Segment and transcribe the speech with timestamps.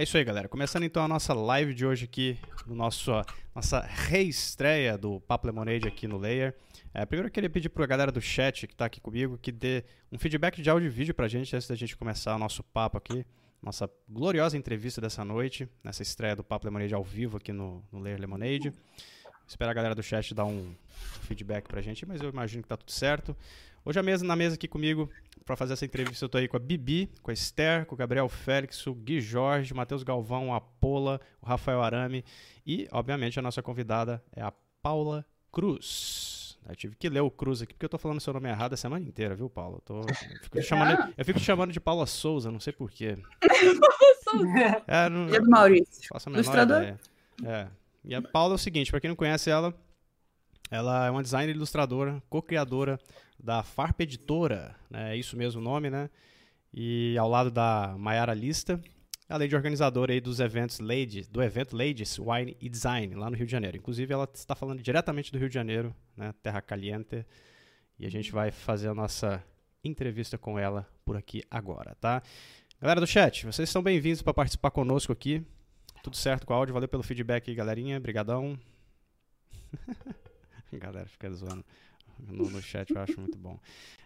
[0.00, 0.48] É isso aí, galera.
[0.48, 3.12] Começando então a nossa live de hoje aqui, no nosso,
[3.54, 6.56] nossa reestreia do Papo Lemonade aqui no Layer.
[6.94, 9.52] É, primeiro eu queria pedir para a galera do chat que está aqui comigo que
[9.52, 12.38] dê um feedback de áudio e vídeo para a gente antes da gente começar o
[12.38, 13.26] nosso papo aqui.
[13.62, 18.00] Nossa gloriosa entrevista dessa noite, nessa estreia do Papo Lemonade ao vivo aqui no, no
[18.00, 18.72] Layer Lemonade.
[19.46, 20.74] Espero a galera do chat dar um
[21.24, 23.36] feedback para a gente, mas eu imagino que está tudo certo.
[23.82, 25.10] Hoje a mesa, na mesa aqui comigo,
[25.44, 27.98] para fazer essa entrevista, eu tô aí com a Bibi, com a Esther, com o
[27.98, 32.22] Gabriel Félix, o Gui Jorge, o Matheus Galvão, a Pola, o Rafael Arame
[32.66, 36.58] e, obviamente, a nossa convidada é a Paula Cruz.
[36.68, 38.76] Eu tive que ler o Cruz aqui, porque eu tô falando seu nome errado a
[38.76, 39.76] semana inteira, viu, Paula?
[39.76, 42.74] Eu, tô, eu, fico, te chamando, eu fico te chamando de Paula Souza, não sei
[42.74, 43.16] porquê.
[44.86, 46.06] é, não, é do Maurício.
[46.12, 46.82] Faço a menor Ilustrador?
[46.82, 47.00] ideia.
[47.44, 47.66] É.
[48.04, 49.74] E a Paula é o seguinte, para quem não conhece ela,
[50.70, 53.00] ela é uma designer ilustradora, co-criadora
[53.42, 55.14] da Farp Editora, né?
[55.14, 56.10] é isso mesmo o nome, né?
[56.72, 58.80] E ao lado da Mayara Lista,
[59.28, 63.36] além de organizadora aí dos eventos Ladies, do evento Ladies Wine e Design, lá no
[63.36, 63.76] Rio de Janeiro.
[63.76, 66.32] Inclusive, ela está falando diretamente do Rio de Janeiro, né?
[66.42, 67.26] Terra Caliente.
[67.98, 69.42] E a gente vai fazer a nossa
[69.82, 72.22] entrevista com ela por aqui agora, tá?
[72.80, 75.44] Galera do chat, vocês são bem-vindos para participar conosco aqui.
[76.02, 76.72] Tudo certo com o áudio?
[76.72, 78.00] Valeu pelo feedback aí, galerinha.
[78.00, 78.58] Brigadão.
[80.72, 81.64] Galera fica zoando
[82.26, 83.58] no, no chat, eu acho muito bom.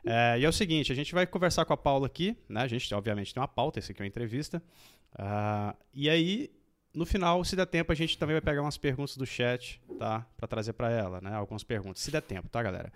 [0.05, 2.62] É, e é o seguinte, a gente vai conversar com a Paula aqui, né?
[2.62, 4.62] A gente, obviamente, tem uma pauta, esse aqui é uma entrevista.
[5.15, 6.51] Uh, e aí,
[6.93, 10.27] no final, se der tempo, a gente também vai pegar umas perguntas do chat, tá?
[10.37, 11.34] Para trazer para ela, né?
[11.34, 12.93] Algumas perguntas, se der tempo, tá, galera?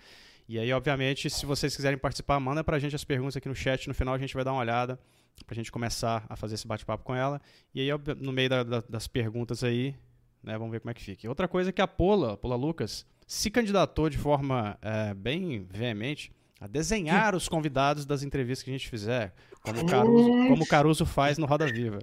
[0.49, 3.87] E aí, obviamente, se vocês quiserem participar, manda pra gente as perguntas aqui no chat.
[3.87, 4.99] No final, a gente vai dar uma olhada
[5.47, 7.41] pra gente começar a fazer esse bate-papo com ela.
[7.75, 7.89] E aí,
[8.19, 9.95] no meio da, da, das perguntas aí,
[10.43, 10.57] né?
[10.57, 11.29] Vamos ver como é que fica.
[11.29, 16.33] Outra coisa é que a Pola, Pola Lucas, se candidatou de forma é, bem veemente
[16.59, 20.67] a desenhar os convidados das entrevistas que a gente fizer, como o Caruso, como o
[20.67, 21.99] Caruso faz no Roda Viva.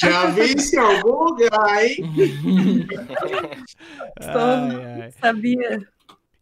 [0.00, 1.96] Já vi isso em algum lugar, hein?
[4.18, 5.12] ai, ai.
[5.20, 5.86] Sabia.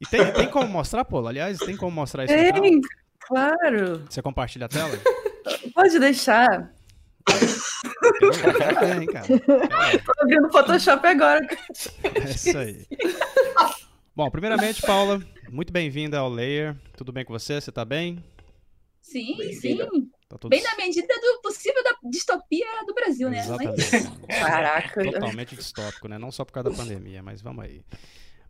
[0.00, 1.26] E tem, tem como mostrar, Pô?
[1.26, 2.32] Aliás, tem como mostrar isso?
[2.32, 2.80] Tem,
[3.18, 4.06] claro.
[4.08, 4.96] Você compartilha a tela?
[5.74, 6.72] Pode deixar.
[8.80, 9.26] Tem, cara.
[9.26, 11.40] Tô abrindo o Photoshop agora.
[12.14, 12.86] É isso aí.
[14.20, 16.76] Bom, primeiramente, Paula, muito bem-vinda ao Layer.
[16.94, 17.58] Tudo bem com você?
[17.58, 18.22] Você tá bem?
[19.00, 19.78] Sim, sim.
[20.28, 20.50] Tá tudo...
[20.50, 23.38] Bem na medida do possível da distopia do Brasil, né?
[23.38, 23.82] Exatamente.
[24.28, 25.10] Caraca.
[25.10, 26.18] Totalmente distópico, né?
[26.18, 27.80] Não só por causa da pandemia, mas vamos aí.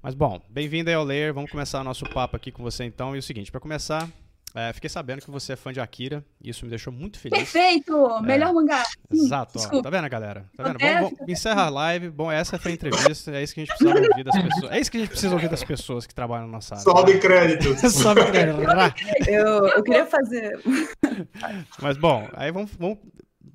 [0.03, 1.32] Mas bom, bem-vindo aí ao Layer.
[1.32, 3.14] Vamos começar o nosso papo aqui com você então.
[3.14, 4.10] E o seguinte, para começar,
[4.55, 7.38] é, fiquei sabendo que você é fã de Akira, e isso me deixou muito feliz.
[7.38, 7.93] Perfeito!
[7.93, 8.83] É, Melhor mangá.
[9.11, 10.44] Exato, ó, tá vendo, galera?
[10.56, 10.78] Tá vendo?
[10.78, 12.11] Vamos, vamos, encerra a live.
[12.11, 14.72] Bom, essa foi a entrevista, é isso que a gente precisa ouvir das pessoas.
[14.72, 16.84] É isso que a gente precisa ouvir das pessoas que trabalham na nossa área.
[16.84, 17.77] Sobe crédito.
[17.91, 18.62] Sobe crédito.
[19.28, 20.61] eu, eu queria fazer.
[21.81, 22.99] Mas bom, aí vamos, vamos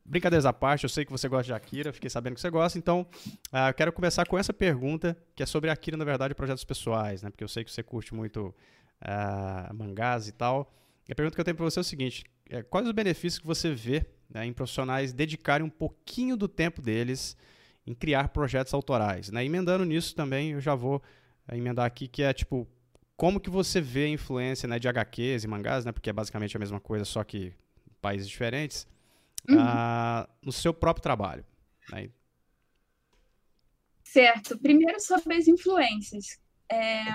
[0.05, 2.77] brincadeiras à parte, eu sei que você gosta de Akira, fiquei sabendo que você gosta,
[2.77, 3.07] então
[3.51, 7.23] uh, eu quero começar com essa pergunta, que é sobre Akira, na verdade, projetos pessoais,
[7.23, 7.29] né?
[7.29, 8.53] Porque eu sei que você curte muito
[9.01, 10.71] uh, mangás e tal.
[11.07, 13.39] E a pergunta que eu tenho para você é o seguinte: é, quais os benefícios
[13.39, 17.37] que você vê né, em profissionais dedicarem um pouquinho do tempo deles
[17.85, 19.29] em criar projetos autorais?
[19.29, 19.45] Né?
[19.45, 21.01] Emendando nisso também, eu já vou
[21.47, 22.67] é, emendar aqui que é tipo
[23.15, 26.57] como que você vê a influência né, de HQs e mangás, né, porque é basicamente
[26.57, 27.53] a mesma coisa, só que
[27.89, 28.85] em países diferentes,
[29.49, 29.57] uhum.
[29.57, 31.45] uh, no seu próprio trabalho.
[31.91, 32.09] Né?
[34.03, 34.57] Certo.
[34.57, 36.39] Primeiro sobre as influências.
[36.69, 37.05] É,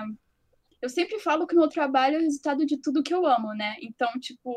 [0.83, 3.53] eu sempre falo que o meu trabalho é o resultado de tudo que eu amo,
[3.55, 3.77] né?
[3.83, 4.55] Então, tipo,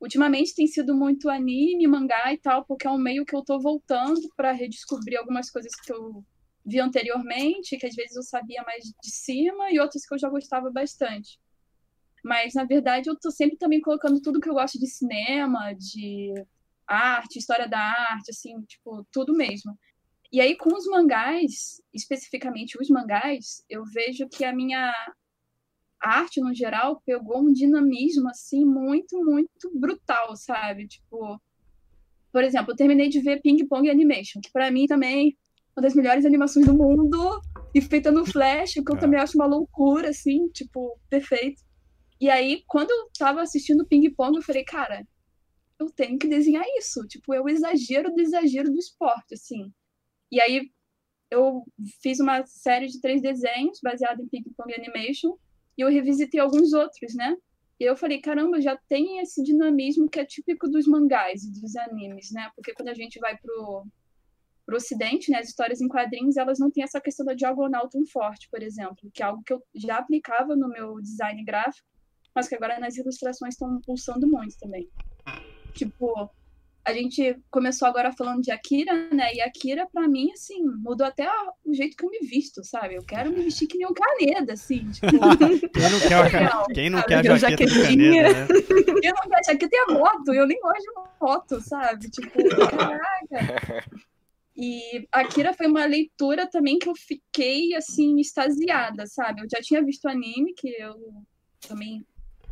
[0.00, 3.58] ultimamente tem sido muito anime, mangá e tal, porque é um meio que eu tô
[3.58, 6.24] voltando para redescobrir algumas coisas que eu
[6.64, 10.28] vi anteriormente, que às vezes eu sabia mais de cima, e outras que eu já
[10.28, 11.38] gostava bastante.
[12.24, 16.32] Mas, na verdade, eu tô sempre também colocando tudo que eu gosto de cinema, de
[16.86, 19.78] arte, história da arte, assim, tipo, tudo mesmo.
[20.32, 24.92] E aí, com os mangás, especificamente os mangás, eu vejo que a minha
[26.00, 30.86] a arte no geral pegou um dinamismo assim muito, muito brutal, sabe?
[30.86, 31.40] Tipo,
[32.32, 35.82] por exemplo, eu terminei de ver Ping Pong Animation, que para mim também é uma
[35.82, 37.40] das melhores animações do mundo,
[37.74, 38.98] e feita no Flash, que eu é.
[38.98, 41.62] também acho uma loucura, assim, tipo, perfeito.
[42.18, 45.06] E aí, quando eu tava assistindo Ping Pong, eu falei, cara,
[45.78, 47.06] eu tenho que desenhar isso.
[47.06, 49.70] Tipo, é o exagero do exagero do esporte, assim.
[50.32, 50.70] E aí,
[51.30, 51.64] eu
[52.02, 55.36] fiz uma série de três desenhos baseado em Ping Pong Animation,
[55.76, 57.36] e eu revisitei alguns outros, né?
[57.78, 61.76] E eu falei, caramba, já tem esse dinamismo que é típico dos mangás e dos
[61.76, 62.50] animes, né?
[62.54, 63.86] Porque quando a gente vai pro,
[64.64, 68.04] pro ocidente, né, as histórias em quadrinhos, elas não têm essa questão da diagonal tão
[68.06, 71.86] forte, por exemplo, que é algo que eu já aplicava no meu design gráfico,
[72.34, 74.88] mas que agora nas ilustrações estão pulsando muito também.
[75.74, 76.30] Tipo,
[76.86, 79.34] a gente começou agora falando de Akira, né?
[79.34, 81.28] E Akira, pra mim, assim, mudou até
[81.64, 82.94] o jeito que eu me visto, sabe?
[82.94, 84.88] Eu quero me vestir que nem um Caneda, assim.
[84.92, 85.08] Tipo,
[85.74, 86.62] Quem não quer, Legal.
[86.62, 87.82] a, quem não quer a jaqueta do.
[87.82, 88.46] Caneda, né?
[89.02, 92.08] eu não quero jaqueta a moto, eu nem gosto de moto, sabe?
[92.08, 92.30] Tipo,
[92.70, 93.84] caraca.
[94.56, 99.42] E Akira foi uma leitura também que eu fiquei, assim, extasiada, sabe?
[99.42, 100.94] Eu já tinha visto anime, que eu
[101.66, 102.06] também,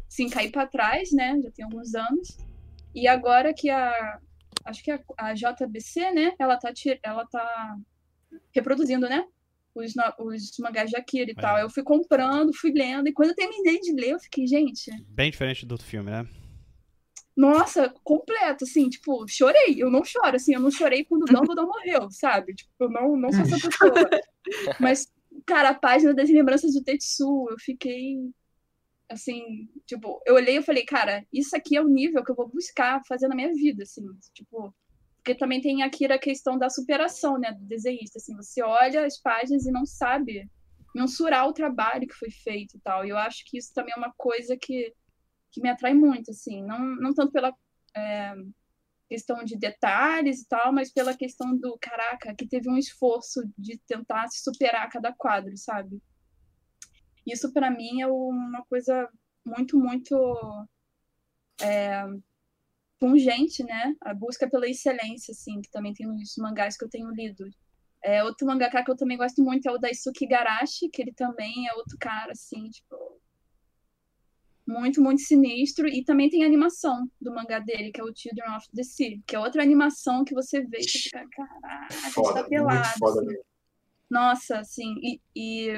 [0.08, 1.40] assim, caí pra trás, né?
[1.40, 2.36] Já tem alguns anos.
[2.94, 4.18] E agora que a.
[4.64, 6.32] Acho que a, a JBC, né?
[6.38, 7.76] Ela tá, ela tá
[8.52, 9.26] reproduzindo, né?
[9.74, 11.58] Os, os mangás de Akira e tal.
[11.58, 13.08] Eu fui comprando, fui lendo.
[13.08, 16.26] E quando eu terminei de ler, eu fiquei, gente, Bem diferente do filme, né?
[17.36, 19.74] nossa, completo, assim, tipo, chorei.
[19.76, 21.26] Eu não choro, assim, eu não chorei quando o
[21.56, 22.54] Dumbledore morreu, sabe?
[22.54, 24.10] Tipo, eu não, não sou essa pessoa.
[24.78, 25.12] Mas,
[25.44, 28.18] cara, a página das lembranças do Tetsu, eu fiquei,
[29.10, 32.48] assim, tipo, eu olhei e falei, cara, isso aqui é o nível que eu vou
[32.48, 34.74] buscar fazer na minha vida, assim, tipo,
[35.16, 39.18] porque também tem aqui a questão da superação, né, do desenhista, assim, você olha as
[39.20, 40.50] páginas e não sabe
[40.94, 43.98] mensurar o trabalho que foi feito e tal, e eu acho que isso também é
[43.98, 44.92] uma coisa que
[45.54, 47.54] que me atrai muito, assim, não, não tanto pela
[47.96, 48.34] é,
[49.08, 53.78] questão de detalhes e tal, mas pela questão do, caraca, que teve um esforço de
[53.86, 56.02] tentar se superar cada quadro, sabe?
[57.26, 59.08] Isso para mim é uma coisa
[59.44, 60.66] muito, muito
[61.60, 62.04] é,
[62.98, 63.94] pungente, né?
[64.00, 67.48] A busca pela excelência, assim, que também tem nos mangás que eu tenho lido.
[68.02, 71.66] É, outro mangaka que eu também gosto muito é o Daisuke Garashi, que ele também
[71.68, 72.96] é outro cara, assim, tipo,
[74.66, 75.88] muito, muito sinistro.
[75.88, 79.18] E também tem a animação do mangá dele, que é o Children of the Sea,
[79.26, 82.84] que é outra animação que você vê e fica, caraca, Foda, está pelado.
[82.84, 83.36] assim.
[84.10, 85.74] Nossa, assim, e, e,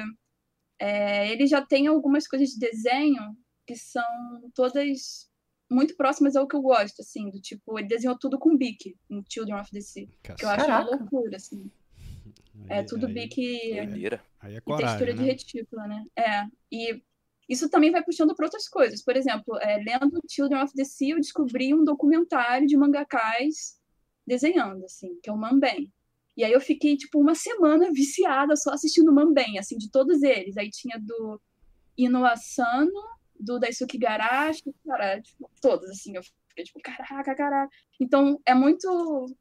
[0.79, 3.35] é, ele já tem algumas coisas de desenho
[3.65, 4.03] que são
[4.53, 5.27] todas
[5.69, 9.21] muito próximas ao que eu gosto, assim, do tipo, ele desenhou tudo com bique em
[9.29, 10.95] Children of the Sea, que eu acho uma Caraca.
[10.95, 11.69] loucura, assim.
[12.69, 14.21] É Aí- tudo aí- bique Doideira.
[14.39, 15.23] Aí é e textura coragem, de né?
[15.25, 16.05] retícula, né?
[16.15, 17.01] É, e
[17.49, 19.03] isso também vai puxando para outras coisas.
[19.03, 23.77] Por exemplo, é, lendo Children of the Sea, eu descobri um documentário de mangakais
[24.25, 25.91] desenhando, assim, que é o Manben.
[26.37, 30.55] E aí eu fiquei, tipo, uma semana viciada só assistindo Manben, assim, de todos eles.
[30.55, 31.41] Aí tinha do
[31.97, 32.91] Ino Asano,
[33.39, 37.69] do Daisuke Garashi, cara, tipo, todos, assim, eu fiquei, tipo, caraca, caraca.
[37.99, 39.35] Então, é muito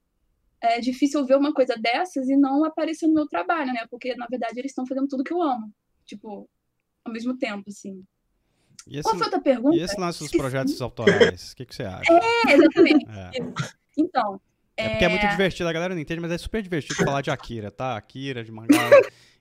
[0.58, 3.86] é difícil ver uma coisa dessas e não aparecer no meu trabalho, né?
[3.90, 5.70] Porque, na verdade, eles estão fazendo tudo que eu amo.
[6.06, 6.48] Tipo,
[7.04, 8.02] ao mesmo tempo, assim.
[8.86, 9.76] E esse, Qual foi outra pergunta?
[9.76, 11.52] e esse lance dos projetos autorais?
[11.52, 12.10] O que, que você acha?
[12.12, 13.06] É, exatamente.
[13.06, 13.30] É.
[13.96, 14.40] Então,
[14.76, 15.30] É porque é muito É.
[15.30, 17.96] divertido, a galera não entende, mas é super divertido falar de Akira, tá?
[17.96, 18.90] Akira, de mangá.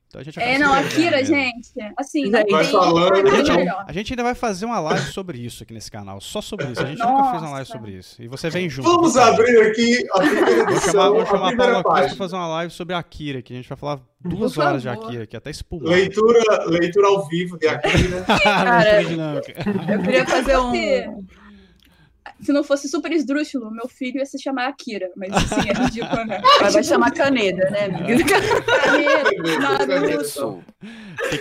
[0.08, 1.36] Então a gente é, não, Akira, mesmo.
[1.36, 3.70] gente, assim, Vai não tem falando, coisa Gente.
[3.86, 6.82] A gente ainda vai fazer uma live sobre isso aqui nesse canal, só sobre isso.
[6.82, 7.72] A gente nunca fez uma live Nossa.
[7.74, 8.22] sobre isso.
[8.22, 8.88] E você vem junto.
[8.90, 9.32] Vamos cara?
[9.34, 12.48] abrir aqui a primeira Vou chamar, vou a chamar a Paula Cruz pra fazer uma
[12.48, 15.06] live sobre Akira, que a gente vai falar duas Por horas de favor.
[15.08, 15.90] Akira, que até espumar.
[15.92, 18.24] Leitura, leitura ao vivo de Akira.
[18.42, 19.54] Cara, dinâmica.
[19.92, 21.26] Eu queria fazer um.
[22.42, 25.10] Se não fosse super esdrúxulo, meu filho ia se chamar Akira.
[25.16, 26.42] Mas, assim, é ridículo, né?
[26.60, 28.36] Vai vai chamar Caneda, né, amiga?
[29.60, 30.22] Naruto.
[30.22, 30.48] Isso.
[30.48, 30.64] O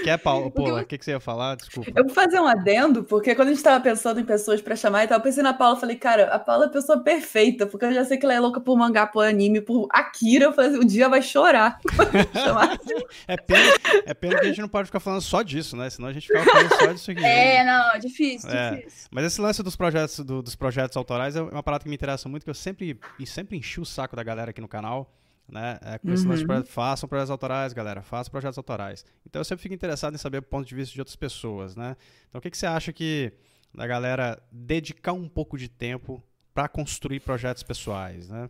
[0.03, 0.51] que, é, Paula?
[0.51, 1.57] Paula, o que, que você ia falar?
[1.57, 1.91] Desculpa.
[1.95, 5.05] Eu vou fazer um adendo, porque quando a gente tava pensando em pessoas pra chamar
[5.05, 7.85] e tal, eu pensei na Paula, falei, cara, a Paula é a pessoa perfeita, porque
[7.87, 10.71] eu já sei que ela é louca por mangá, por anime, por Akira, eu falei,
[10.71, 11.79] assim, o dia vai chorar.
[13.27, 13.75] É pena,
[14.07, 15.89] é pena que a gente não pode ficar falando só disso, né?
[15.89, 17.25] Senão a gente fica falando só disso aqui.
[17.25, 18.77] É, não, é difícil, É.
[18.77, 19.09] difícil.
[19.11, 22.29] Mas esse lance dos projetos, do- dos projetos autorais é uma parada que me interessa
[22.29, 25.13] muito, que eu sempre, e sempre enchi o saco da galera aqui no canal,
[25.49, 25.79] né?
[25.83, 26.25] É, com Uhum.
[26.25, 29.05] projeto, façam projetos autorais, galera, façam projetos autorais.
[29.27, 31.97] Então eu sempre fico interessado em saber o ponto de vista de outras pessoas, né?
[32.29, 33.33] Então o que, que você acha que
[33.75, 36.23] da galera dedicar um pouco de tempo
[36.55, 38.49] para construir projetos pessoais, né?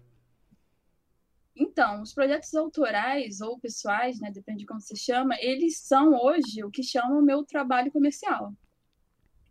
[1.56, 6.64] Então, os projetos autorais ou pessoais, né, depende de como você chama, eles são hoje
[6.64, 8.52] o que chamam o meu trabalho comercial.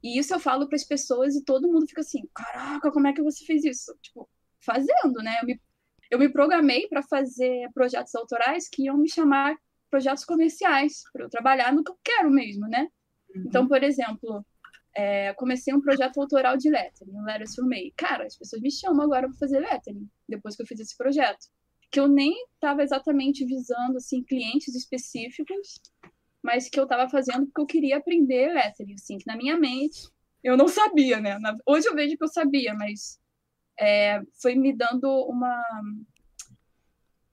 [0.03, 3.13] E isso eu falo para as pessoas e todo mundo fica assim: caraca, como é
[3.13, 3.95] que você fez isso?
[4.01, 4.29] Tipo,
[4.59, 5.39] fazendo, né?
[5.41, 5.61] Eu me,
[6.11, 9.55] eu me programei para fazer projetos autorais que iam me chamar
[9.89, 12.87] projetos comerciais, para eu trabalhar no que eu quero mesmo, né?
[13.35, 14.45] Então, por exemplo,
[14.95, 17.91] é, comecei um projeto autoral de lettering, o Letters for May.
[17.95, 21.45] Cara, as pessoas me chamam agora para fazer lettering, depois que eu fiz esse projeto.
[21.91, 25.79] Que eu nem estava exatamente visando assim, clientes específicos,
[26.43, 30.09] mas que eu estava fazendo porque eu queria aprender lettering, assim, que na minha mente
[30.43, 31.37] eu não sabia, né?
[31.65, 33.17] Hoje eu vejo que eu sabia, mas
[33.79, 35.63] é, foi me dando uma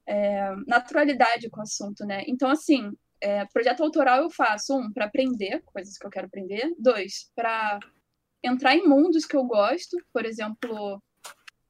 [0.07, 2.23] é, naturalidade com o assunto, né?
[2.29, 6.73] Então, assim, é, projeto autoral eu faço, um, para aprender coisas que eu quero aprender,
[6.79, 7.81] dois, para
[8.43, 11.03] entrar em mundos que eu gosto, por exemplo,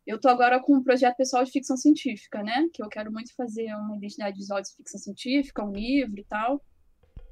[0.06, 2.66] eu tô agora com um projeto pessoal de ficção científica, né?
[2.72, 6.62] Que eu quero muito fazer uma identidade visual de ficção científica, um livro e tal.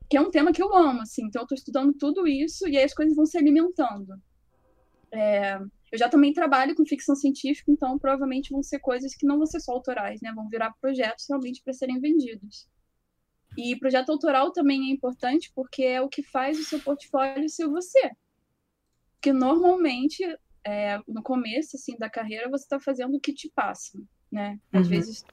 [0.08, 1.26] Que é um tema que eu amo, assim.
[1.26, 4.14] Então eu tô estudando tudo isso e aí as coisas vão se alimentando.
[5.12, 5.58] É,
[5.90, 9.46] eu já também trabalho com ficção científica, então provavelmente vão ser coisas que não vão
[9.46, 10.32] ser só autorais, né?
[10.34, 12.68] Vão virar projetos realmente para serem vendidos.
[13.56, 17.66] E projeto autoral também é importante porque é o que faz o seu portfólio ser
[17.66, 18.10] você.
[19.14, 20.22] Porque normalmente
[20.64, 23.98] é, no começo assim da carreira você está fazendo o que te passa,
[24.30, 24.60] né?
[24.72, 24.90] Às uhum.
[24.90, 25.24] vezes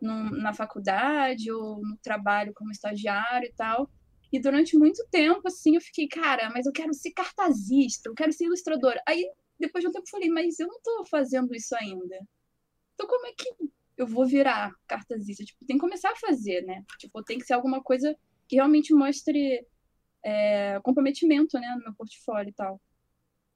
[0.00, 3.88] no, na faculdade ou no trabalho como estagiário e tal.
[4.32, 8.32] E durante muito tempo assim eu fiquei, cara, mas eu quero ser cartazista, eu quero
[8.32, 9.02] ser ilustradora.
[9.06, 12.18] Aí depois de um tempo eu falei, mas eu não estou fazendo isso ainda.
[12.94, 13.48] Então como é que
[13.96, 15.44] eu vou virar cartazista?
[15.44, 16.82] Tipo, tem que começar a fazer, né?
[16.98, 18.16] Tipo, tem que ser alguma coisa
[18.48, 19.66] que realmente mostre
[20.24, 22.80] é, comprometimento, né, no meu portfólio e tal.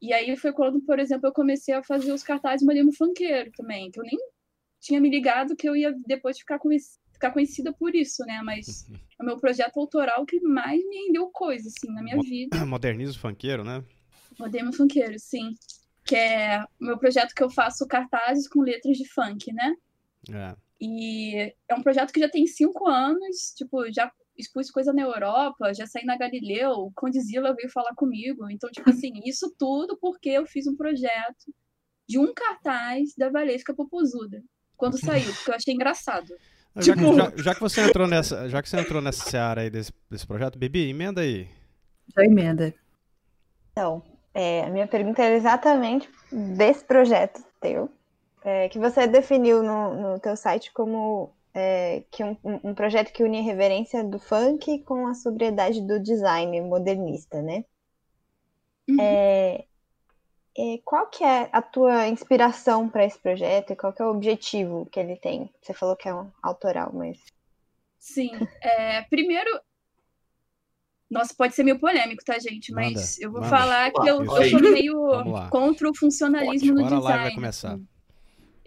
[0.01, 3.91] E aí foi quando, por exemplo, eu comecei a fazer os cartazes modelo funkeiro também,
[3.91, 4.19] que eu nem
[4.81, 6.59] tinha me ligado que eu ia depois ficar,
[7.17, 8.41] ficar conhecida por isso, né?
[8.43, 12.23] Mas é o meu projeto autoral que mais me rendeu coisa, assim, na minha Mo
[12.23, 12.57] vida.
[12.65, 13.85] Modernismo funkeiro, né?
[14.39, 15.55] Modernismo funkeiro, sim.
[16.05, 19.75] Que é o meu projeto que eu faço cartazes com letras de funk, né?
[20.33, 20.57] É.
[20.81, 25.73] E é um projeto que já tem cinco anos, tipo, já expus coisa na Europa,
[25.73, 28.49] já saí na Galileu, o Condizila veio falar comigo.
[28.51, 31.55] Então, tipo assim, isso tudo porque eu fiz um projeto
[32.09, 34.43] de um cartaz da Valesca Popozuda,
[34.77, 36.33] quando saiu, porque eu achei engraçado.
[36.77, 37.11] Já, tipo...
[37.11, 39.93] que, já, já, que você entrou nessa, já que você entrou nessa seara aí desse,
[40.11, 41.49] desse projeto, Bibi, emenda aí.
[42.15, 42.75] Já emenda.
[43.73, 44.03] Então,
[44.35, 47.91] é, a minha pergunta era exatamente desse projeto teu,
[48.45, 53.25] é, que você definiu no, no teu site como é, que um, um, projeto que
[53.25, 57.65] une a reverência do funk com a sobriedade do design modernista, né?
[58.89, 58.97] Uhum.
[59.01, 59.65] É,
[60.59, 64.11] é, qual que é a tua inspiração para esse projeto e qual que é o
[64.11, 65.51] objetivo que ele tem?
[65.63, 67.19] Você falou que é um autoral, mas...
[67.99, 68.31] Sim,
[68.63, 69.51] é, primeiro...
[71.09, 72.73] Nossa, pode ser meio polêmico, tá, gente?
[72.73, 73.57] Mas manda, eu vou manda.
[73.57, 76.97] falar que eu, eu sou meio contra o funcionalismo pode, no design.
[76.97, 77.73] Agora a live vai começar.
[77.75, 77.87] Assim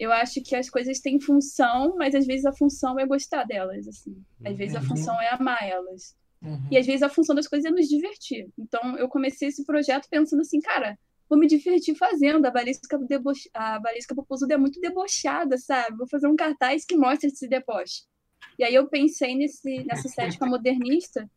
[0.00, 3.86] eu acho que as coisas têm função, mas às vezes a função é gostar delas,
[3.86, 4.16] assim.
[4.42, 4.86] Às vezes a uhum.
[4.86, 6.16] função é amar elas.
[6.40, 6.68] Uhum.
[6.70, 8.48] E às vezes a função das coisas é nos divertir.
[8.58, 10.98] Então eu comecei esse projeto pensando assim, cara,
[11.30, 12.44] vou me divertir fazendo.
[12.44, 13.48] A Valesca, deboche...
[13.54, 15.96] a Valesca Popozuda é muito debochada, sabe?
[15.96, 18.02] Vou fazer um cartaz que mostre esse deboche.
[18.58, 21.30] E aí eu pensei nesse, nessa estética modernista,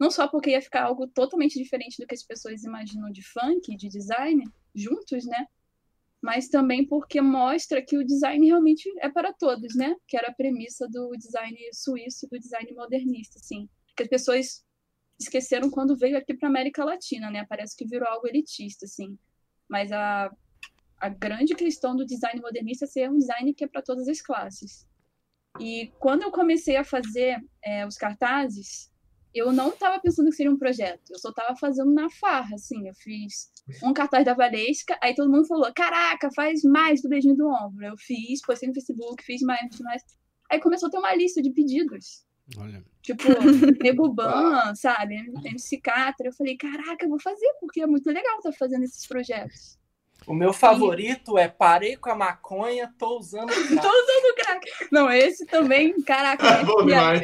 [0.00, 3.76] não só porque ia ficar algo totalmente diferente do que as pessoas imaginam de funk,
[3.76, 4.42] de design,
[4.74, 5.46] juntos, né?
[6.24, 9.94] mas também porque mostra que o design realmente é para todos, né?
[10.08, 13.68] Que era a premissa do design suíço, do design modernista, assim.
[13.94, 14.64] Que as pessoas
[15.20, 17.44] esqueceram quando veio aqui para América Latina, né?
[17.46, 19.18] Parece que virou algo elitista, assim.
[19.68, 20.30] Mas a,
[20.98, 24.20] a grande questão do design modernista é ser um design que é para todas as
[24.20, 24.86] classes.
[25.60, 28.90] E quando eu comecei a fazer é, os cartazes,
[29.34, 32.86] eu não estava pensando que seria um projeto, eu só estava fazendo na farra, assim.
[32.86, 33.52] Eu fiz
[33.82, 37.84] um cartaz da Valesca, aí todo mundo falou: Caraca, faz mais do beijinho do ombro.
[37.84, 40.02] Eu fiz, postei no Facebook, fiz mais, fiz mais.
[40.50, 42.24] Aí começou a ter uma lista de pedidos.
[42.56, 42.84] Olha.
[43.02, 43.22] Tipo,
[43.82, 45.16] Neguban, sabe?
[45.44, 46.28] MC Catra.
[46.28, 49.78] Eu falei: Caraca, eu vou fazer, porque é muito legal estar tá fazendo esses projetos.
[50.26, 51.42] O meu favorito e...
[51.42, 53.76] é parei com a maconha, tô usando crack.
[53.76, 54.70] tô usando crack.
[54.90, 56.44] Não, esse também, caraca.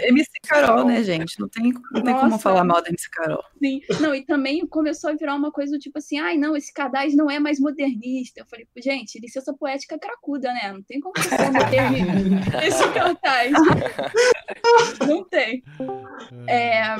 [0.00, 1.38] É MC Carol, né, gente?
[1.38, 3.42] Não tem, não tem como falar mal da MC Carol.
[3.58, 3.80] Sim.
[4.00, 7.14] Não, e também começou a virar uma coisa do tipo assim, ai, não, esse cadaz
[7.14, 8.40] não é mais modernista.
[8.40, 10.72] Eu falei, gente, licença poética cracuda, né?
[10.72, 12.64] Não tem como ser modernista.
[12.64, 13.52] esse cartaz.
[15.06, 15.62] não tem.
[16.46, 16.96] É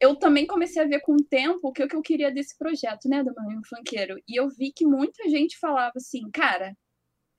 [0.00, 3.22] eu também comecei a ver com o tempo o que, eu queria desse projeto, né,
[3.22, 4.16] do Marinho Funkeiro.
[4.28, 6.76] E eu vi que muita gente falava assim, cara,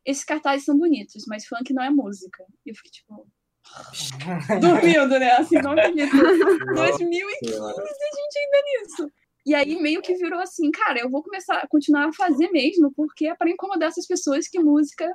[0.05, 2.43] esses cartazes são bonitos, mas funk não é música.
[2.65, 3.27] E eu fiquei tipo.
[4.61, 5.31] dormindo, né?
[5.31, 6.11] Assim, não acredito.
[6.11, 9.11] 2015 a gente ainda nisso.
[9.45, 12.91] E aí meio que virou assim, cara, eu vou começar a continuar a fazer mesmo,
[12.93, 15.09] porque é para incomodar essas pessoas que música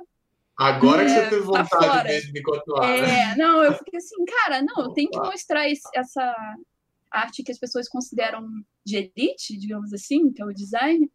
[0.57, 2.87] Agora é, que você teve vontade mesmo de continuar.
[2.87, 3.35] É, né?
[3.37, 6.35] não, eu fiquei assim, cara, não, eu tenho que mostrar esse, essa,
[7.13, 8.47] arte que as pessoas consideram
[8.85, 11.09] de elite, digamos assim, que é o design,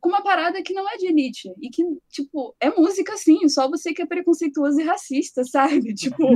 [0.00, 1.52] com uma parada que não é de elite.
[1.60, 5.94] E que, tipo, é música sim, só você que é preconceituoso e racista, sabe?
[5.94, 6.26] Tipo,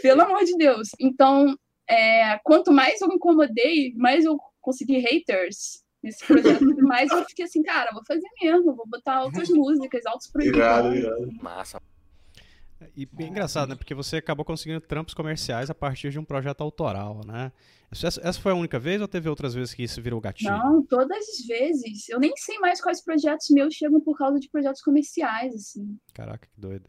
[0.00, 0.90] pelo amor de Deus.
[1.00, 1.56] Então,
[1.88, 7.44] é, quanto mais eu me incomodei, mais eu consegui haters nesse projeto, mais eu fiquei
[7.44, 10.58] assim, cara, vou fazer mesmo, vou botar outras músicas, altos proibidos.
[10.58, 11.32] Irado, irado.
[11.42, 11.80] Massa.
[12.96, 13.74] E é engraçado, né?
[13.74, 17.50] Porque você acabou conseguindo trampos comerciais a partir de um projeto autoral, né?
[17.90, 20.50] Essa, essa foi a única vez ou teve outras vezes que isso virou gatilho?
[20.50, 22.08] Não, todas as vezes.
[22.08, 25.96] Eu nem sei mais quais projetos meus chegam por causa de projetos comerciais, assim.
[26.12, 26.84] Caraca, que doido.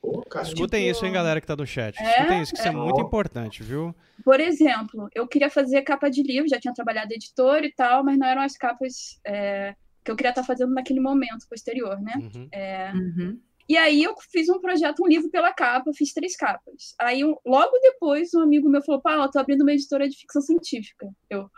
[0.00, 1.98] Pô, cara, Escutem tipo- isso, hein, galera que tá no chat.
[2.00, 2.74] É, Escutem isso, que isso é é.
[2.74, 3.92] muito importante, viu?
[4.24, 8.16] Por exemplo, eu queria fazer capa de livro, já tinha trabalhado editor e tal, mas
[8.16, 12.12] não eram as capas é, que eu queria estar fazendo naquele momento posterior, né?
[12.16, 12.48] Uhum.
[12.52, 13.40] É, Uhum.
[13.68, 16.94] E aí eu fiz um projeto, um livro pela capa, fiz três capas.
[16.98, 20.40] Aí um- logo depois um amigo meu falou, Paula, tô abrindo uma editora de ficção
[20.40, 21.06] científica.
[21.28, 21.50] Eu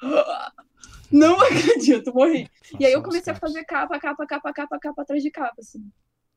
[1.12, 1.37] não
[1.79, 2.49] acredito, morri.
[2.79, 5.88] E aí eu comecei a fazer capa, capa, capa, capa, capa atrás de capa, assim.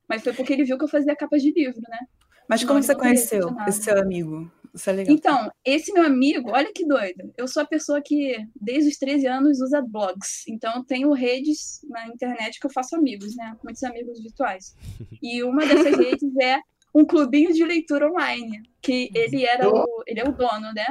[0.07, 1.99] Mas foi porque ele viu que eu fazia capas de livro, né?
[2.47, 4.51] Mas como você conheceu esse seu amigo?
[4.73, 5.15] Isso é legal.
[5.15, 7.31] Então, esse meu amigo, olha que doido.
[7.37, 10.47] Eu sou a pessoa que, desde os 13 anos, usa blogs.
[10.47, 13.55] Então, tenho redes na internet que eu faço amigos, né?
[13.63, 14.75] Muitos amigos virtuais.
[15.21, 16.59] E uma dessas redes é
[16.93, 20.87] um clubinho de leitura online, que ele era o, ele é o dono, né?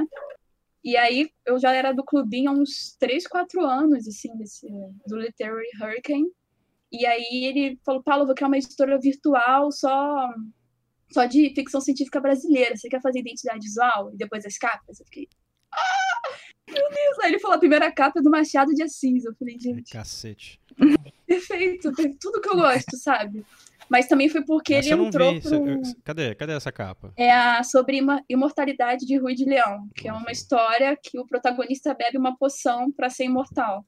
[0.85, 4.67] E aí, eu já era do clubinho há uns 3, 4 anos, assim, desse,
[5.07, 6.31] do Literary Hurricane.
[6.91, 10.29] E aí, ele falou, Paulo, eu vou criar uma editora virtual só
[11.13, 12.77] só de ficção científica brasileira.
[12.77, 14.11] Você quer fazer identidade visual?
[14.13, 15.01] E depois as capas?
[15.01, 15.29] Eu fiquei.
[15.73, 16.13] Ah!
[16.69, 17.19] Meu Deus!
[17.21, 19.25] Aí ele falou: a primeira capa é do Machado de Assis.
[19.25, 20.61] Eu falei, Ai, gente, Cacete.
[21.27, 23.45] perfeito, tem tudo que eu gosto, sabe?
[23.89, 25.83] Mas também foi porque Essa ele entrou pro...
[26.05, 26.35] Cadê?
[26.35, 27.13] Cadê essa capa?
[27.17, 31.93] É a sobre imortalidade de Rui de Leão, que é uma história que o protagonista
[31.93, 33.85] bebe uma poção para ser imortal.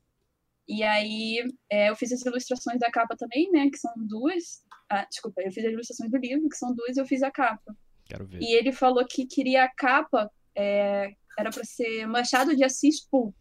[0.66, 3.68] E aí é, eu fiz as ilustrações da capa também, né?
[3.70, 4.62] Que são duas.
[4.90, 7.30] Ah, desculpa, eu fiz as ilustrações do livro, que são duas, e eu fiz a
[7.30, 7.76] capa.
[8.04, 8.40] Quero ver.
[8.42, 13.34] E ele falou que queria a capa, é, era para ser Machado de Assis Pulp.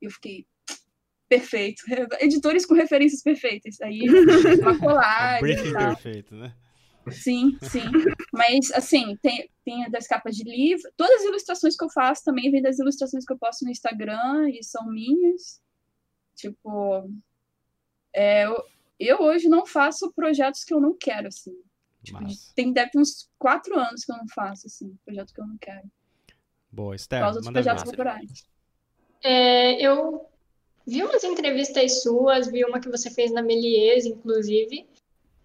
[0.00, 0.46] E eu fiquei,
[1.28, 1.82] perfeito.
[2.20, 3.80] Editores com referências perfeitas.
[3.80, 4.00] Aí,
[4.60, 6.54] uma colagem briefing perfeito, né?
[7.10, 7.84] Sim, sim.
[8.32, 10.90] Mas, assim, tem, tem das capas de livro.
[10.96, 14.50] Todas as ilustrações que eu faço também vêm das ilustrações que eu posto no Instagram
[14.50, 15.60] e são minhas.
[16.40, 17.10] Tipo,
[18.12, 18.64] é, eu,
[18.98, 21.54] eu hoje não faço projetos que eu não quero, assim.
[22.02, 22.18] Tipo,
[22.54, 25.58] tem deve ter uns quatro anos que eu não faço, assim, projeto que eu não
[25.58, 25.90] quero.
[26.72, 27.88] Boa, Por Esther, causa dos manda projetos ver.
[27.88, 28.44] culturais.
[29.22, 30.26] É, eu
[30.86, 34.88] vi umas entrevistas suas, vi uma que você fez na Melies, inclusive,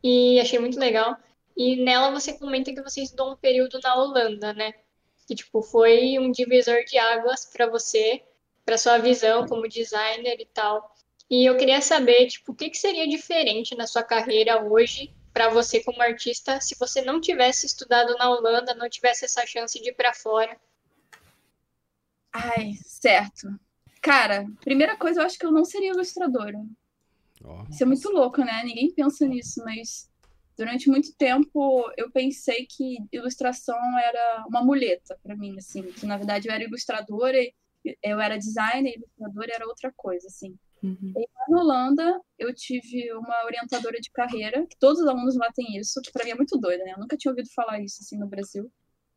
[0.01, 1.17] e achei muito legal.
[1.57, 4.73] E nela você comenta que você estudou um período na Holanda, né?
[5.27, 8.23] Que tipo foi um divisor de águas para você,
[8.63, 10.94] para sua visão como designer e tal.
[11.29, 15.49] E eu queria saber, tipo, o que que seria diferente na sua carreira hoje para
[15.49, 19.89] você como artista se você não tivesse estudado na Holanda, não tivesse essa chance de
[19.89, 20.55] ir para fora?
[22.31, 23.47] Ai, certo.
[24.01, 26.59] Cara, primeira coisa, eu acho que eu não seria ilustradora.
[27.43, 28.63] Ó, Isso é muito louco, né?
[28.63, 30.09] Ninguém pensa nisso, mas
[30.55, 36.17] durante muito tempo eu pensei que ilustração era uma muleta para mim, assim, que na
[36.17, 37.37] verdade eu era ilustradora,
[38.03, 40.55] eu era designer, e ilustradora era outra coisa, assim.
[40.83, 41.13] Uhum.
[41.15, 45.77] E na Holanda eu tive uma orientadora de carreira, que todos os alunos lá têm
[45.77, 46.93] isso, que para mim é muito doido, né?
[46.93, 48.71] Eu nunca tinha ouvido falar isso assim no Brasil.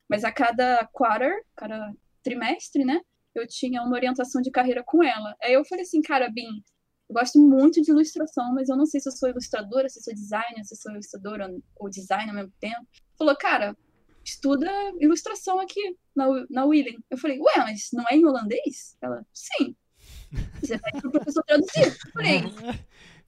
[0.08, 1.92] Mas a cada quarter, cada
[2.22, 3.00] trimestre, né?
[3.34, 5.34] Eu tinha uma orientação de carreira com ela.
[5.42, 6.62] Aí eu falei assim, cara, Bim,
[7.08, 10.02] eu gosto muito de ilustração, mas eu não sei se eu sou ilustradora, se eu
[10.02, 12.86] sou designer, se eu sou ilustradora ou designer ao mesmo tempo.
[13.18, 13.76] Falou, cara,
[14.24, 16.98] estuda ilustração aqui na, na William.
[17.10, 18.96] Eu falei, ué, mas não é em holandês?
[19.00, 19.74] Ela, sim.
[20.60, 21.96] Você vai para o professor traduzir.
[22.12, 22.42] Falei,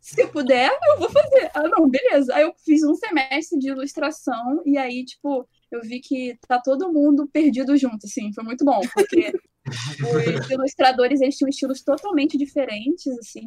[0.00, 1.50] se eu puder, eu vou fazer.
[1.54, 2.34] Ah, não, beleza.
[2.34, 6.92] Aí eu fiz um semestre de ilustração e aí, tipo, eu vi que tá todo
[6.92, 8.32] mundo perdido junto, assim.
[8.32, 9.32] Foi muito bom, porque
[9.66, 13.44] os ilustradores, eles tinham estilos totalmente diferentes, assim.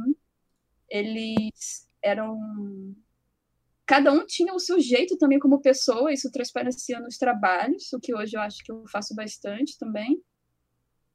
[0.90, 2.38] Eles eram...
[3.86, 8.16] Cada um tinha o seu jeito também como pessoa, isso transparecia nos trabalhos, o que
[8.16, 10.22] hoje eu acho que eu faço bastante também.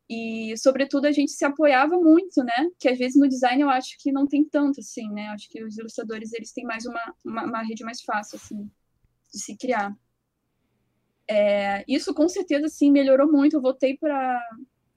[0.09, 2.71] E, sobretudo, a gente se apoiava muito, né?
[2.79, 5.29] Que às vezes no design eu acho que não tem tanto, assim, né?
[5.29, 8.71] Acho que os ilustradores, eles têm mais uma, uma, uma rede mais fácil, assim,
[9.33, 9.95] de se criar.
[11.29, 13.57] É, isso, com certeza, assim, melhorou muito.
[13.57, 14.41] Eu voltei para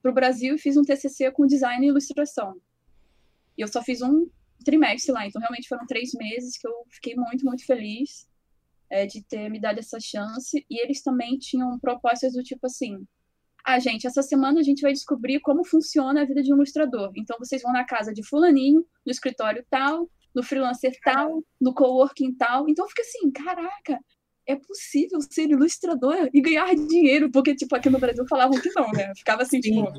[0.05, 2.55] o Brasil e fiz um TCC com design e ilustração.
[3.57, 4.29] E eu só fiz um
[4.63, 8.29] trimestre lá, então realmente foram três meses que eu fiquei muito, muito feliz
[8.89, 10.65] é, de ter me dado essa chance.
[10.69, 13.05] E eles também tinham propostas do tipo assim:
[13.65, 17.11] ah, gente, essa semana a gente vai descobrir como funciona a vida de um ilustrador.
[17.15, 22.33] Então vocês vão na casa de fulaninho, no escritório tal, no freelancer tal, no coworking
[22.35, 22.67] tal.
[22.69, 23.99] Então fica assim, caraca,
[24.47, 28.91] é possível ser ilustrador e ganhar dinheiro, porque tipo aqui no Brasil falavam que não,
[28.91, 29.13] né?
[29.15, 29.91] Ficava assim, tipo,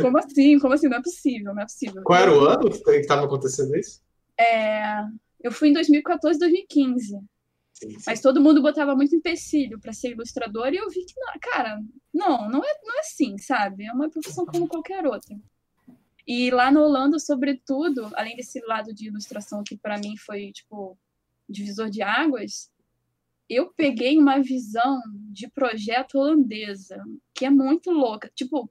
[0.00, 0.58] como assim?
[0.58, 0.88] Como assim?
[0.88, 2.02] Não é possível, não é possível.
[2.04, 4.02] Qual era o ano que estava acontecendo isso?
[4.38, 5.02] É,
[5.42, 7.18] eu fui em 2014, 2015.
[7.80, 8.02] Sim, sim.
[8.06, 11.80] Mas todo mundo botava muito empecilho para ser ilustrador e eu vi que, não, cara,
[12.12, 13.84] não, não é, não é assim, sabe?
[13.84, 15.34] É uma profissão como qualquer outra.
[16.26, 20.96] E lá na Holanda, sobretudo, além desse lado de ilustração que para mim foi, tipo,
[21.48, 22.70] divisor de águas,
[23.48, 25.00] eu peguei uma visão
[25.32, 27.02] de projeto holandesa,
[27.34, 28.30] que é muito louca.
[28.34, 28.70] Tipo,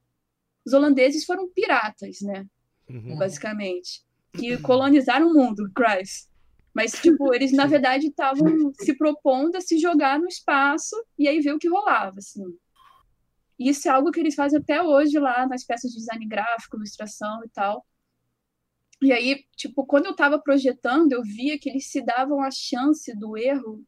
[0.64, 2.46] os holandeses foram piratas, né?
[2.88, 3.18] Uhum.
[3.18, 4.04] Basicamente.
[4.32, 6.29] Que colonizaram o mundo, Christ.
[6.74, 11.40] Mas, tipo, eles, na verdade, estavam se propondo a se jogar no espaço e aí
[11.40, 12.44] ver o que rolava, assim.
[13.58, 16.76] E isso é algo que eles fazem até hoje lá nas peças de design gráfico,
[16.76, 17.84] ilustração e tal.
[19.02, 23.14] E aí, tipo, quando eu estava projetando, eu via que eles se davam a chance
[23.16, 23.84] do erro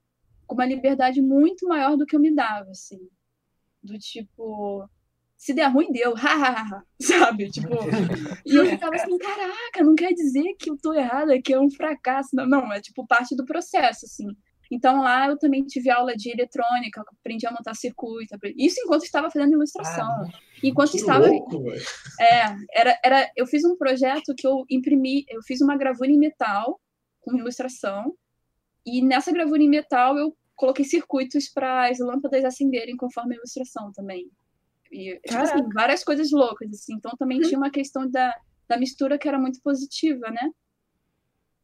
[0.46, 3.08] com uma liberdade muito maior do que eu me dava, assim.
[3.82, 4.88] Do tipo,
[5.42, 7.50] se der ruim, deu, hahaha, sabe?
[7.50, 7.74] Tipo,
[8.46, 11.68] e eu ficava assim, caraca, não quer dizer que eu tô errada, que é um
[11.68, 12.28] fracasso.
[12.33, 14.28] Não, não, é tipo parte do processo, assim.
[14.70, 18.38] Então lá eu também tive aula de eletrônica, aprendi a montar circuito.
[18.57, 20.09] Isso enquanto estava fazendo ilustração.
[20.62, 21.64] enquanto Que estava louco,
[22.20, 26.18] é, era, era, eu fiz um projeto que eu imprimi, eu fiz uma gravura em
[26.18, 26.81] metal
[27.20, 28.14] com ilustração,
[28.87, 33.90] e nessa gravura em metal eu coloquei circuitos para as lâmpadas acenderem conforme a ilustração
[33.92, 34.31] também.
[34.92, 36.94] E, tipo assim, várias coisas loucas, assim.
[36.94, 38.35] Então também tinha uma questão da,
[38.68, 40.50] da mistura que era muito positiva, né?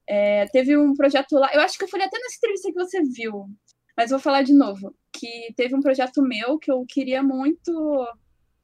[0.06, 3.02] É, teve um projeto lá, eu acho que eu falei até nessa entrevista que você
[3.02, 3.46] viu,
[3.94, 7.70] mas vou falar de novo, que teve um projeto meu que eu queria muito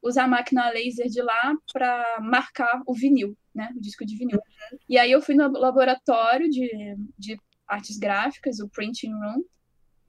[0.03, 4.41] usar a máquina laser de lá para marcar o vinil, né, o disco de vinil.
[4.89, 9.45] E aí eu fui no laboratório de, de artes gráficas, o printing room,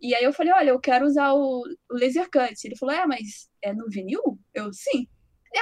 [0.01, 2.55] e aí eu falei, olha, eu quero usar o, o laser cut.
[2.63, 4.21] Ele falou, é, mas é no vinil?
[4.53, 5.08] Eu, sim.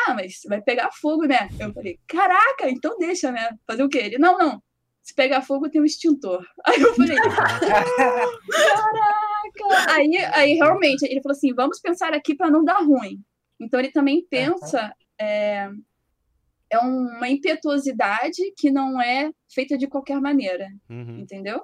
[0.07, 1.47] Ah, mas vai pegar fogo, né?
[1.59, 3.49] Eu falei, caraca, então deixa, né?
[3.67, 3.99] Fazer o quê?
[3.99, 4.61] Ele, não, não.
[5.03, 6.43] Se pegar fogo, tem um extintor.
[6.65, 8.31] Aí eu falei, caraca!
[9.89, 13.21] Aí, aí realmente, ele falou assim: vamos pensar aqui para não dar ruim.
[13.59, 14.93] Então ele também pensa.
[15.19, 15.69] É,
[16.71, 21.19] é uma impetuosidade que não é feita de qualquer maneira, Uhum.
[21.19, 21.63] entendeu?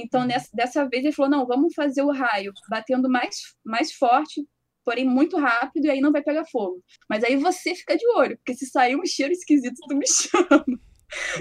[0.00, 4.46] Então, nessa, dessa vez, ele falou: não, vamos fazer o raio batendo mais, mais forte,
[4.84, 6.82] porém muito rápido, e aí não vai pegar fogo.
[7.10, 10.64] Mas aí você fica de olho, porque se sair um cheiro esquisito, tu me chama.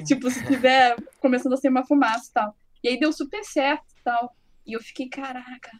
[0.06, 2.56] tipo, se tiver começando a ser uma fumaça e tal.
[2.84, 4.36] E aí deu super certo e tal.
[4.65, 5.72] E eu fiquei, caraca,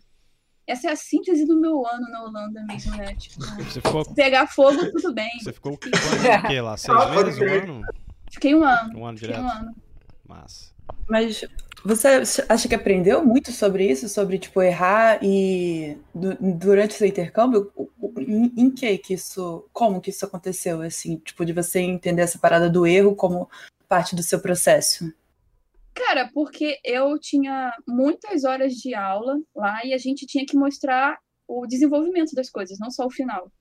[0.66, 3.16] essa é a síntese do meu ano na Holanda mesmo, né?
[3.16, 5.30] Tipo, Você ficou, pegar fogo, tudo bem.
[5.42, 6.78] você ficou o quê lá?
[6.78, 7.40] Seis meses?
[7.40, 7.82] Um ano?
[8.32, 9.00] Fiquei um ano.
[9.00, 9.46] Um ano Fiquei direto?
[9.46, 9.76] um ano.
[10.28, 10.74] Massa.
[11.08, 11.46] Mas
[11.84, 12.08] você
[12.50, 14.10] acha que aprendeu muito sobre isso?
[14.10, 17.72] Sobre, tipo, errar e du- durante o seu intercâmbio?
[18.18, 19.66] Em, em que que isso...
[19.72, 21.18] Como que isso aconteceu, assim?
[21.18, 23.50] Tipo, de você entender essa parada do erro como
[23.88, 25.14] parte do seu processo?
[25.94, 31.18] Cara, porque eu tinha muitas horas de aula lá e a gente tinha que mostrar
[31.48, 33.52] o desenvolvimento das coisas, não só o final.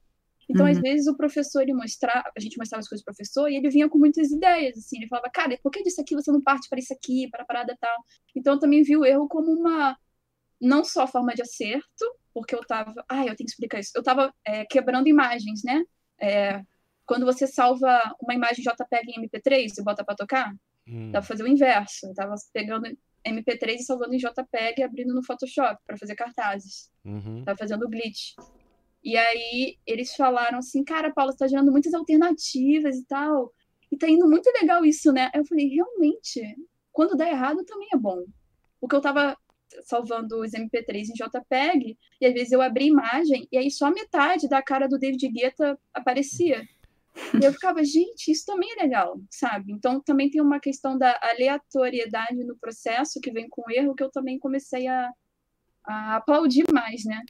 [0.48, 0.82] Então, às Uhum.
[0.82, 3.88] vezes, o professor, ele mostrava, a gente mostrava as coisas pro professor e ele vinha
[3.88, 6.78] com muitas ideias, assim, ele falava, cara, por que disso aqui você não parte para
[6.78, 7.96] isso aqui, para a parada tal?
[8.34, 9.96] Então, eu também vi o erro como uma,
[10.60, 14.02] não só forma de acerto, porque eu tava, ah, eu tenho que explicar isso, eu
[14.02, 15.84] tava é, quebrando imagens, né?
[16.20, 16.62] É,
[17.04, 20.54] quando você salva uma imagem JPEG em MP3 e bota para tocar,
[20.88, 21.10] Hum.
[21.10, 22.06] Dá pra fazer o inverso.
[22.06, 22.86] Eu tava pegando
[23.24, 26.88] MP3 e salvando em JPEG e abrindo no Photoshop para fazer cartazes.
[27.04, 27.42] Uhum.
[27.44, 28.34] Tava fazendo glitch.
[29.06, 33.54] E aí eles falaram assim, cara, Paula, você tá gerando muitas alternativas e tal.
[33.88, 35.30] E tá indo muito legal isso, né?
[35.32, 36.42] Aí eu falei, realmente,
[36.90, 38.24] quando dá errado também é bom.
[38.80, 39.38] Porque eu tava
[39.84, 44.48] salvando os MP3 em JPEG, e às vezes eu abri imagem, e aí só metade
[44.48, 46.64] da cara do David Guetta aparecia.
[47.40, 49.72] E eu ficava, gente, isso também é legal, sabe?
[49.72, 54.02] Então também tem uma questão da aleatoriedade no processo que vem com o erro que
[54.02, 55.12] eu também comecei a,
[55.84, 57.22] a aplaudir mais, né?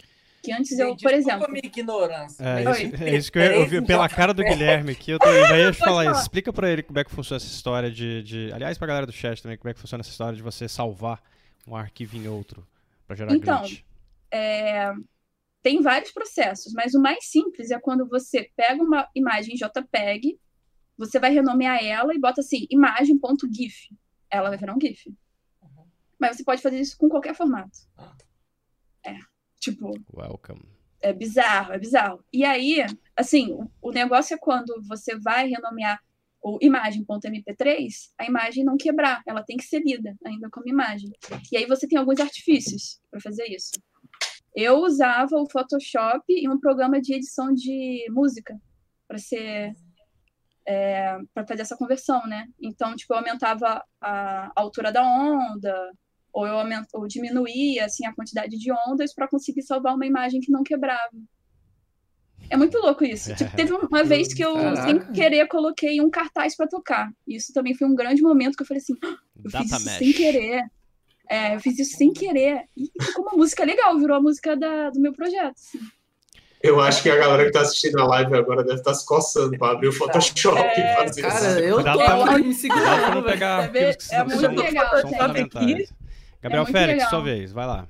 [0.46, 1.50] Que antes eu, por exemplo.
[1.50, 2.40] minha ignorância.
[2.40, 5.10] É isso, MP3 é isso que eu, eu vi pela cara do Guilherme aqui.
[5.10, 6.12] Eu, tô, eu já ia te falar isso.
[6.12, 6.22] falar.
[6.22, 8.52] Explica pra ele como é que funciona essa história de, de.
[8.52, 11.20] Aliás, pra galera do chat também, como é que funciona essa história de você salvar
[11.66, 12.64] um arquivo em outro
[13.08, 13.82] pra gerar Então, glitch.
[14.30, 14.92] é,
[15.64, 20.38] tem vários processos, mas o mais simples é quando você pega uma imagem JPEG,
[20.96, 23.88] você vai renomear ela e bota assim, imagem.gif.
[24.30, 25.12] Ela vai virar um GIF.
[26.20, 27.78] Mas você pode fazer isso com qualquer formato.
[29.04, 29.16] É,
[29.60, 30.62] tipo, Welcome.
[31.00, 32.24] é bizarro, é bizarro.
[32.32, 32.84] E aí,
[33.16, 36.00] assim, o, o negócio é quando você vai renomear
[36.42, 37.88] o imagem.mp3,
[38.18, 41.10] a imagem não quebrar, ela tem que ser lida ainda como imagem.
[41.50, 43.72] E aí você tem alguns artifícios para fazer isso.
[44.54, 48.58] Eu usava o Photoshop e um programa de edição de música
[49.08, 49.74] para ser
[51.32, 52.48] para fazer essa conversão, né?
[52.60, 55.92] Então, tipo, eu aumentava a altura da onda
[56.36, 60.38] ou eu aumento, ou diminuía assim a quantidade de ondas para conseguir salvar uma imagem
[60.38, 61.16] que não quebrava.
[62.50, 63.34] É muito louco isso.
[63.34, 64.82] Tipo, teve uma vez que eu, Caraca.
[64.82, 67.10] sem querer, coloquei um cartaz para tocar.
[67.26, 69.84] Isso também foi um grande momento que eu falei assim: ah, eu Data fiz isso
[69.86, 69.98] mesh.
[69.98, 70.64] sem querer.
[71.28, 72.64] É, eu fiz isso sem querer.
[72.76, 75.54] E ficou uma música legal, virou a música da, do meu projeto.
[75.54, 75.80] Assim.
[76.62, 79.06] Eu acho que a galera que está assistindo a live agora deve estar tá se
[79.06, 81.58] coçando para abrir o Photoshop é, e fazer cara, isso.
[81.60, 83.24] eu tô me segurando.
[83.24, 85.00] pegar é, é muito são, legal.
[85.00, 85.88] São fundamentais.
[86.42, 87.10] Gabriel é Félix, legal.
[87.10, 87.88] sua vez, vai lá.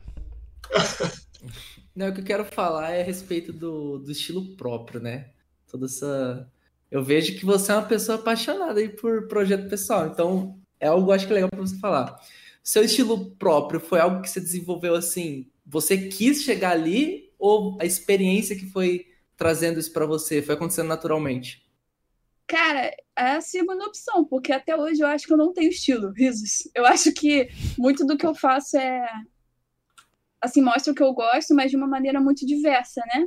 [1.94, 5.30] Não, o que eu quero falar é a respeito do, do estilo próprio, né?
[5.70, 6.48] Toda essa.
[6.90, 11.11] Eu vejo que você é uma pessoa apaixonada aí por projeto pessoal, então é algo
[11.11, 12.20] acho que legal para você falar.
[12.62, 15.46] Seu estilo próprio foi algo que você desenvolveu assim?
[15.64, 19.06] Você quis chegar ali ou a experiência que foi
[19.37, 21.65] trazendo isso para você foi acontecendo naturalmente?
[22.46, 26.12] Cara, é a segunda opção, porque até hoje eu acho que eu não tenho estilo,
[26.12, 26.68] risos.
[26.74, 29.09] Eu acho que muito do que eu faço é
[30.40, 33.26] assim, mostra o que eu gosto, mas de uma maneira muito diversa, né?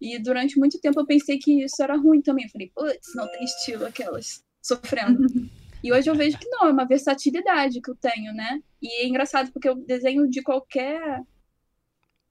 [0.00, 2.44] E durante muito tempo eu pensei que isso era ruim também.
[2.44, 5.26] Eu falei, putz, não tem estilo aquelas, sofrendo.
[5.82, 8.60] e hoje eu vejo que não, é uma versatilidade que eu tenho, né?
[8.82, 11.22] E é engraçado porque eu desenho de qualquer.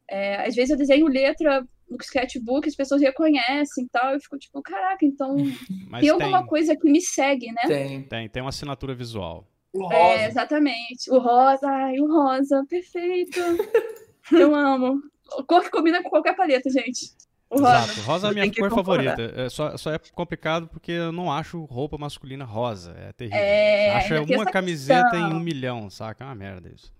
[0.07, 4.37] É, às vezes eu desenho letra no sketchbook, as pessoas reconhecem e tal, eu fico
[4.37, 5.35] tipo, caraca, então
[5.89, 7.61] Mas tem alguma coisa que me segue, né?
[7.67, 9.47] Tem, tem, tem uma assinatura visual.
[9.73, 9.95] O rosa.
[9.95, 11.11] É, exatamente.
[11.11, 13.39] O rosa, ai, o rosa, perfeito.
[14.31, 15.01] eu amo.
[15.47, 17.13] Cor que combina com qualquer paleta, gente.
[17.49, 17.91] O rosa.
[17.91, 19.33] Exato, rosa é a minha cor favorita.
[19.35, 22.95] É, só, só é complicado porque eu não acho roupa masculina rosa.
[22.97, 23.39] É terrível.
[23.39, 25.29] É, acho uma camiseta questão.
[25.29, 26.23] em um milhão, saca?
[26.23, 26.93] É uma merda isso.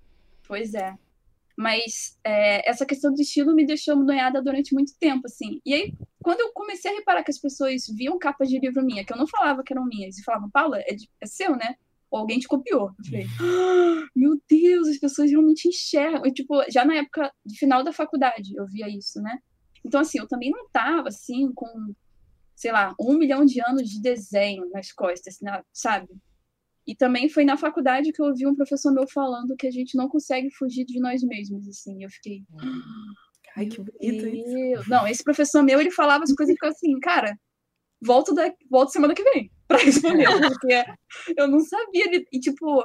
[0.48, 0.93] Pois é.
[1.58, 5.62] Mas é, essa questão do estilo me deixou noiada durante muito tempo, assim.
[5.65, 9.06] E aí, quando eu comecei a reparar que as pessoas viam capas de livro minha,
[9.06, 11.76] que eu não falava que eram minhas, e falavam, Paula, é, de, é seu, né?
[12.15, 12.91] ou alguém te copiou.
[12.98, 16.26] Eu falei, ah, meu Deus, as pessoas realmente enxergam.
[16.26, 19.39] E, tipo, já na época de final da faculdade eu via isso, né?
[19.84, 21.94] Então, assim, eu também não tava, assim, com,
[22.56, 25.38] sei lá, um milhão de anos de desenho nas costas,
[25.72, 26.10] sabe?
[26.88, 29.98] E também foi na faculdade que eu ouvi um professor meu falando que a gente
[29.98, 32.04] não consegue fugir de nós mesmos, assim.
[32.04, 32.43] Eu fiquei...
[33.58, 34.89] Ai, que bonito isso.
[34.89, 37.38] Não, esse professor meu, ele falava as coisas e ficava assim, cara,
[38.02, 40.26] volto, da, volto semana que vem para responder,
[40.60, 40.86] porque
[41.38, 42.06] eu não sabia.
[42.32, 42.84] E, tipo,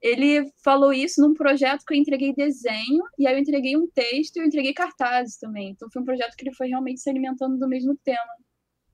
[0.00, 4.36] ele falou isso num projeto que eu entreguei desenho, e aí eu entreguei um texto
[4.36, 5.70] e eu entreguei cartazes também.
[5.70, 8.20] Então foi um projeto que ele foi realmente se alimentando do mesmo tema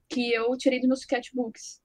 [0.08, 1.81] que eu tirei dos meus sketchbooks.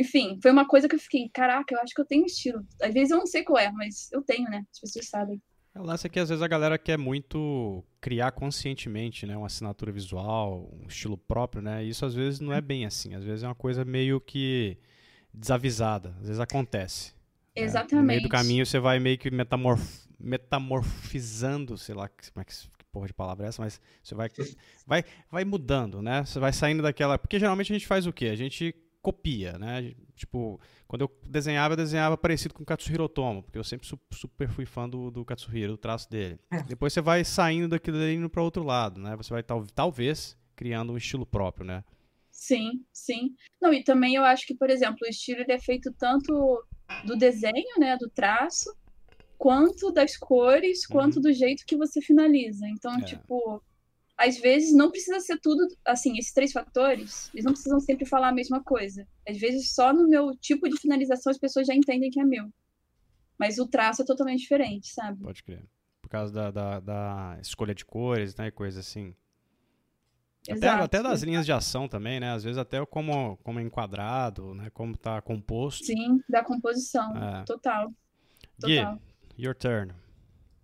[0.00, 2.66] Enfim, foi uma coisa que eu fiquei, caraca, eu acho que eu tenho estilo.
[2.80, 4.64] Às vezes eu não sei qual é, mas eu tenho, né?
[4.72, 5.38] As pessoas sabem.
[5.74, 9.92] O lance é que às vezes a galera quer muito criar conscientemente, né, uma assinatura
[9.92, 11.84] visual, um estilo próprio, né?
[11.84, 13.14] E isso às vezes não é bem assim.
[13.14, 14.78] Às vezes é uma coisa meio que
[15.34, 16.16] desavisada.
[16.20, 17.12] Às vezes acontece.
[17.54, 17.94] Exatamente.
[17.94, 18.00] Né?
[18.00, 22.52] No meio do caminho você vai meio que metamorf metamorfizando, sei lá como é que,
[22.52, 24.28] que porra de palavra é essa, mas você vai,
[24.86, 26.24] vai, vai mudando, né?
[26.24, 27.18] Você vai saindo daquela.
[27.18, 28.26] Porque geralmente a gente faz o quê?
[28.26, 29.94] A gente copia, né?
[30.14, 34.48] Tipo, quando eu desenhava, eu desenhava parecido com o Katsuhiro Otomo, porque eu sempre super
[34.48, 36.38] fui fã do, do Katsuhiro, do traço dele.
[36.50, 36.62] É.
[36.62, 39.16] Depois você vai saindo daquilo ali indo para outro lado, né?
[39.16, 41.82] Você vai tal, talvez criando um estilo próprio, né?
[42.30, 43.34] Sim, sim.
[43.60, 46.64] Não, e também eu acho que, por exemplo, o estilo ele é feito tanto
[47.04, 48.74] do desenho, né, do traço,
[49.38, 51.22] quanto das cores, quanto uhum.
[51.22, 52.66] do jeito que você finaliza.
[52.68, 53.04] Então, é.
[53.04, 53.62] tipo,
[54.20, 58.28] às vezes não precisa ser tudo assim, esses três fatores, eles não precisam sempre falar
[58.28, 59.08] a mesma coisa.
[59.26, 62.52] Às vezes só no meu tipo de finalização as pessoas já entendem que é meu.
[63.38, 65.22] Mas o traço é totalmente diferente, sabe?
[65.22, 65.64] Pode crer.
[66.02, 69.14] Por causa da, da, da escolha de cores, né, coisa assim.
[70.50, 72.32] Até, até, das linhas de ação também, né?
[72.32, 74.70] Às vezes até como, como é enquadrado, né?
[74.70, 75.84] Como tá composto.
[75.84, 77.14] Sim, da composição.
[77.16, 77.44] É.
[77.44, 77.92] Total.
[78.58, 79.00] Total.
[79.38, 79.92] Your turn.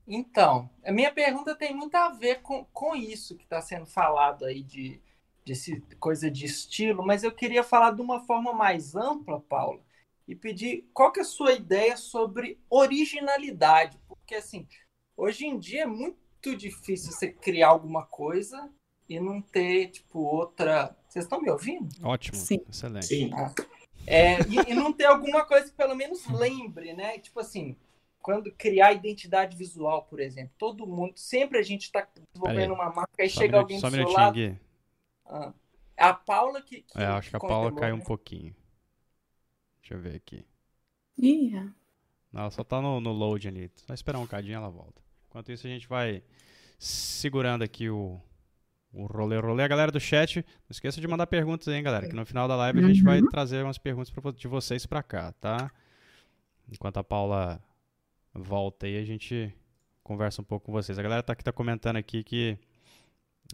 [0.07, 4.45] Então, a minha pergunta tem muito a ver com, com isso que está sendo falado
[4.45, 5.01] aí de,
[5.45, 9.81] de coisa de estilo, mas eu queria falar de uma forma mais ampla, Paula,
[10.29, 14.69] e pedir qual que é a sua ideia sobre originalidade, porque assim,
[15.16, 18.71] hoje em dia é muito difícil você criar alguma coisa
[19.09, 20.97] e não ter, tipo, outra...
[21.09, 21.88] Vocês estão me ouvindo?
[22.03, 22.61] Ótimo, Sim.
[22.69, 23.07] excelente.
[23.07, 23.31] Sim.
[23.35, 23.53] Ah.
[24.07, 27.19] É, e, e não ter alguma coisa que pelo menos lembre, né?
[27.19, 27.77] Tipo assim,
[28.27, 33.25] quando criar identidade visual, por exemplo, todo mundo, sempre a gente está desenvolvendo uma marca
[33.25, 34.59] e chega alguém do seu lado.
[35.25, 35.55] Ah,
[35.97, 36.83] é a Paula que.
[36.83, 38.53] que é, acho que a Paula caiu um pouquinho.
[39.81, 40.45] Deixa eu ver aqui.
[41.17, 41.53] Ih.
[42.33, 43.71] Não, ela só tá no, no load ali.
[43.77, 45.01] Só esperar um bocadinho ela volta.
[45.29, 46.21] Enquanto isso, a gente vai
[46.81, 48.21] segurando aqui o,
[48.93, 49.62] o rolê, rolê.
[49.62, 52.09] A galera do chat, não esqueça de mandar perguntas aí, hein, galera.
[52.09, 53.29] Que no final da live a gente vai uhum.
[53.29, 55.71] trazer umas perguntas pra, de vocês pra cá, tá?
[56.69, 57.62] Enquanto a Paula
[58.37, 59.53] volta e a gente
[60.03, 60.99] conversa um pouco com vocês.
[60.99, 62.59] A galera tá aqui tá comentando aqui que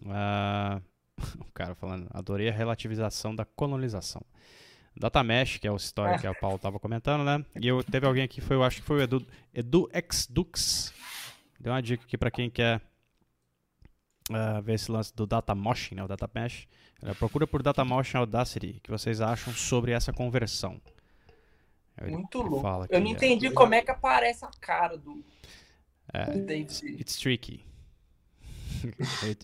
[0.07, 0.81] ah,
[1.39, 4.21] o cara falando, adorei a relativização da colonização.
[4.95, 7.43] Datamesh, que é a história que o Paulo tava comentando, né?
[7.59, 10.93] E eu, teve alguém aqui, foi, eu acho que foi o Edu, Edu Xdux.
[11.59, 12.79] Deu uma dica aqui para quem quer
[14.31, 16.03] ah, ver esse lance do Data Motion, né?
[16.03, 16.67] O Data Mesh.
[17.01, 18.79] Ele procura por Data Motion Audacity.
[18.83, 20.79] Que vocês acham sobre essa conversão?
[22.01, 22.67] Ele Muito louco.
[22.89, 25.23] Eu não é- entendi como é que aparece a cara do,
[26.13, 26.85] É, David.
[26.99, 27.65] It's tricky.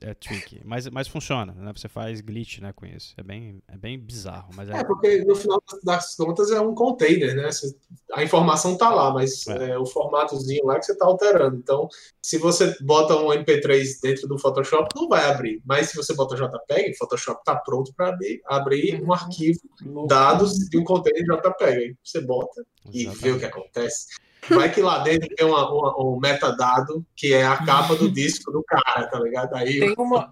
[0.04, 0.62] É, é tricky.
[0.63, 1.71] Mas, mas funciona, né?
[1.75, 3.13] Você faz glitch, né, com isso.
[3.17, 4.78] É bem, é bem bizarro, mas é...
[4.78, 7.52] É, porque no final das contas é um container, né?
[7.52, 7.75] Você-
[8.13, 9.71] A informação tá lá, mas É.
[9.71, 11.58] é, o formatozinho lá que você tá alterando.
[11.58, 11.88] Então,
[12.21, 15.62] se você bota um MP3 dentro do Photoshop, não vai abrir.
[15.65, 19.60] Mas se você bota JPEG, o Photoshop tá pronto para abrir, abrir um arquivo,
[20.08, 21.78] dados de um container JPEG.
[21.78, 24.08] Aí você bota e vê o que acontece.
[24.49, 28.52] Vai que lá dentro tem uma, uma- um metadado que é a capa do disco
[28.52, 29.54] do cara, tá ligado?
[29.56, 30.32] Aí Tem uma,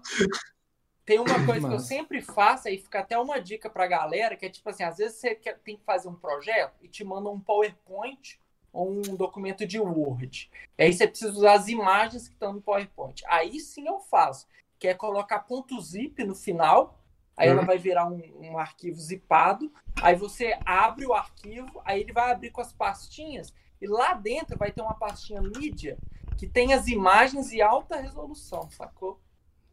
[1.04, 4.46] tem uma coisa que eu sempre faço, aí fica até uma dica pra galera, que
[4.46, 7.28] é tipo assim, às vezes você quer, tem que fazer um projeto e te manda
[7.30, 8.38] um PowerPoint
[8.72, 10.50] ou um documento de Word.
[10.76, 13.22] E aí você precisa usar as imagens que estão no PowerPoint.
[13.26, 14.46] Aí sim eu faço,
[14.78, 16.98] que é colocar ponto zip no final,
[17.36, 17.66] aí ela Uhum.
[17.66, 22.50] vai virar um, um arquivo zipado, aí você abre o arquivo, aí ele vai abrir
[22.50, 25.96] com as pastinhas, e lá dentro vai ter uma pastinha mídia
[26.36, 29.20] que tem as imagens e alta resolução, sacou?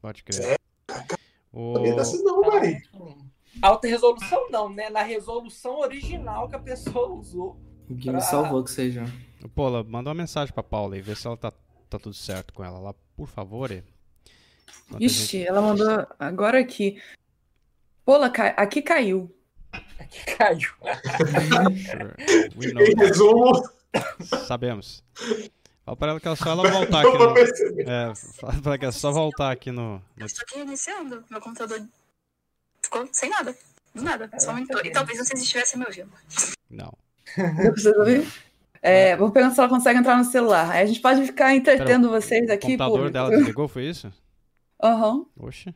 [0.01, 0.59] Pode crer.
[1.53, 1.73] O...
[2.23, 2.81] não, velho.
[2.93, 3.17] Hum.
[3.61, 4.89] Alta resolução não, né?
[4.89, 7.57] Na resolução original que a pessoa usou.
[7.89, 9.05] O Gui me salvou que seja.
[9.53, 11.51] Pô, manda uma mensagem pra Paula e vê se ela tá,
[11.89, 13.71] tá tudo certo com ela lá, por favor.
[13.71, 13.85] Enquanto
[14.95, 16.99] a gente- Ixi, ela mandou agora aqui.
[18.03, 19.31] Pola, ca- aqui caiu.
[20.09, 20.69] Que caiu.
[22.61, 23.51] Em resumo,
[24.47, 25.03] Sabemos.
[25.86, 27.38] Fala pra ela que é só ela voltar aqui no...
[27.91, 30.01] É, fala pra ela que é só voltar aqui no...
[30.17, 31.23] no- Estou aqui reiniciando.
[31.29, 31.79] Meu computador
[32.84, 33.55] ficou sem nada.
[33.93, 34.29] Do nada.
[34.39, 34.86] Só monitor.
[34.86, 36.10] E talvez vocês estivessem me ouvindo.
[36.69, 36.91] Não.
[37.36, 38.27] Pra vocês ouvir?
[38.81, 40.69] É, vou perguntar se ela consegue entrar no celular.
[40.71, 43.13] Aí a gente pode ficar entretendo vocês O aqui, computador público.
[43.13, 44.12] dela desligou, foi isso?
[44.84, 45.25] Aham.
[45.38, 45.73] Oxe.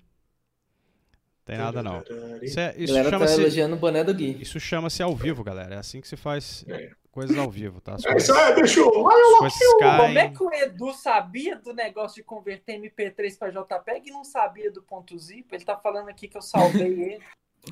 [1.45, 2.03] Tem nada não.
[2.43, 3.39] Isso, é, isso tá chama-se...
[3.39, 4.38] elogiando o boné do Gui.
[4.39, 5.75] Isso chama-se ao vivo, galera.
[5.75, 6.91] É assim que se faz É.
[7.19, 7.95] coisas ao vivo, tá?
[7.95, 8.91] As É coisas, isso aí, bicho.
[8.91, 14.23] Como é que o Edu sabia do negócio de converter MP3 para JPEG e não
[14.23, 15.53] sabia do ponto zip?
[15.53, 17.23] Ele tá falando aqui que eu salvei ele.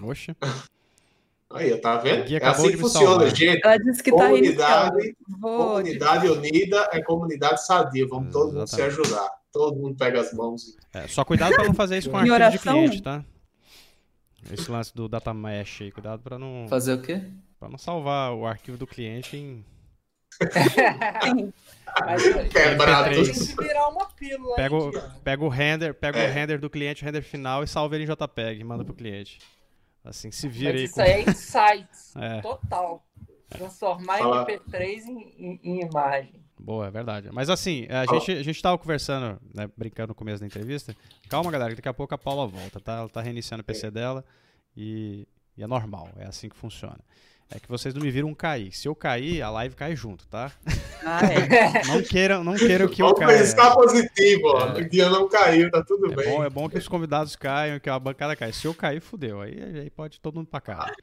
[0.02, 0.36] Oxe.
[1.50, 2.30] Aí, tá vendo?
[2.30, 3.36] É assim que funciona, salvar.
[3.36, 3.62] gente.
[3.66, 4.18] Ela disse que tá.
[4.28, 5.58] Comunidade, Vou...
[5.68, 8.06] comunidade unida é comunidade sadia.
[8.06, 9.30] Vamos todo mundo se ajudar.
[9.54, 10.76] Todo mundo pega as mãos.
[10.94, 12.74] É, só cuidado pra não fazer isso com arquivo de oração?
[12.74, 13.24] cliente, tá?
[14.52, 17.22] Esse lance do data mesh aí, cuidado pra não, Fazer o quê?
[17.60, 19.66] Pra não salvar o arquivo do cliente em.
[22.06, 23.10] Mas Quebrado.
[23.10, 24.56] tem que virar uma pílula.
[24.56, 25.16] Pega o, Diana?
[25.24, 26.30] pega o render, pega É.
[26.30, 28.94] o render do cliente, o render final e salva ele em JPEG e manda pro
[28.94, 29.40] cliente.
[30.04, 31.02] Assim, se vira Mas aí isso com.
[31.02, 32.14] aí é insights.
[32.18, 32.42] É.
[32.42, 33.04] Total.
[33.50, 34.46] Transformar Fala.
[34.46, 36.44] MP3 em, em- em imagem.
[36.60, 37.30] Boa, é verdade.
[37.32, 40.96] Mas assim, a gente, a gente tava conversando, né, brincando no começo da entrevista.
[41.30, 42.98] Calma, galera, que daqui a pouco a Paula volta, tá?
[42.98, 44.26] Ela tá reiniciando o PC dela
[44.76, 47.00] e, e é normal, é assim que funciona.
[47.50, 48.74] É que vocês não me viram cair.
[48.74, 50.52] Se eu cair, a live cai junto, tá?
[51.06, 51.86] Ah, é.
[51.88, 53.38] Não queiram, não queiram que eu Vamos caia.
[53.40, 54.78] pensar positivo, ó.
[54.78, 54.82] É.
[54.82, 56.30] O dia não caiu, tá tudo É bem.
[56.30, 58.52] bom, é bom que os convidados caiam, que a bancada caia.
[58.52, 59.40] Se eu cair, fudeu.
[59.42, 60.94] Aí, aí pode todo mundo pra casa.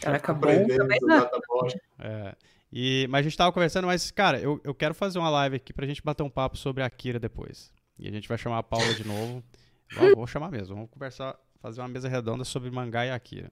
[0.00, 0.98] Caraca, bom também
[1.48, 1.74] Bosch.
[1.98, 2.34] É,
[2.70, 5.72] e, mas a gente tava conversando, mas, cara, eu, eu quero fazer uma live aqui
[5.72, 7.72] pra gente bater um papo sobre a Akira depois.
[7.98, 9.42] E a gente vai chamar a Paula de novo.
[9.96, 10.74] Vou, vou chamar mesmo.
[10.74, 13.50] Vamos conversar, fazer uma mesa redonda sobre mangá e Akira.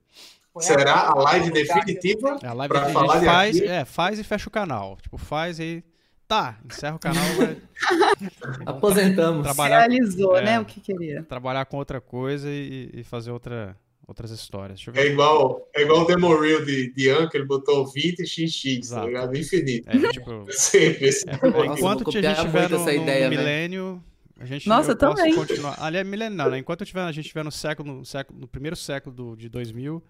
[0.61, 2.39] Será a live definitiva?
[2.43, 3.73] É a live Pra que a falar de faz, Akira?
[3.75, 4.97] é, faz e fecha o canal.
[5.03, 5.83] Tipo, faz e.
[6.27, 7.57] Tá, encerra o canal, vai
[8.67, 9.43] Aposentamos.
[9.43, 10.43] trabalhar, Realizou, É.
[10.45, 11.23] né, o que queria.
[11.23, 14.79] trabalhar com outra coisa e, e fazer outra, outras histórias.
[14.83, 18.25] Deixa eu É igual, é igual o Demo Reel de, de que ele botou 20
[18.27, 19.37] XX, tá ligado?
[19.37, 19.89] Infinito.
[19.89, 21.33] É, tipo, Sempre esse É.
[21.33, 23.41] Nossa, enquanto a gente muito no, essa no- ideia, velho.
[23.41, 24.05] milênio,
[24.41, 25.35] a gente Nossa, eu posso também.
[25.35, 25.77] continuar.
[25.83, 26.59] Ali é milênio não, né?
[26.59, 29.49] Enquanto eu tiver, a gente estiver no século, no século, no primeiro século do, de
[29.49, 30.03] 2000, o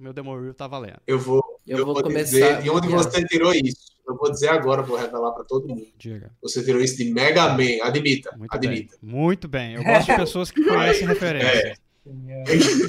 [0.00, 0.98] meu demo reel tá valendo.
[1.06, 2.24] Eu vou, Eu eu vou vou começar.
[2.30, 3.88] dizer de onde você tirou isso.
[4.06, 5.86] Eu vou dizer agora, vou revelar pra todo mundo.
[5.98, 6.30] Diga.
[6.42, 7.82] Você tirou isso de Mega Man.
[7.82, 8.96] Admita, Muito admita.
[9.02, 9.10] bem.
[9.12, 9.74] Muito bem.
[9.74, 11.76] Eu gosto de pessoas que conhecem referência.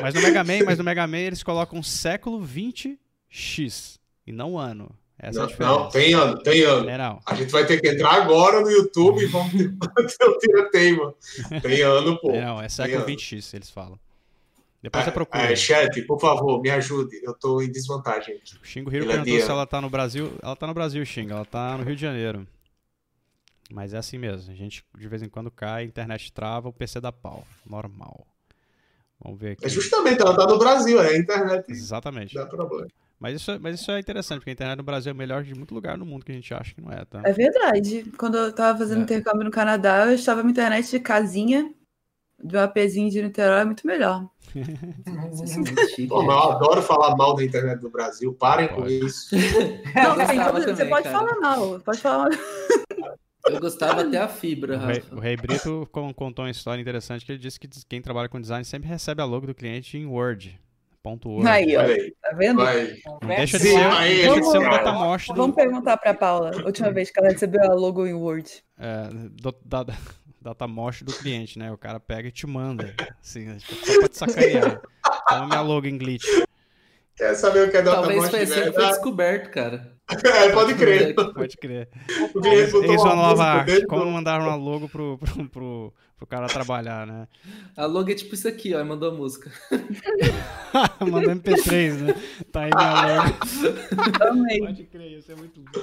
[0.00, 4.90] Mas no Mega Man, mas no Mega Man eles colocam século 20x e não ano.
[5.18, 5.76] Essa é a Não, diferença.
[5.78, 6.88] não, tem ano, tem ano.
[6.88, 7.18] É.
[7.26, 9.68] A gente vai ter que entrar agora no YouTube e vamos ter
[10.28, 11.14] o tira-teima.
[11.60, 12.30] Tem ano, pô.
[12.30, 13.06] É, não, é século ano.
[13.06, 13.98] 20x, eles falam.
[14.82, 15.42] Depois você procura.
[15.52, 17.20] É, chat, por favor, me ajude.
[17.22, 18.56] Eu tô em desvantagem aqui.
[18.62, 20.32] O Xingo Hiro é perguntou se ela tá no Brasil.
[20.42, 21.32] Ela tá no Brasil, Xingo.
[21.32, 22.46] Ela tá no Rio de Janeiro.
[23.70, 24.50] Mas é assim mesmo.
[24.50, 27.46] A gente de vez em quando cai, a internet trava, o PC dá pau.
[27.64, 28.26] Normal.
[29.22, 29.66] Vamos ver aqui.
[29.66, 32.34] É justamente, ela tá no Brasil, é a internet Exatamente.
[32.34, 32.88] dá problema.
[33.18, 35.54] Mas isso, é- mas isso é interessante, porque a internet no Brasil é melhor de
[35.54, 37.20] muito lugar no mundo que a gente acha que não é, tá?
[37.22, 38.10] É verdade.
[38.16, 39.02] Quando eu tava fazendo É.
[39.02, 41.70] intercâmbio no Canadá, eu estava na internet de casinha,
[42.42, 44.26] de um APzinho de Niterói, muito melhor.
[46.08, 48.32] Pô, mas eu adoro falar mal da internet do Brasil.
[48.34, 49.34] Parem com isso.
[49.94, 51.18] Não, Eu sim, gostava você também, pode cara.
[51.18, 52.38] falar mal, pode falar mal.
[53.46, 57.24] Eu gostava até a fibra, O Rei, o Rei Brito con- contou uma história interessante
[57.24, 60.06] que ele disse que quem trabalha com design sempre recebe a logo do cliente em
[60.06, 60.60] Word.
[61.02, 61.48] Ponto Word.
[61.48, 62.12] Aí, ó, aí.
[62.20, 62.62] tá vendo?
[63.26, 66.50] Deixa de ser, aí, deixa de ser um vamos- datamosh do, Vamos perguntar pra Paula,
[66.60, 68.62] a última vez que ela recebeu a logo em Word.
[68.78, 69.08] é,
[69.40, 69.86] do, da,
[70.40, 71.70] da- datamosh do cliente, né?
[71.72, 72.94] O cara pega e te manda.
[73.20, 73.58] Assim, né?
[73.58, 74.80] Tipo, só pra te sacanear.
[75.28, 76.24] Toma minha logo em glitch.
[77.16, 79.94] Quer saber o que é Talvez datamosh foi de assim que foi descoberto, cara.
[80.24, 81.14] É, pode crer.
[81.14, 81.88] Pode crer.
[82.34, 83.86] O cliente botou uma vão nova arte.
[83.86, 87.28] Como mandar uma logo pro, pro, pro, pro cara trabalhar, né?
[87.76, 89.52] A logo é tipo isso aqui, ó, e mandou a música.
[91.00, 92.14] Mandou MP3, né?
[92.50, 94.30] Tá aí minha logo.
[94.30, 94.58] Amei.
[94.60, 95.80] Pode crer, isso é muito bom.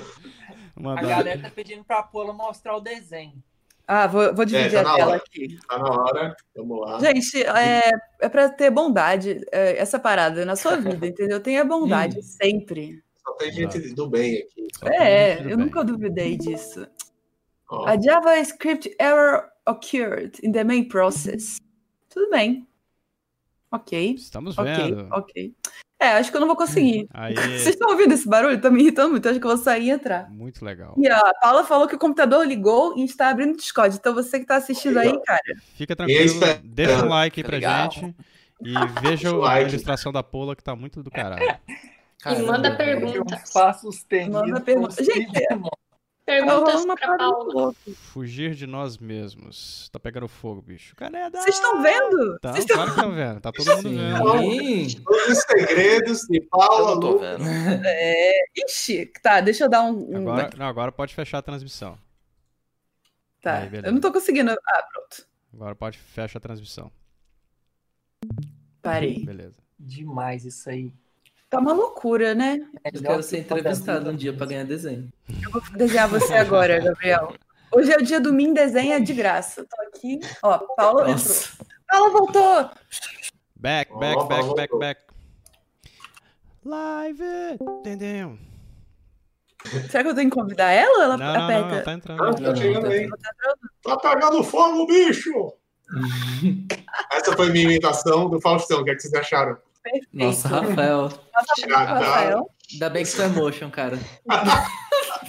[0.76, 1.05] A Mandar.
[1.08, 3.41] galera tá pedindo pra Paula mostrar o desenho.
[3.88, 5.17] Ah, vou, vou dividir É, tá a tela hora.
[5.25, 5.57] aqui.
[5.67, 6.35] Tá na hora.
[6.55, 6.99] Vamos lá.
[6.99, 11.39] Gente, é, é pra ter bondade, é, essa parada na sua vida, entendeu?
[11.39, 13.01] Tenha bondade sempre.
[13.25, 14.67] Só tem gente do bem aqui.
[14.77, 15.57] Só É, eu bem.
[15.57, 16.85] nunca duvidei disso.
[17.69, 21.57] Ó, A JavaScript error occurred in the main process.
[22.09, 22.67] Tudo bem.
[23.71, 25.07] Ok, Estamos ok, vendo.
[25.11, 25.53] ok.
[26.00, 27.08] É, acho que eu não vou conseguir.
[27.12, 28.62] Aí, Vocês estão ouvindo esse barulho?
[28.62, 29.28] Tá me irritando muito.
[29.28, 30.30] Acho que eu vou sair e entrar.
[30.30, 30.93] muito legal.
[30.98, 33.95] E a Paula falou que o computador ligou e está abrindo o Discord.
[33.95, 35.41] Então você que tá assistindo aí, cara.
[35.76, 37.91] Fica tranquilo, deixa um like aí pra Legal.
[37.91, 38.16] gente.
[38.62, 41.58] E veja a ilustração da Pola que tá muito do caralho.
[42.26, 43.39] E manda Caramba, perguntas.
[43.39, 44.06] Eu faço os.
[44.30, 45.04] Manda pergunta.
[45.04, 45.32] Gente,
[46.28, 47.73] Perguntas uma pra Paula.
[47.95, 49.88] Fugir de nós mesmos.
[49.93, 50.93] Tá pegando fogo, bicho.
[50.93, 51.41] Caneda!
[51.41, 52.38] Vocês estão vendo?
[52.39, 53.39] Tá, Vocês estão- claro vendo.
[53.39, 55.03] Tá todo mundo vendo.
[55.03, 57.43] Todos os segredos de Eu Paula não tô vendo.
[57.86, 58.34] É...
[58.57, 60.17] Ixi, tá, deixa eu dar um.
[60.17, 61.97] Agora, não, agora pode fechar a transmissão.
[63.41, 63.88] Tá, Aí, beleza.
[63.88, 64.51] eu não tô conseguindo.
[64.51, 65.25] Ah, pronto.
[65.53, 66.91] Agora pode fechar a transmissão.
[68.82, 69.23] Parei.
[69.23, 69.57] Beleza.
[69.80, 70.91] Demais isso aí.
[71.50, 72.60] Tá uma loucura, né?
[72.93, 75.10] Eu quero ser entrevistado um dia pra ganhar desenho.
[75.41, 77.34] Eu vou desenhar você agora, Gabriel.
[77.72, 79.64] Hoje é o dia do Min Desenha de graça.
[79.66, 80.20] Tô aqui.
[80.43, 81.36] Ó, Paula entrou.
[81.88, 82.70] Paula voltou!
[83.56, 85.02] Back, back, back, back, back.
[86.66, 87.24] Live!
[87.80, 88.38] Entendeu?
[89.89, 91.04] Será que eu tenho que convidar ela?
[91.04, 91.70] Ela Não, não, não, aperta.
[91.76, 92.24] ela tá entrando.
[92.24, 93.04] Ah, tá chegando aí.
[93.06, 93.60] Ela tá entrando?
[93.84, 95.54] Tá pegando fogo, bicho!
[97.12, 98.82] Essa foi minha imitação do Faustão.
[98.82, 99.58] O que, é que vocês acharam?
[99.91, 100.07] Perfeito.
[100.13, 101.01] Nossa, Rafael.
[101.03, 101.83] Nossa, tá.
[101.83, 102.49] Rafael.
[102.73, 103.97] Ainda bem que isso é motion, cara.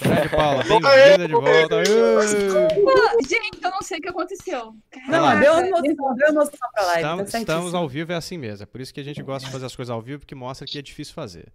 [0.01, 1.77] Grande Paula, bem-vinda de volta.
[1.77, 2.69] Aê!
[2.83, 4.75] Pô, gente, eu não sei o que aconteceu.
[5.09, 7.03] Não, deu emoção, deu emoção pra live.
[7.03, 8.63] Estamos, tá estamos ao vivo, é assim mesmo.
[8.65, 10.67] É por isso que a gente gosta de fazer as coisas ao vivo, porque mostra
[10.67, 11.47] que é difícil fazer.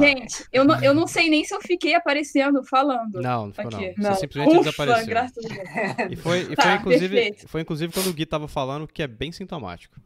[0.00, 3.20] Gente, eu não, eu não sei nem se eu fiquei aparecendo, falando.
[3.22, 3.78] Não, não ficou não.
[3.78, 3.94] Aqui.
[3.96, 4.14] Você Não.
[4.16, 5.06] simplesmente Ufa, desapareceu.
[5.06, 6.12] graças a Deus.
[6.12, 7.48] E foi, e Tá, foi, inclusive, perfeito.
[7.48, 9.96] foi inclusive quando o Gui tava falando que é bem sintomático.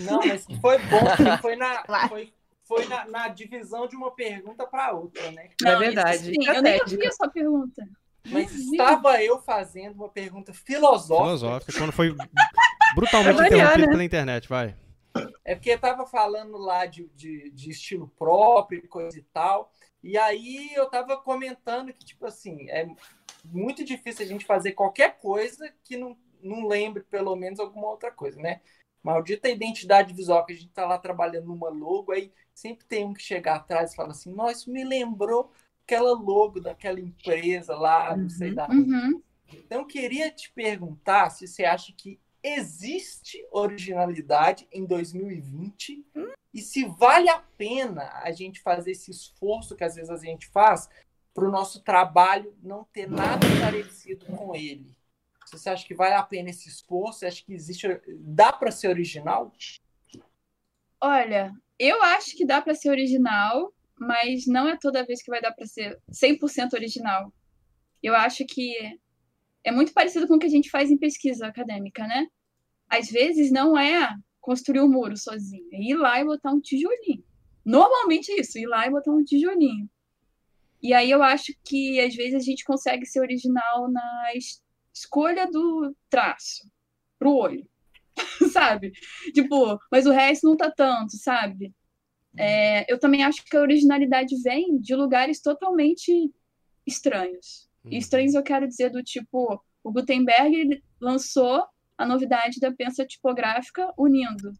[0.00, 2.32] Não, mas foi bom, foi na, foi,
[2.64, 5.50] foi na, na divisão de uma pergunta para outra, né?
[5.64, 6.16] É Não, verdade.
[6.16, 7.88] isso sim, eu nem ouvi a sua pergunta.
[8.26, 11.24] Mas estava eu fazendo uma pergunta filosófica.
[11.24, 12.14] Filosófica, quando foi
[12.94, 13.88] brutalmente interrompido né?
[13.88, 14.76] pela internet, vai.
[15.44, 19.72] É porque tava falando lá de, de, de estilo próprio e coisa e tal.
[20.02, 22.88] E aí eu tava comentando que, tipo assim, é
[23.44, 28.10] muito difícil a gente fazer qualquer coisa que não, não lembre pelo menos alguma outra
[28.10, 28.60] coisa, né?
[29.02, 33.14] Maldita identidade visual que a gente tá lá trabalhando numa logo, aí sempre tem um
[33.14, 35.50] que chega atrás e fala assim, nossa, me lembrou
[35.84, 38.54] aquela logo daquela empresa lá, não sei Uhum.
[38.54, 39.22] da Uhum.
[39.52, 46.04] então, eu queria te perguntar se você acha que existe originalidade em 2020
[46.52, 50.48] e se vale a pena a gente fazer esse esforço que às vezes a gente
[50.48, 50.88] faz
[51.32, 54.96] para o nosso trabalho não ter nada parecido com ele.
[55.50, 57.18] Se Você acha que vale a pena esse esforço?
[57.20, 57.86] Você acha que existe.
[58.20, 59.52] Dá para ser original?
[61.00, 65.40] Olha, eu acho que dá para ser original, mas não é toda vez que vai
[65.40, 67.32] dar para ser 100% original.
[68.02, 68.74] Eu acho que
[69.64, 72.26] é muito parecido com o que a gente faz em pesquisa acadêmica, né?
[72.88, 77.24] Às vezes não é construir um muro sozinho, é ir lá e botar um tijolinho.
[77.64, 79.88] Normalmente é isso, ir lá e botar um tijolinho.
[80.82, 84.62] E aí eu acho que às vezes a gente consegue ser original na es-
[84.94, 86.68] escolha do traço
[87.18, 87.68] pro olho.
[88.52, 88.92] sabe?
[89.32, 91.74] Tipo, mas o resto não tá tanto, sabe?
[92.36, 96.32] É, eu também acho que a originalidade vem de lugares totalmente
[96.86, 97.68] estranhos.
[97.84, 97.98] E Uhum.
[97.98, 101.64] estranhos eu quero dizer do tipo, o Gutenberg lançou
[101.96, 104.52] a novidade da pensa tipográfica unindo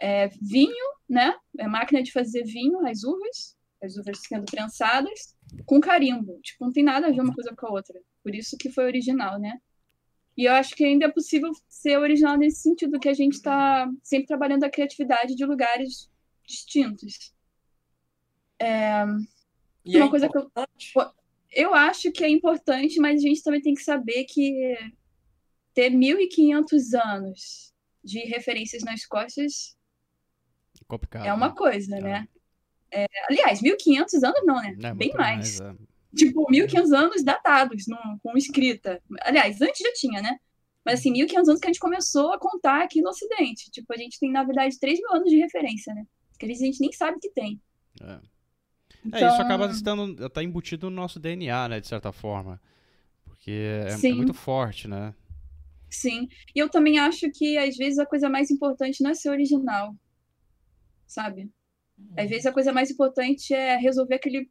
[0.00, 1.34] é, vinho, né?
[1.58, 6.40] É máquina de fazer vinho, as uvas, as uvas sendo prensadas, com carimbo.
[6.42, 8.00] Tipo, não tem nada a ver uma coisa com a outra.
[8.22, 9.58] Por isso que foi original, né?
[10.36, 13.88] E eu acho que ainda é possível ser original nesse sentido, que a gente está
[14.02, 16.10] sempre trabalhando a criatividade de lugares
[16.46, 17.32] distintos.
[19.84, 20.92] E Uma é coisa que eu- importante.
[21.52, 24.76] Eu acho que é importante, mas a gente também tem que saber que
[25.72, 27.72] ter 1.500 anos
[28.02, 29.76] de referências nas costas
[30.88, 31.26] Complicado.
[31.26, 31.54] é uma né?
[31.56, 32.00] coisa, É.
[32.00, 32.28] né?
[32.94, 34.68] É, aliás, 1.500 anos não, né?
[34.82, 35.60] É, Bem muito mais.
[35.60, 35.74] é.
[36.16, 39.02] Tipo, 1.500 anos datados no- com escrita.
[39.22, 40.36] Aliás, antes já tinha, né?
[40.84, 43.70] Mas assim, 1.500 anos que a gente começou a contar aqui no Ocidente.
[43.70, 46.04] Tipo, a gente tem, na verdade, 3 mil anos de referência, né?
[46.38, 47.60] Que a gente nem sabe que tem.
[48.00, 48.18] É.
[49.04, 52.60] Então, É, isso acaba estando, tá embutido no nosso DNA, né, de certa forma.
[53.24, 55.14] Porque é, é muito forte, né?
[55.90, 56.28] Sim.
[56.54, 59.94] E eu também acho que, às vezes, a coisa mais importante não é ser original,
[61.06, 61.50] sabe?
[62.16, 64.50] Às vezes, a coisa mais importante é resolver aquele,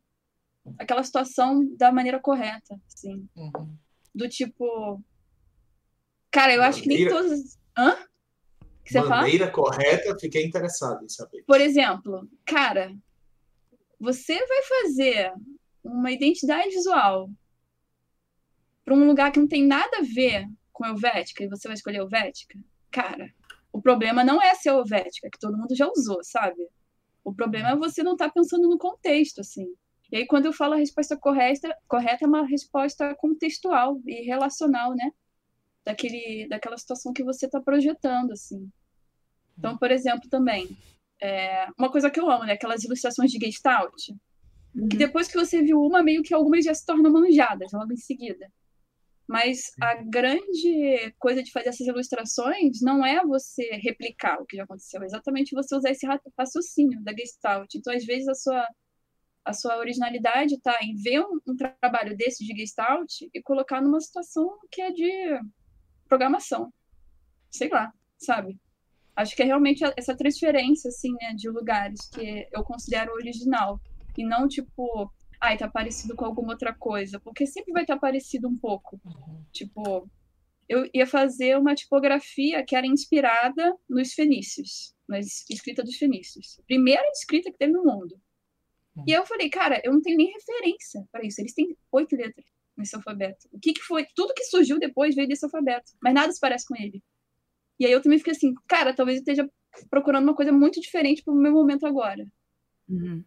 [0.78, 3.28] aquela situação da maneira correta, assim.
[3.36, 3.78] Uhum.
[4.14, 5.02] Do tipo...
[6.32, 7.60] Cara, eu acho que nem todas...
[7.78, 7.96] Hã?
[8.84, 9.22] Que você fala?
[9.22, 11.44] Maneira correta, fiquei interessado em saber.
[11.44, 12.94] Por exemplo, cara,
[14.00, 15.32] você vai fazer
[15.84, 17.30] uma identidade visual
[18.84, 21.76] para um lugar que não tem nada a ver com a Helvética e você vai
[21.76, 22.60] escolher a Helvética?
[22.92, 23.34] Cara,
[23.72, 26.68] o problema não é ser a Helvética, que todo mundo já usou, sabe?
[27.24, 29.68] O problema é você não estar pensando no contexto, assim.
[30.12, 34.94] E aí, quando eu falo a resposta correta, correta é uma resposta contextual e relacional,
[34.94, 35.12] né?
[35.86, 38.70] Daquele, daquela situação que você está projetando, assim.
[39.58, 40.78] Então, por exemplo, também,
[41.22, 42.54] é, uma coisa que eu amo, né?
[42.54, 44.12] Aquelas ilustrações de Gestalt,
[44.90, 47.98] que depois que você viu uma, meio que algumas já se tornam manjadas logo em
[47.98, 48.52] seguida.
[49.28, 54.64] Mas a grande coisa de fazer essas ilustrações não é você replicar o que já
[54.64, 57.74] aconteceu, é exatamente você usar esse ra- raciocínio da Gestalt.
[57.74, 58.68] Então, às vezes, a sua,
[59.46, 64.02] a sua originalidade está em ver um, um trabalho desse de Gestalt e colocar numa
[64.02, 65.40] situação que é de
[66.08, 66.72] programação.
[67.50, 68.60] Sei lá, sabe?
[69.16, 73.80] Acho que é realmente essa transferência, assim, né, de lugares que eu considero original.
[74.18, 75.12] E não, tipo,
[75.44, 77.20] ai, tá parecido com alguma outra coisa.
[77.20, 79.00] Porque sempre vai estar parecido um pouco.
[79.52, 80.10] Tipo,
[80.68, 86.60] eu ia fazer uma tipografia que era inspirada nos fenícios, na es- escrita dos fenícios.
[86.66, 88.20] Primeira escrita que teve no mundo.
[89.08, 91.42] E aí eu falei, cara, eu não tenho nem referência para isso.
[91.42, 92.46] Eles têm oito letras
[92.78, 93.48] nesse alfabeto.
[93.52, 94.06] O que, que foi?
[94.16, 97.04] Tudo que surgiu depois veio desse alfabeto, mas nada se parece com ele.
[97.80, 99.50] E aí eu também fiquei assim, cara, talvez eu esteja
[99.90, 102.26] procurando uma coisa muito diferente pro meu momento agora.
[102.88, 103.24] Uhum.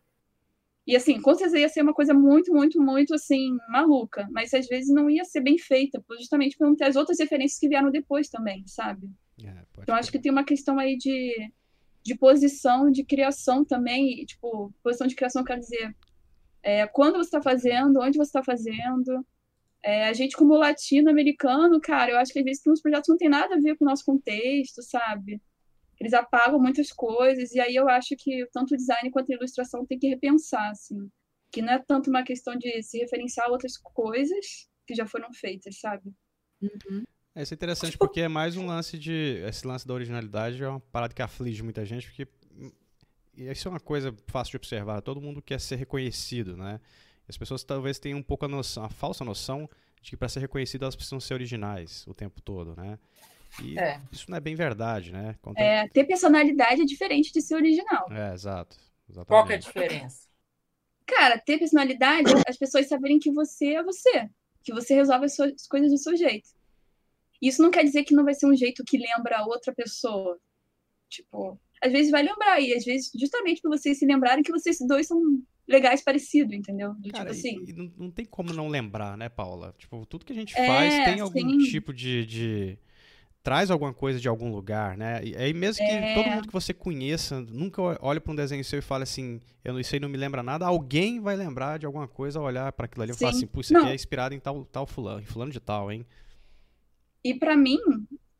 [0.87, 4.29] E assim, com certeza ia ser uma coisa muito, muito, muito assim, maluca.
[4.31, 7.59] Mas às vezes não ia ser bem feita, justamente por não ter as outras referências
[7.59, 9.09] que vieram depois também, sabe?
[9.43, 11.53] É, Então acho que tem uma questão aí de,
[12.05, 14.21] de posição, de criação também.
[14.21, 15.95] e, Tipo, posição de criação quer dizer
[16.67, 19.25] é, quando você está fazendo, onde você está fazendo.
[19.83, 23.13] É, a gente, como latino-americano, cara, eu acho que às vezes tem uns projetos que
[23.13, 25.41] não tem nada a ver com o nosso contexto, sabe?
[26.01, 29.87] Eles apagam muitas coisas, e aí eu acho que tanto o design quanto a ilustração
[29.87, 31.09] tem que repensar, assim.
[31.51, 35.33] Que não é tanto uma questão de se referenciar a outras coisas que já foram
[35.33, 36.13] feitas, sabe?
[37.35, 39.43] É, Isso é interessante porque é mais um lance de.
[39.47, 42.29] Esse lance da originalidade é uma parada que aflige muita gente, porque.
[42.53, 42.73] hum,
[43.37, 45.01] E isso é uma coisa fácil de observar.
[45.03, 46.81] Todo mundo quer ser reconhecido, né?
[47.29, 49.69] As pessoas talvez tenham um pouco a, noção, a falsa noção
[50.01, 52.99] de que para ser reconhecido elas precisam ser originais o tempo todo, né?
[53.63, 54.01] E É.
[54.13, 55.35] isso não é bem verdade, né?
[55.41, 58.07] Quando- É, ter personalidade é diferente de ser original.
[58.13, 58.77] É, exato.
[59.09, 59.29] Exatamente.
[59.29, 60.27] Qual que é a diferença?
[61.07, 64.29] Cara, ter personalidade é as pessoas saberem que você é você,
[64.63, 66.49] que você resolve as suas coisas do seu jeito.
[67.41, 70.39] Isso não quer dizer que não vai ser um jeito que lembra a outra pessoa.
[71.09, 74.79] Tipo, às vezes vai lembrar, e às vezes, justamente por vocês se lembrarem que vocês
[74.81, 75.21] dois são
[75.69, 76.95] legais parecidos, entendeu?
[76.95, 77.65] Do Cara, tipo assim.
[77.65, 79.75] e, e não, não tem como não lembrar, né, Paula?
[79.79, 81.59] Tipo, tudo que a gente É, faz tem algum sim.
[81.71, 82.79] tipo de, de-
[83.47, 85.21] Traz alguma coisa de algum lugar, né?
[85.23, 86.13] E aí mesmo que É.
[86.15, 89.73] todo mundo que você conheça nunca olhe para um desenho seu e fale assim, eu
[89.73, 92.87] não, isso aí não me lembra nada, alguém vai lembrar de alguma coisa, olhar para
[92.87, 93.39] aquilo ali e falar Sim.
[93.39, 96.05] assim, pô, isso aqui é inspirado em tal, tal fulano, em fulano de tal, hein?
[97.23, 97.79] E pra mim,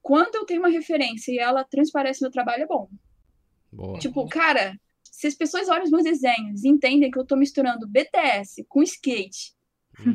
[0.03, 2.89] quando eu tenho uma referência e ela transparece meu trabalho, é bom.
[3.71, 4.01] Boa.
[4.01, 7.87] Tipo, cara, se as pessoas olham os meus desenhos e entendem que eu tô misturando
[7.87, 9.55] BTS com skate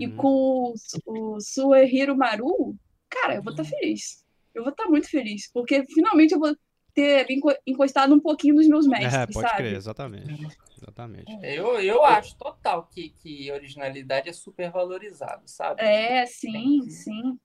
[0.01, 0.15] e Uhum.
[0.17, 0.73] com
[1.07, 2.75] o, o Suehiro Maru,
[3.09, 4.21] cara, eu vou estar feliz.
[4.53, 6.55] Eu vou estar muito feliz, porque finalmente eu vou
[6.93, 9.57] ter enco- encostado um pouquinho nos meus mestres, É, pode sabe?
[9.57, 10.57] crer, exatamente.
[10.77, 11.37] Exatamente.
[11.43, 15.81] Eu, eu acho total que, que originalidade é super valorizado, sabe?
[15.81, 17.39] É, sim, sim.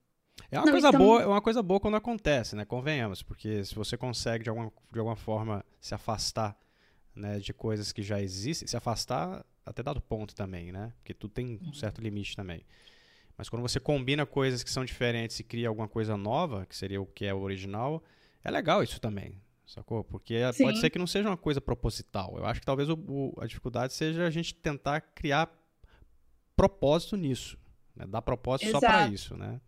[0.50, 2.64] É uma Não, coisa então- boa, é uma coisa boa quando acontece, né?
[2.64, 6.56] Convenhamos, porque se você consegue de alguma, de alguma forma se afastar,
[7.14, 10.92] né, de coisas que já existem, se afastar até dado ponto também, né?
[10.98, 12.64] Porque tudo tem um certo limite também.
[13.36, 17.00] Mas quando você combina coisas que são diferentes e cria alguma coisa nova, que seria
[17.00, 18.02] o que é o original,
[18.42, 20.02] é legal isso também, sacou?
[20.02, 20.80] Porque é- pode Sim.
[20.82, 22.34] ser que não seja uma coisa proposital.
[22.36, 25.50] Eu acho que talvez o- o- a dificuldade seja a gente tentar criar
[26.56, 27.58] propósito nisso,
[27.94, 28.06] né?
[28.06, 29.12] Dar propósito só para Exato.
[29.12, 29.60] isso, né?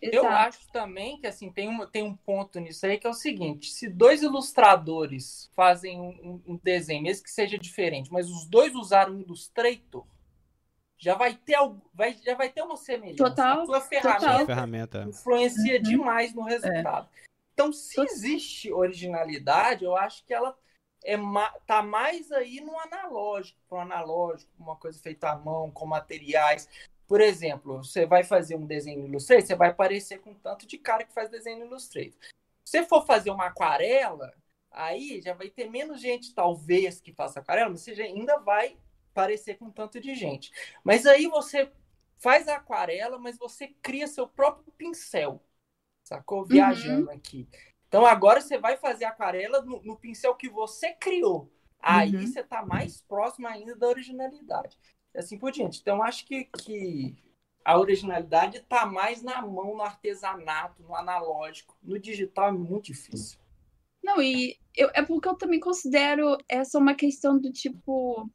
[0.00, 0.34] Eu Exato.
[0.34, 3.70] acho também que assim tem um, tem um ponto nisso aí que é o seguinte:
[3.70, 8.74] se dois ilustradores fazem um, um- um desenho, mesmo que seja diferente, mas os dois
[8.74, 10.04] usaram um Illustrator,
[11.02, 11.56] já vai ter
[11.92, 13.30] vai, já vai ter uma semelhança.
[13.30, 15.02] Total, A sua A ferramenta ferramenta.
[15.08, 15.82] influencia Uhum.
[15.82, 17.08] demais no resultado.
[17.52, 20.56] Então, se Tot- existe originalidade, eu acho que ela
[21.04, 25.84] é ma tá mais aí no analógico, pro analógico, uma coisa feita à mão, com
[25.84, 26.68] materiais.
[27.08, 30.78] Por exemplo, você vai fazer um desenho no Illustrator, você vai parecer com tanto de
[30.78, 32.16] cara que faz desenho no Illustrator.
[32.64, 34.32] Se você for fazer uma aquarela,
[34.70, 38.78] aí já vai ter menos gente, talvez, que faça aquarela, mas você já ainda vai
[39.12, 40.50] parecer com tanto de gente.
[40.84, 41.70] Mas aí você
[42.18, 45.42] faz a aquarela, mas você cria seu próprio pincel,
[46.04, 46.44] sacou?
[46.44, 47.48] Viajando aqui.
[47.88, 51.50] Então agora você vai fazer aquarela no, no pincel que você criou.
[51.80, 52.26] Aí Uhum.
[52.26, 54.78] você está mais próximo ainda da originalidade.
[55.14, 55.80] E assim por diante.
[55.80, 57.16] Então acho que, que
[57.64, 61.76] a originalidade está mais na mão, no artesanato, no analógico.
[61.82, 63.38] No digital é muito difícil.
[64.02, 68.28] Não, e eu, é porque eu também considero essa uma questão do tipo.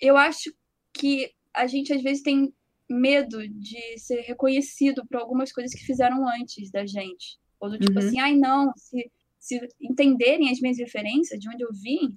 [0.00, 0.52] Eu acho
[0.92, 2.52] que a gente às vezes tem
[2.88, 7.38] medo de ser reconhecido por algumas coisas que fizeram antes da gente.
[7.60, 8.06] Ou do tipo Uhum.
[8.06, 12.16] assim, ai não, se, se entenderem as minhas referências, de onde eu vim,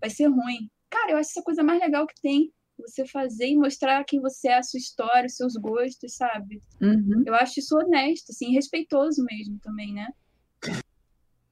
[0.00, 0.70] vai ser ruim.
[0.90, 2.52] Cara, eu acho essa a coisa mais legal que tem.
[2.78, 6.60] Você fazer e mostrar quem você é, a sua história, os seus gostos, sabe?
[6.80, 7.22] Uhum.
[7.26, 10.08] Eu acho isso honesto, assim, respeitoso mesmo também, né?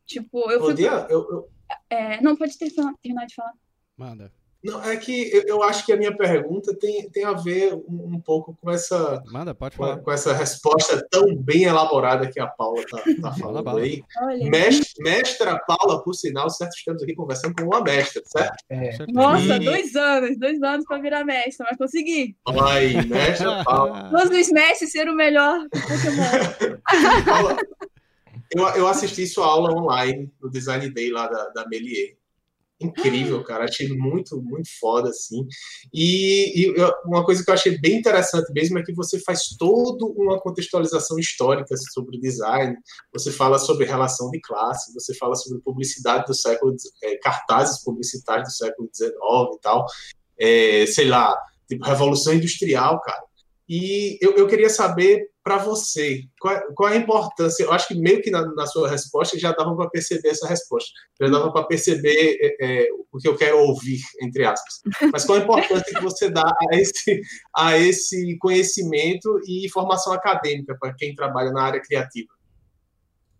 [0.07, 0.61] Tipo, eu.
[0.61, 1.49] Podia, eu, eu-
[1.89, 2.71] É, não, pode ter,
[3.03, 3.53] terminar de falar.
[3.97, 4.33] Manda.
[4.63, 8.15] Não, é que eu, eu acho que a minha pergunta tem, tem a ver um,
[8.17, 9.99] um pouco com essa, Manda, pode com, falar.
[10.01, 13.81] com essa resposta tão bem elaborada que a Paula está tá falando bala.
[13.81, 14.03] aí.
[14.51, 16.73] Mestre, mestra Paula, por sinal, certo?
[16.77, 18.55] Estamos aqui conversando com uma mestra, certo?
[18.69, 19.07] Com certeza.
[19.13, 22.37] Nossa, E- dois anos, dois anos pra virar mestre, mas consegui.
[22.69, 24.11] Aí, mestra Paula.
[24.11, 26.81] Todos os mestres ser o melhor Pokémon.
[27.25, 27.57] Paula,
[28.55, 32.17] eu, eu assisti sua aula online no Design Day lá da, da Melier.
[32.81, 33.65] Incrível, cara.
[33.65, 35.47] Achei muito, muito foda, assim.
[35.93, 36.75] E, e
[37.05, 41.19] uma coisa que eu achei bem interessante mesmo é que você faz toda uma contextualização
[41.19, 42.75] histórica sobre design.
[43.13, 48.49] Você fala sobre relação de classe, você fala sobre publicidade do século, eh, cartazes publicitários
[48.49, 49.87] do século XIX e tal.
[50.39, 51.37] Eh, sei lá,
[51.69, 53.23] tipo, Revolução Industrial, cara.
[53.69, 57.65] E eu, eu queria saber para você qual, é- qual é a importância.
[57.65, 60.91] Eu acho que meio que na, na sua resposta já dava para perceber essa resposta,
[61.21, 64.81] já dava para perceber é, é, o que eu quero ouvir, entre aspas.
[65.13, 67.23] Mas qual a importância que você dá a esse,
[67.57, 72.29] a esse conhecimento e formação acadêmica para quem trabalha na área criativa?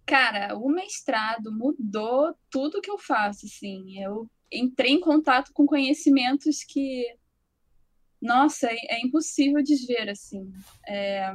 [0.07, 4.03] Cara, o mestrado mudou tudo que eu faço, assim.
[4.03, 7.07] Eu entrei em contato com conhecimentos que,
[8.21, 10.53] nossa, é, é impossível desver, assim.
[10.89, 11.33] É,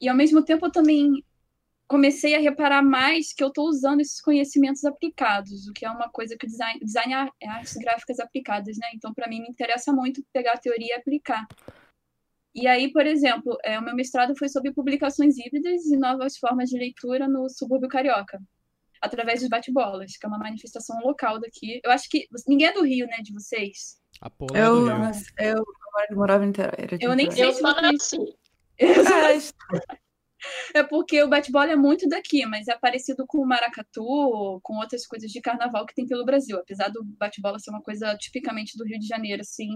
[0.00, 1.24] E ao mesmo tempo eu também
[1.88, 6.10] comecei a reparar mais que eu estou usando esses conhecimentos aplicados, o que é uma
[6.10, 8.88] coisa que o design, design é artes gráficas aplicadas, né?
[8.94, 11.46] Então, para mim, me interessa muito pegar a teoria e aplicar.
[12.54, 16.68] E aí, por exemplo, é, o meu mestrado foi sobre publicações híbridas e novas formas
[16.68, 18.38] de leitura no subúrbio carioca,
[19.00, 21.80] através dos bate-bolas, que é uma manifestação local daqui.
[21.82, 23.96] Eu acho que ninguém é do Rio, né, de vocês.
[24.20, 25.12] A Paula é Eu, do Rio.
[25.38, 25.64] eu,
[26.10, 26.98] eu morava em Niterói.
[27.00, 28.18] Eu nem sei Eu se nasci.
[28.78, 29.02] É,
[30.74, 35.06] É porque o bate-bola é muito daqui, mas é parecido com o maracatu, com outras
[35.06, 38.84] coisas de carnaval que tem pelo Brasil, apesar do bate-bola ser uma coisa tipicamente do
[38.84, 39.70] Rio de Janeiro, assim,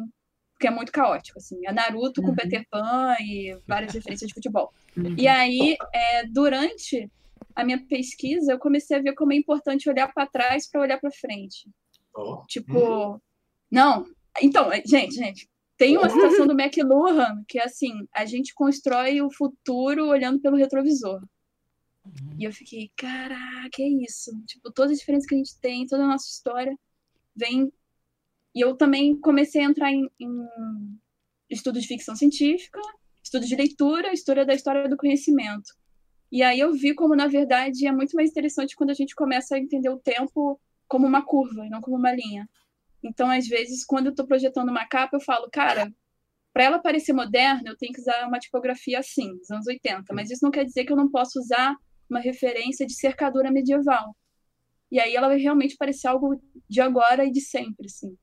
[0.61, 1.59] que é muito caótico, assim.
[1.67, 2.37] É Naruto com Uhum.
[2.37, 4.73] Peter Pan e várias referências de futebol.
[4.97, 5.17] Uhum.
[5.19, 7.11] E aí, é, durante
[7.57, 11.01] a minha pesquisa, eu comecei a ver como é importante olhar para trás para olhar
[11.01, 11.69] para frente.
[12.15, 13.21] Ó, Tipo,
[13.71, 14.07] não.
[14.41, 19.21] Então, é, gente, gente, tem uma citação do McLuhan que é assim: a gente constrói
[19.21, 21.21] o futuro olhando pelo retrovisor.
[22.39, 24.33] E eu fiquei, caraca, é isso.
[24.47, 26.77] Tipo, todas as diferenças que a gente tem, toda a nossa história
[27.35, 27.73] vem.
[28.55, 30.31] E eu também comecei a entrar em, em
[31.49, 32.81] estudos de ficção científica,
[33.23, 35.71] estudos de leitura, história da história do conhecimento.
[36.31, 39.55] E aí eu vi como, na verdade, é muito mais interessante quando a gente começa
[39.55, 42.49] a entender o tempo como uma curva e não como uma linha.
[43.03, 45.93] Então, às vezes, quando eu estou projetando uma capa, eu falo, cara,
[46.53, 50.13] para ela parecer moderna, eu tenho que usar uma tipografia assim, dos anos 80.
[50.15, 51.75] Mas isso não quer dizer que eu não possa usar
[52.09, 54.15] uma referência de cercadura medieval.
[54.91, 58.17] E aí ela vai realmente parecer algo de agora e de sempre, assim.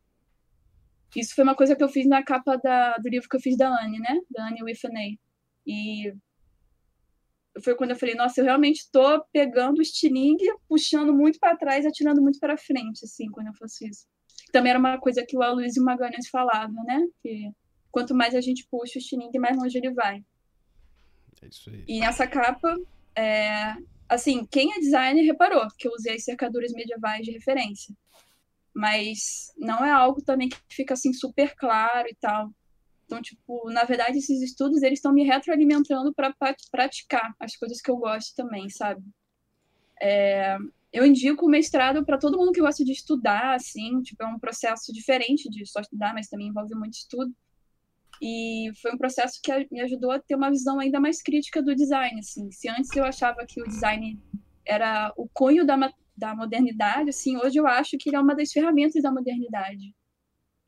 [1.16, 3.58] Isso foi uma coisa que eu fiz na capa da, do livro que eu fiz
[3.58, 4.20] da Anne, né?
[4.30, 5.20] Da Anne Whitney.
[5.66, 6.14] E
[7.64, 11.86] foi quando eu falei, nossa, eu realmente estou pegando o estilingue, puxando muito para trás,
[11.86, 14.06] atirando muito para frente, assim, quando eu faço isso.
[14.52, 17.08] Também era uma coisa que o Aloysio Magalhães falava, né?
[17.22, 17.52] Que
[17.92, 20.24] quanto mais a gente puxa o estilingue, mais longe ele vai.
[21.42, 21.84] É isso aí.
[21.88, 22.76] E nessa capa,
[23.16, 23.76] é,
[24.08, 27.96] assim, quem é designer reparou que eu usei as cercaduras medievais de referência.
[28.74, 32.52] Mas não é algo também que fica assim super claro e tal.
[33.06, 36.34] Então, tipo, na verdade, esses estudos eles estão me retroalimentando para
[36.72, 39.04] praticar as coisas que eu gosto também, sabe?
[40.00, 40.58] É,
[40.92, 44.40] eu indico o mestrado para todo mundo que gosta de estudar, assim, tipo, é um
[44.40, 47.32] processo diferente de só estudar, mas também envolve muito estudo.
[48.22, 51.76] E foi um processo que me ajudou a ter uma visão ainda mais crítica do
[51.76, 52.52] design, assim.
[52.52, 54.20] Se antes eu achava que o design
[54.66, 55.78] era o cunho da,
[56.18, 59.96] da modernidade, assim, hoje eu acho que ele é uma das ferramentas da modernidade.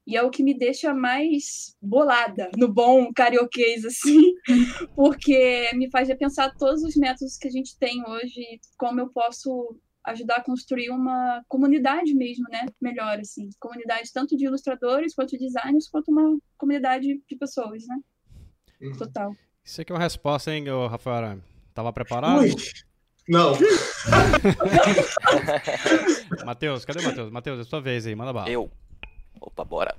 [0.05, 4.34] E é o que me deixa mais bolada, no bom carioquês, assim,
[4.95, 9.78] porque me faz repensar todos os métodos que a gente tem hoje, como eu posso
[10.05, 12.65] ajudar a construir uma comunidade mesmo, né?
[12.79, 13.49] Melhor, assim.
[13.59, 17.99] Comunidade tanto de ilustradores, quanto de designers, quanto uma comunidade de pessoas, né?
[18.81, 18.97] Uhum.
[18.97, 19.35] Total.
[19.63, 21.39] Isso aqui é uma resposta, hein, Rafael?
[21.73, 22.41] Tava preparado?
[22.41, 22.55] Ui.
[23.27, 23.53] Não.
[26.45, 27.31] Matheus, cadê o Matheus?
[27.31, 28.49] Matheus, é sua vez aí, manda bala.
[28.49, 28.71] Eu.
[29.39, 29.95] Opa, bora.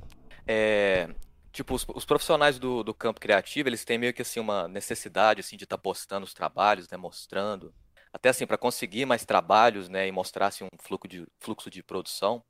[0.47, 1.09] É,
[1.53, 5.41] tipo, os, os profissionais do, do campo criativo, eles têm meio que assim uma necessidade
[5.41, 7.73] assim de estar postando os trabalhos, né, mostrando,
[8.13, 11.83] até assim para conseguir mais trabalhos, né, e mostrar assim, um fluxo de fluxo de
[11.83, 12.45] produção.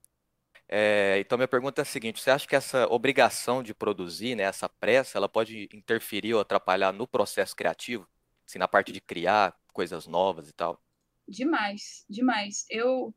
[0.69, 4.45] É, então minha pergunta é a seguinte: você acha que essa obrigação de produzir, né,
[4.45, 8.09] essa pressa, ela pode interferir ou atrapalhar no processo criativo,
[8.47, 10.81] assim, na parte de criar coisas novas e tal?
[11.29, 12.65] Demais, demais.
[12.69, 13.15] Eu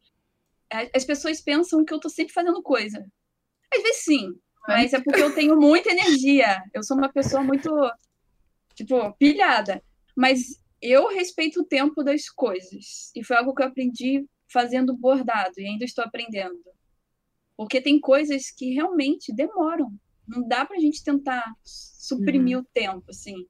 [0.94, 3.06] as pessoas pensam que eu tô sempre fazendo coisa.
[3.74, 4.34] Às vezes sim,
[4.68, 6.62] mas é porque eu tenho muita energia.
[6.74, 7.70] Eu sou uma pessoa muito,
[8.74, 9.84] tipo, pilhada.
[10.16, 13.12] Mas eu respeito o tempo das coisas.
[13.16, 16.60] E foi algo que eu aprendi fazendo bordado e ainda estou aprendendo.
[17.58, 19.92] Porque tem coisas que realmente demoram.
[20.28, 22.64] Não dá pra gente tentar suprimir Uhum.
[22.64, 23.46] o tempo, assim.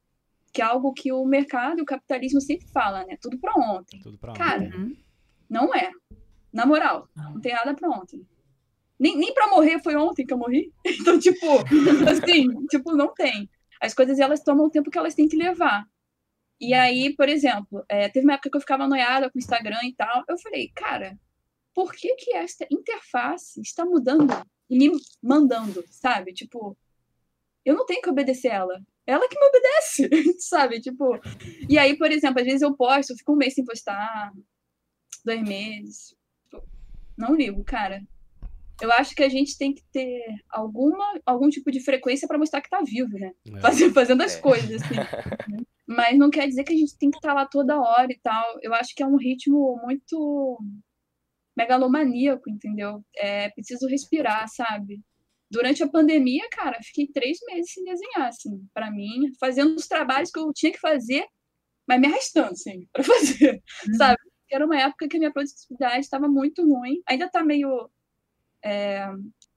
[0.54, 3.18] Que é algo que o mercado e o capitalismo sempre fala, né?
[3.22, 4.00] Tudo pra ontem.
[4.02, 4.78] Tudo pra Cara, ontem.
[4.78, 4.96] Uhum.
[5.50, 5.92] não é.
[6.54, 8.26] Na moral, não tem nada pra ontem.
[8.98, 10.72] Nem, nem pra morrer foi ontem que eu morri.
[10.86, 11.46] Então, tipo,
[12.10, 13.50] assim, tipo, não tem.
[13.82, 15.86] As coisas, elas tomam o tempo que elas têm que levar.
[16.60, 19.80] E aí, por exemplo, é, teve uma época que eu ficava noiada com o Instagram
[19.84, 20.24] e tal.
[20.28, 21.18] Eu falei, cara,
[21.74, 24.34] por que que esta interface está mudando
[24.70, 26.34] e me mandando, sabe?
[26.34, 26.78] Tipo,
[27.66, 28.82] eu não tenho que obedecer ela.
[29.06, 30.80] Ela que me obedece, sabe?
[30.80, 31.20] Tipo,
[31.70, 34.32] e aí, por exemplo, às vezes eu posto, eu fico um mês sem postar,
[35.24, 36.16] dois meses.
[36.50, 36.64] Tipo,
[37.18, 38.02] não ligo, cara.
[38.82, 42.62] Eu acho que a gente tem que ter alguma, algum tipo de frequência para mostrar
[42.62, 43.32] que tá vivo, né?
[43.54, 43.60] É.
[43.60, 44.40] Fazer- fazendo as É.
[44.40, 44.96] coisas, assim.
[45.88, 48.58] Mas não quer dizer que a gente tem que estar lá toda hora e tal.
[48.62, 50.60] Eu acho que é um ritmo muito
[51.56, 53.04] megalomaníaco, entendeu?
[53.16, 55.02] É preciso respirar, sabe?
[55.50, 60.32] Durante a pandemia, cara, fiquei três meses sem desenhar, assim, para mim, fazendo os trabalhos
[60.32, 61.26] que eu tinha que fazer,
[61.88, 63.64] mas me arrastando, assim, para fazer,
[63.96, 64.18] sabe?
[64.40, 67.90] Porque Era uma época que a minha produtividade estava muito ruim, ainda tá meio
[68.64, 69.08] é,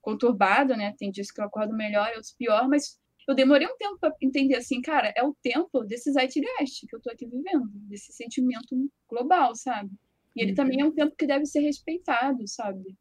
[0.01, 0.95] conturbado, né?
[0.99, 2.99] Tem dias que eu acordo melhor, outros pior, mas
[3.29, 7.01] eu demorei um tempo para entender assim, cara, é o tempo desse zeitgeist que eu
[7.01, 8.75] tô aqui vivendo, desse sentimento
[9.09, 9.91] global, sabe?
[10.35, 12.97] E ele também é um tempo que deve ser respeitado, sabe?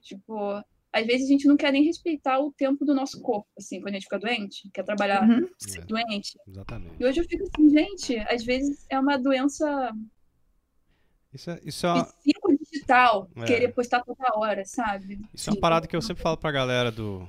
[0.00, 3.80] Tipo, às vezes a gente não quer nem respeitar o tempo do nosso corpo, assim,
[3.80, 5.46] quando a gente fica doente, quer trabalhar Uhum.
[5.76, 6.38] É, doente.
[6.48, 6.94] exatamente.
[6.98, 9.92] E hoje eu fico assim, gente, às vezes é uma doença
[11.32, 13.44] Isso é, isso é uma, psicodigital, É.
[13.46, 15.20] querer postar toda hora, sabe?
[15.34, 17.28] Isso é uma parada que eu sempre falo pra galera do,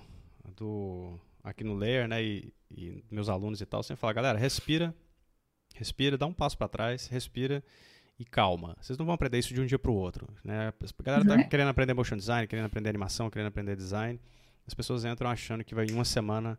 [0.55, 4.93] do aqui no Layer, né, e, e meus alunos e tal, sempre falo, galera, respira,
[5.75, 7.63] respira, dá um passo pra trás, respira
[8.19, 8.75] e calma.
[8.79, 10.71] Vocês não vão aprender isso de um dia pro outro, né?
[10.99, 11.49] A galera tá Uhum.
[11.49, 14.19] querendo aprender motion design, querendo aprender animação, querendo aprender design.
[14.67, 16.57] As pessoas entram achando que vai em uma semana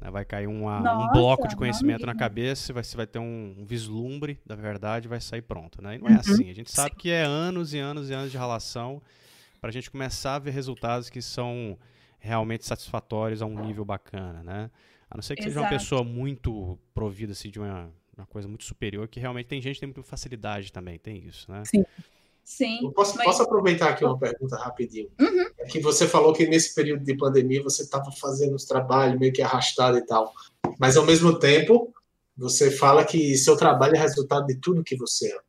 [0.00, 3.06] né, vai cair uma- um Nossa, bloco de não conhecimento na cabeça, vai, você vai
[3.06, 5.96] ter um, um vislumbre da verdade vai sair pronto, né?
[5.96, 6.14] E não Uhum.
[6.14, 6.50] é assim.
[6.50, 9.00] A gente sabe que é anos e anos e anos de relação
[9.60, 11.78] para a gente começar a ver resultados que são
[12.24, 14.70] realmente satisfatórios a um nível bacana, né?
[15.10, 15.80] A não ser que seja uma Exato.
[15.82, 19.80] pessoa muito provida assim, de, uma, uma coisa muito superior, que realmente tem gente que
[19.80, 21.62] tem muita facilidade também, tem isso, né?
[21.66, 21.84] Sim.
[22.42, 22.80] Sim.
[22.82, 25.08] Eu posso, mas- posso aproveitar aqui uma pergunta rapidinho?
[25.20, 25.46] Uhum.
[25.58, 29.32] É que você falou que nesse período de pandemia você estava fazendo os trabalhos meio
[29.32, 30.32] que arrastado e tal.
[30.78, 31.94] Mas ao mesmo tempo,
[32.36, 35.42] você fala que seu trabalho é resultado de tudo que você ama.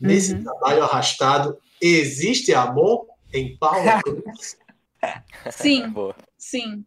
[0.00, 0.42] Nesse Uhum.
[0.42, 4.56] trabalho arrastado, existe amor em Paula Cruz?
[5.50, 5.92] Sim,
[6.38, 6.86] sim.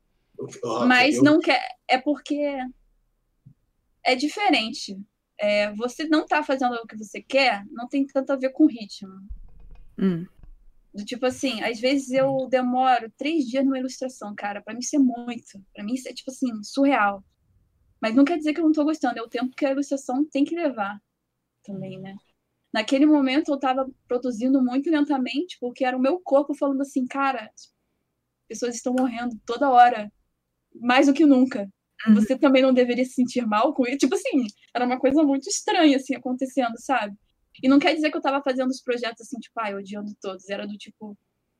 [0.87, 1.61] Mas eu- não quer.
[1.87, 2.39] É porque
[4.03, 4.97] é diferente.
[5.39, 8.65] É, você não tá fazendo o que você quer, não tem tanto a ver com
[8.65, 9.13] ritmo.
[9.99, 10.25] Hum.
[10.93, 14.61] Do tipo assim, às vezes eu demoro três dias numa ilustração, cara.
[14.63, 15.63] Pra mim isso é muito.
[15.73, 17.23] Pra mim isso é, tipo assim, surreal.
[18.01, 20.25] Mas não quer dizer que eu não tô gostando, é o tempo que a ilustração
[20.25, 20.99] tem que levar
[21.63, 22.15] também, né?
[22.73, 27.51] Naquele momento eu tava produzindo muito lentamente, porque era o meu corpo falando assim, cara,
[28.47, 30.11] pessoas estão morrendo toda hora,
[30.75, 31.67] mais do que nunca.
[32.07, 32.15] Uhum.
[32.15, 33.97] Você também não deveria se sentir mal com isso.
[33.97, 37.15] Tipo assim, era uma coisa muito estranha, assim, acontecendo, sabe?
[37.63, 40.47] E não quer dizer que eu tava fazendo os projetos assim, tipo, ai, odiando todos.
[40.49, 41.17] Era do tipo,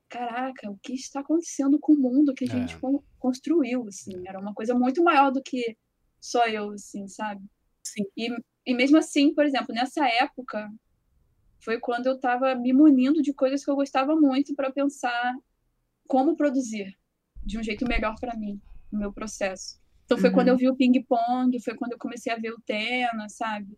[0.07, 2.51] caraca, o que está acontecendo com o mundo que a É.
[2.51, 4.27] gente con- construiu, assim.
[4.27, 5.75] Era uma coisa muito maior do que
[6.21, 7.41] só eu, assim, sabe?
[7.83, 8.03] Sim.
[8.15, 8.29] E,
[8.65, 10.69] e mesmo assim, por exemplo, nessa época,
[11.59, 15.35] foi quando eu tava me munindo de coisas que eu gostava muito para pensar
[16.07, 16.97] como produzir
[17.43, 18.59] de um jeito melhor para mim,
[18.91, 19.79] no meu processo.
[20.05, 20.35] Então foi Uhum.
[20.35, 23.77] quando eu vi o ping-pong, foi quando eu comecei a ver o Tena, sabe?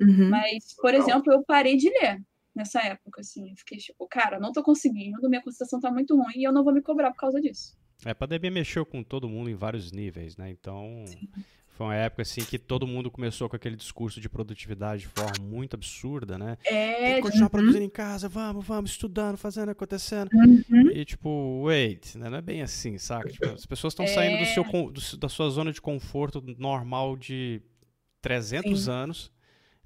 [0.00, 0.28] Uhum.
[0.28, 2.20] Mas, por exemplo, eu parei de ler
[2.54, 3.50] nessa época, assim.
[3.50, 6.64] Eu fiquei tipo, cara, não tô conseguindo, minha concentração tá muito ruim e eu não
[6.64, 7.78] vou me cobrar por causa disso.
[8.04, 10.50] É, a pandemia mexeu com todo mundo em vários níveis, né?
[10.50, 11.04] Então,
[11.80, 15.32] foi uma época assim que todo mundo começou com aquele discurso de produtividade de forma
[15.42, 16.58] muito absurda, né?
[16.62, 17.48] Tem É, que continuar Uhum.
[17.50, 20.28] produzindo em casa, vamos, vamos, estudando, fazendo, acontecendo.
[20.34, 20.90] Uhum.
[20.92, 22.28] E tipo, wait, né?
[22.28, 23.30] não é bem assim, saca?
[23.30, 24.52] Tipo, as pessoas estão saindo do É.
[24.52, 27.62] seu, do- da sua zona de conforto normal de
[28.20, 28.90] 300 Sim.
[28.90, 29.32] anos.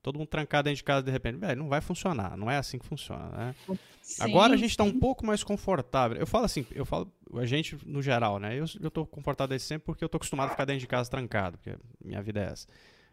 [0.05, 2.79] Todo mundo trancado dentro de casa de repente, velho, não vai funcionar, não é assim
[2.79, 3.55] que funciona, né?
[4.03, 6.19] sim, Agora a gente tá um pouco mais confortável.
[6.19, 8.55] Eu falo assim, eu falo a gente no geral, né?
[8.55, 11.11] Eu, eu tô confortável desde sempre porque eu tô acostumado a ficar dentro de casa
[11.11, 11.75] trancado, porque
[12.05, 12.69] minha vida é essa.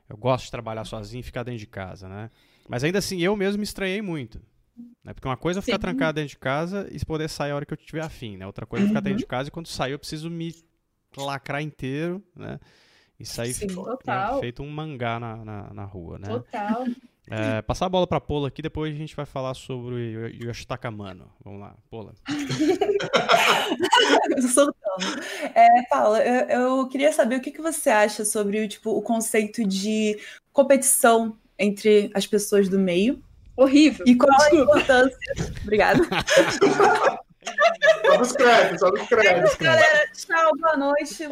[0.10, 2.30] Eu gosto de trabalhar sozinho e ficar dentro de casa, né?
[2.68, 4.42] Mas ainda assim, eu mesmo me estranhei muito.
[5.02, 5.14] Né?
[5.14, 5.82] Porque uma coisa é ficar Sim.
[5.82, 8.46] trancado dentro de casa e poder sair a hora que eu tiver afim, né?
[8.46, 9.04] Outra coisa é ficar Uhum.
[9.06, 10.54] dentro de casa e quando sair eu preciso me
[11.16, 12.60] lacrar inteiro, né?
[13.22, 16.28] E sair Sim, né, feito um mangá na, na, na rua, né?
[16.28, 16.86] Total.
[17.30, 20.92] É, passar a bola pra Pola aqui, depois a gente vai falar sobre o Yoshitaka
[20.92, 21.32] Mano.
[21.44, 22.14] Vamos lá, Pola.
[24.54, 25.22] Soltando.
[25.56, 29.66] É, Paula, eu, eu queria saber o que, que você acha sobre tipo, o conceito
[29.66, 30.20] de
[30.52, 33.24] competição entre as pessoas do meio
[33.56, 34.06] Horrível.
[34.08, 35.18] e qual a importância.
[35.64, 36.02] Obrigada.
[38.06, 39.56] Sobe os créditos, sobe os créditos.
[39.56, 41.24] Galera, tchau, boa noite.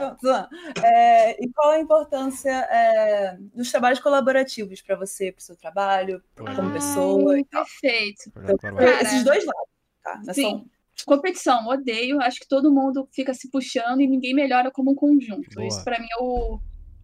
[0.83, 6.23] É, e qual a importância é, dos trabalhos colaborativos para você, para o seu trabalho,
[6.35, 7.63] como pessoa Ai, e tal?
[7.63, 8.31] Perfeito.
[8.31, 9.69] Cara, Esses dois lados,
[10.03, 10.21] tá?
[10.21, 10.55] É só Sim.
[10.55, 10.79] um.
[11.05, 12.21] Competição, odeio.
[12.21, 15.49] Acho que todo mundo fica se puxando e ninguém melhora como um conjunto.
[15.55, 15.67] Boa.
[15.67, 16.59] Isso pra mim é o,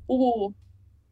[0.08, 0.51] o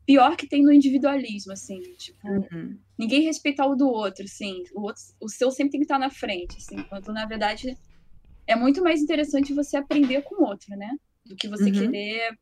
[0.06, 1.80] pior que tem no individualismo, assim.
[1.98, 2.80] Tipo, Uhum.
[2.98, 4.64] ninguém respeitar o do outro, assim.
[4.74, 6.76] O, outro, o seu sempre tem que estar na frente, assim.
[6.76, 7.78] Enquanto, na verdade,
[8.48, 10.96] é muito mais interessante você aprender com o outro, né?
[11.26, 11.80] Do que você Uhum.
[11.92, 12.38] querer,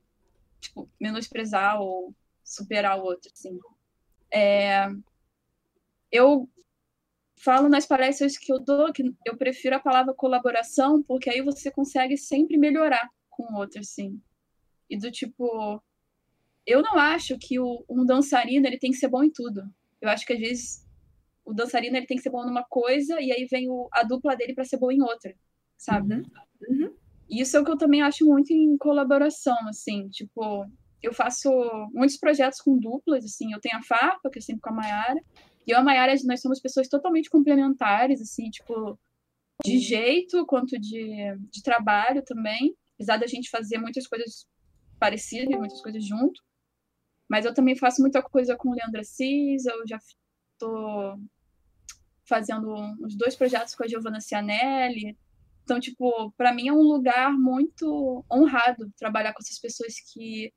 [0.60, 3.58] tipo, menosprezar ou superar o outro, assim.
[4.34, 4.88] É,
[6.12, 6.50] eu
[7.44, 11.72] falo nas palestras que eu dou que eu prefiro a palavra colaboração, porque aí você
[11.72, 14.22] consegue sempre melhorar com o outro, assim.
[14.90, 15.82] E do tipo,
[16.66, 19.64] eu não acho que o, um dançarino ele tem que ser bom em tudo.
[20.02, 20.88] Eu acho que às vezes
[21.44, 24.36] o dançarino ele tem que ser bom numa coisa e aí vem o, a dupla
[24.36, 25.34] dele para ser bom em outra,
[25.78, 26.16] sabe?
[26.16, 26.24] Uhum.
[26.70, 26.94] Uhum.
[27.30, 30.66] Isso é o que eu também acho muito em colaboração, assim, tipo,
[31.02, 31.50] eu faço
[31.94, 35.20] muitos projetos com duplas, assim, eu tenho a Farpa, que é sempre com a Mayara,
[35.66, 39.00] e eu e a Mayara, nós somos pessoas totalmente complementares, assim, tipo,
[39.64, 44.46] de jeito quanto de, de trabalho também, apesar da gente fazer muitas coisas
[45.00, 46.42] parecidas, muitas coisas junto,
[47.32, 49.98] mas eu também faço muita coisa com o Leandro Assis, eu já
[50.60, 51.18] tô
[52.26, 52.70] fazendo
[53.02, 55.18] uns dois projetos com a Giovanna Cianelli,
[55.64, 60.52] então, tipo, para mim é um lugar muito honrado trabalhar com essas pessoas que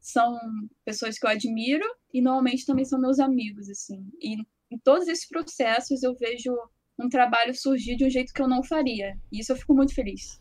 [0.00, 0.38] são
[0.82, 4.02] pessoas que eu admiro e normalmente também são meus amigos, assim.
[4.18, 4.36] E
[4.70, 6.56] em todos esses processos eu vejo
[6.98, 9.14] um trabalho surgir de um jeito que eu não faria.
[9.30, 10.40] E isso eu fico muito feliz.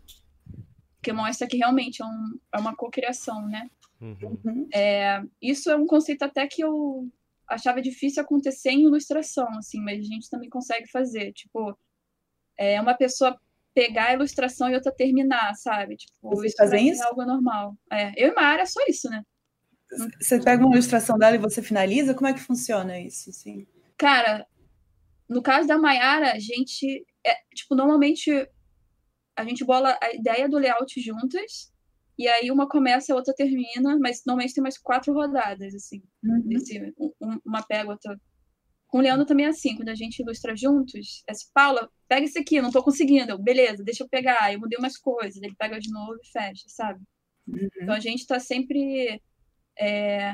[0.96, 3.70] Porque mostra que realmente é, um, é uma cocriação, né?
[4.02, 4.40] Uhum.
[4.44, 4.68] Uhum.
[4.74, 7.08] É, isso é um conceito até que eu
[7.48, 11.32] achava difícil acontecer em ilustração, assim, mas a gente também consegue fazer.
[11.34, 11.78] Tipo,
[12.58, 13.40] é uma pessoa
[13.74, 15.98] pegar a ilustração e outra terminar, sabe?
[15.98, 17.04] Tipo, Vocês fazem mim isso?
[17.04, 17.78] é algo normal.
[17.92, 19.24] É, eu e Mara é só isso, né?
[20.20, 22.14] Você pega uma ilustração dela e você finaliza?
[22.14, 23.30] Como é que funciona isso?
[23.30, 23.68] Assim?
[23.98, 24.48] Cara,
[25.28, 27.06] no caso da Mayara, a gente.
[27.26, 28.32] É, tipo, normalmente
[29.36, 31.71] a gente bola a ideia do layout juntas,
[32.24, 36.02] e aí uma começa, a outra termina, mas normalmente tem mais quatro rodadas, assim.
[36.24, 36.48] Uhum.
[36.52, 38.20] Esse, um- uma pega, outra.
[38.88, 42.26] Com o Leandro também é assim, quando a gente ilustra juntos, é assim, Paula, pega
[42.26, 43.32] esse aqui, não tô conseguindo.
[43.32, 44.54] Eu, beleza, deixa eu pegar.
[44.54, 47.02] Eu mudei umas coisas, ele pega de novo e fecha, sabe?
[47.84, 49.22] Então a gente tá sempre.
[49.80, 50.34] é,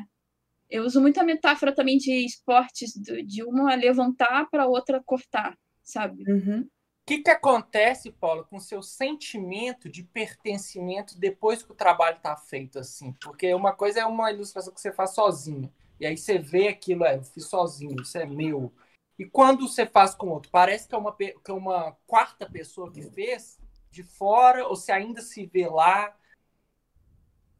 [0.69, 2.91] Eu uso muita metáfora também de esportes,
[3.25, 6.23] de uma levantar para outra cortar, sabe?
[6.29, 6.67] Uhum.
[7.07, 12.17] O que, que acontece, Paulo, com o seu sentimento de pertencimento depois que o trabalho
[12.17, 13.13] está feito assim?
[13.21, 15.73] Porque uma coisa é uma ilustração que você faz sozinho.
[16.01, 18.73] E aí você vê aquilo, é, eu fiz sozinho, isso é meu.
[19.17, 22.91] E quando você faz com outro, parece que é uma, que é uma quarta pessoa
[22.91, 23.57] que fez
[23.89, 26.13] de fora, ou você ainda se vê lá.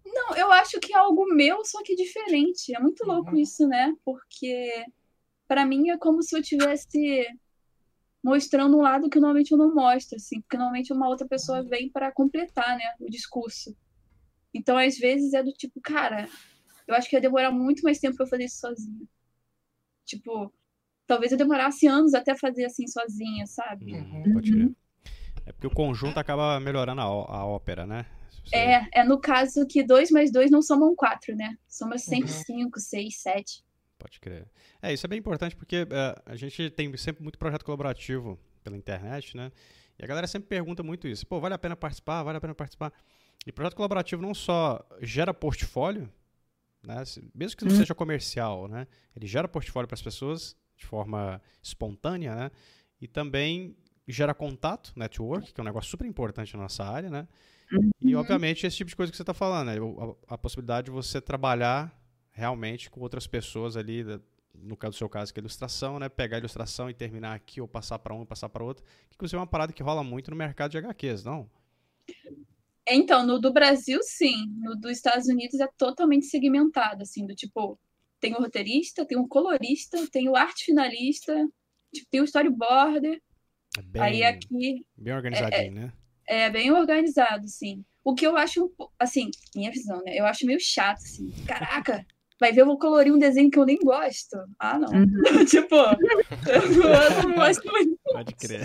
[0.06, 2.76] Não, eu acho que é algo meu, só que diferente.
[2.76, 3.38] É muito louco Uhum.
[3.38, 3.96] isso, né?
[4.04, 4.86] Porque
[5.48, 7.26] para mim é como se eu tivesse
[8.24, 11.90] mostrando um lado que normalmente eu não mostro, assim, porque normalmente uma outra pessoa vem
[11.90, 13.76] para completar, né, o discurso.
[14.54, 16.28] Então, às vezes é do tipo, cara,
[16.88, 19.08] eu acho que ia demorar muito mais tempo para eu fazer isso sozinha.
[20.06, 20.54] Tipo,
[21.06, 23.94] talvez eu demorasse anos até fazer assim sozinha, sabe?
[23.94, 24.72] Hum, pode crer.
[25.46, 28.06] É porque o conjunto acaba melhorando a, a ópera, né?
[28.46, 31.58] Você- É, é no caso que dois mais dois não somam quatro, né?
[31.68, 33.64] Soma sempre cinco, seis, sete.
[33.98, 34.48] Pode crer.
[34.82, 38.78] É, isso é bem importante porque é, a gente tem sempre muito projeto colaborativo pela
[38.78, 39.52] internet, né?
[39.98, 41.26] E a galera sempre pergunta muito isso.
[41.26, 42.22] Pô, vale a pena participar?
[42.24, 42.94] Vale a pena participar?
[43.46, 46.12] E projeto colaborativo não só gera portfólio,
[46.86, 47.04] né?
[47.34, 47.78] Mesmo que não Hum.
[47.78, 48.86] seja comercial, né?
[49.16, 52.52] Ele gera portfólio para as pessoas de forma espontânea, né?
[53.02, 53.76] E também
[54.08, 57.28] gera contato, network, que é um negócio super importante na nossa área, né?
[58.00, 59.76] E, obviamente, esse tipo de coisa que você está falando, né?
[60.30, 61.92] A, a possibilidade de você trabalhar
[62.38, 64.06] realmente com outras pessoas ali,
[64.54, 66.08] no caso do seu caso, que é ilustração, né?
[66.08, 68.84] Pegar a ilustração e terminar aqui, ou passar para um, passar para outro.
[69.10, 71.50] Que, inclusive, é uma parada que rola muito no mercado de HQs, não?
[72.88, 74.46] Então, no do Brasil, sim.
[74.60, 77.78] No dos Estados Unidos é totalmente segmentado, assim, do tipo,
[78.20, 81.34] tem o roteirista, tem o colorista, tem o arte finalista,
[81.92, 83.20] tipo, tem o storyboarder.
[83.80, 85.94] É bem, Aí aqui bem organizadinho, né?
[86.28, 87.84] é bem organizado, sim.
[88.04, 90.16] O que eu acho, assim, minha visão, né?
[90.16, 91.32] Eu acho meio chato, assim.
[91.48, 92.06] Caraca,
[92.40, 94.38] vai ver eu vou colorir um desenho que eu nem gosto.
[94.60, 94.90] Ah, não.
[95.46, 97.98] tipo, eu não gosto muito.
[98.04, 98.62] Pode crer.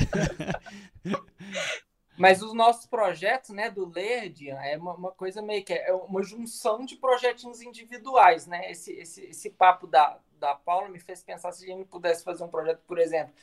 [2.17, 6.23] Mas os nossos projetos, né, do Lerd, é uma, uma coisa meio que é uma
[6.23, 8.71] junção de projetinhos individuais, né?
[8.71, 12.45] Esse, esse, esse papo da, da Paula me fez pensar se a gente pudesse fazer
[12.45, 13.35] um projeto, por exemplo,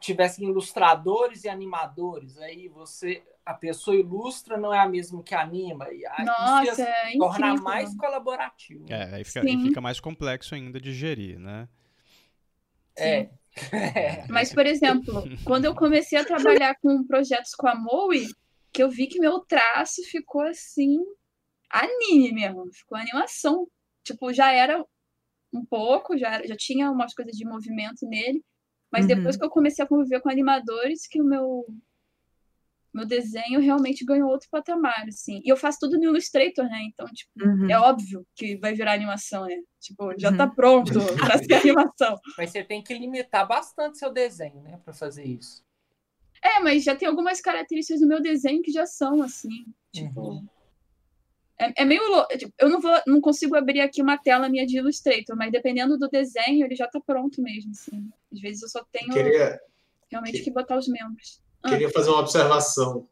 [0.00, 5.88] tivesse ilustradores e animadores, aí você, a pessoa ilustra não é a mesma que anima,
[5.90, 7.62] e aí Nossa, isso é incrível.
[7.62, 8.84] mais colaborativo.
[8.92, 11.66] É, aí fica, e fica mais complexo ainda de gerir, né?
[13.00, 13.30] É.
[14.28, 18.26] Mas, por exemplo, quando eu comecei a trabalhar com projetos com a Moe,
[18.72, 20.98] que eu vi que meu traço ficou assim,
[21.70, 23.66] anime mesmo, ficou animação.
[24.04, 24.84] Tipo, já era
[25.52, 28.44] um pouco, já, era- já tinha umas coisas de movimento nele,
[28.92, 29.16] mas Uhum.
[29.16, 31.64] depois que eu comecei a conviver com animadores, que o meu
[32.98, 35.40] meu desenho realmente ganhou outro patamar, assim.
[35.44, 36.80] E eu faço tudo no Illustrator, né?
[36.92, 37.70] Então, tipo, Uhum.
[37.70, 39.56] é óbvio que vai virar animação, né?
[39.80, 40.54] Tipo, já tá Uhum.
[40.54, 40.92] pronto
[41.36, 42.18] pra ser animação.
[42.36, 45.62] Mas você tem que limitar bastante seu desenho, né, para fazer isso.
[46.42, 49.64] É, mas já tem algumas características do meu desenho que já são assim.
[49.92, 50.20] Tipo.
[50.20, 50.46] Uhum.
[51.60, 52.38] É, é meio louco.
[52.38, 55.98] tipo, eu não vou, não consigo abrir aqui uma tela minha de Illustrator, mas dependendo
[55.98, 58.08] do desenho, ele já tá pronto mesmo, assim.
[58.32, 59.58] Às vezes eu só tenho Queria,
[60.10, 61.42] realmente que botar os membros.
[61.62, 61.68] Ah.
[61.70, 63.06] queria fazer uma observação.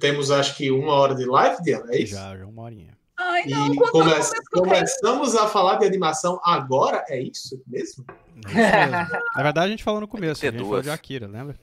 [0.00, 2.14] Temos, acho que, uma hora de live, Diana, é isso?
[2.14, 2.96] Já, já uma horinha.
[3.18, 4.12] Ai, E não, quando come-
[4.52, 8.04] começamos a falar de animação agora, é isso mesmo?
[8.46, 8.54] É isso
[8.90, 9.20] mesmo.
[9.34, 10.84] Na verdade, a gente falou no começo, a Ter gente falou duas.
[10.84, 11.58] de Akira, lembra?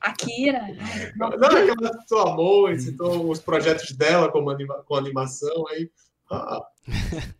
[0.00, 0.60] Akira.
[1.16, 5.66] Não, é que ela citou amor, e citou os projetos dela como anima, com animação,
[5.68, 5.90] aí.
[6.30, 6.62] Ah,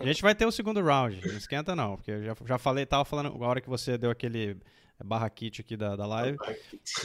[0.00, 2.86] A gente vai ter o segundo round, não esquenta não, porque eu já, já falei,
[2.86, 4.56] tava falando, a hora que você deu aquele
[5.04, 6.38] barra kit aqui da, da live,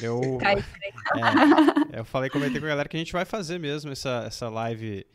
[0.01, 0.19] eu,
[1.91, 4.49] é, eu falei, comentei com a galera que a gente vai fazer mesmo essa, essa
[4.49, 5.05] live,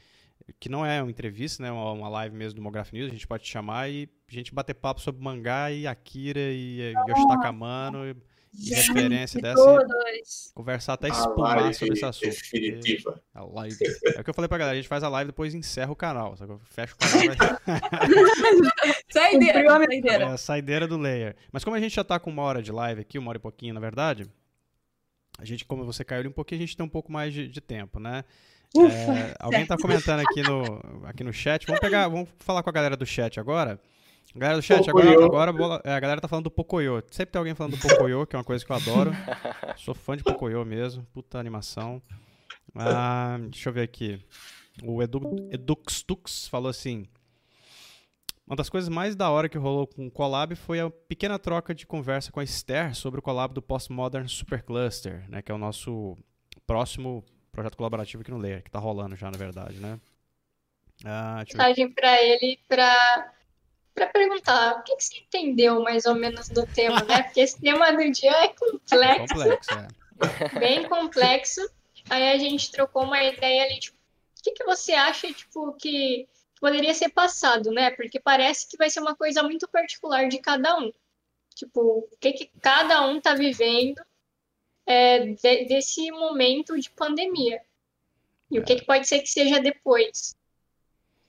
[0.60, 3.26] que não é uma entrevista, né, uma, uma live mesmo do Mograph News, a gente
[3.26, 8.06] pode te chamar e a gente bater papo sobre mangá e Akira e Yoshitaka Mano
[8.06, 8.16] e,
[8.54, 10.52] e referência dessa todos.
[10.54, 12.34] conversar até espumar sobre esse assunto.
[12.50, 12.98] porque-
[13.34, 13.76] a live.
[14.16, 15.90] É o que eu falei pra galera, a gente faz a live e depois encerra
[15.92, 16.36] o canal.
[16.36, 17.36] Só que eu fecho o canal vai...
[19.10, 20.24] Saideira, saideira.
[20.24, 21.36] É saideira do layer.
[21.52, 23.40] Mas como a gente já tá com uma hora de live aqui, uma hora e
[23.40, 24.28] pouquinho, na verdade,
[25.38, 27.48] a gente, como você caiu ali um pouquinho, a gente tem um pouco mais de,
[27.48, 28.24] de tempo, né?
[28.76, 31.64] É, alguém tá comentando aqui no, aqui no chat.
[31.66, 33.80] Vamos pegar, vamos falar com a galera do chat agora.
[34.34, 35.38] Galera do chat, agora, Pocoyo.
[35.38, 37.02] agora é, a galera tá falando do Pocoyo.
[37.10, 39.10] Sempre tem alguém falando do Pocoyo, que é uma coisa que eu adoro.
[39.76, 41.04] Sou fã de Pocoyo mesmo.
[41.12, 42.02] Puta animação.
[42.74, 44.22] Ah, deixa eu ver aqui.
[44.82, 47.08] O Edu, Eduxtux falou assim:
[48.46, 51.74] Uma das coisas mais da hora que rolou com o Collab foi a pequena troca
[51.74, 55.42] de conversa com a Esther sobre o collab do Postmodern Supercluster, né?
[55.42, 56.16] Que é o nosso
[56.66, 59.98] próximo projeto colaborativo aqui no Layer, que tá rolando já, na verdade, né?
[61.04, 61.68] Ah, deixa eu ver.
[61.68, 63.32] Mensagem pra ele pra,
[63.98, 67.22] pra perguntar o que, que você entendeu mais ou menos do tema, né?
[67.24, 69.70] Porque esse tema do dia é complexo, Complexo,
[70.54, 70.58] é.
[70.58, 71.70] bem complexo.
[72.08, 76.26] Aí a gente trocou uma ideia ali, tipo, o que, que você acha, tipo, que
[76.60, 77.90] poderia ser passado, né?
[77.90, 80.92] Porque parece que vai ser uma coisa muito particular de cada um.
[81.54, 81.80] Tipo,
[82.10, 84.00] o que, que cada um tá vivendo
[84.86, 87.60] é, de- desse momento de pandemia.
[88.50, 90.34] E o que, que pode ser que seja depois.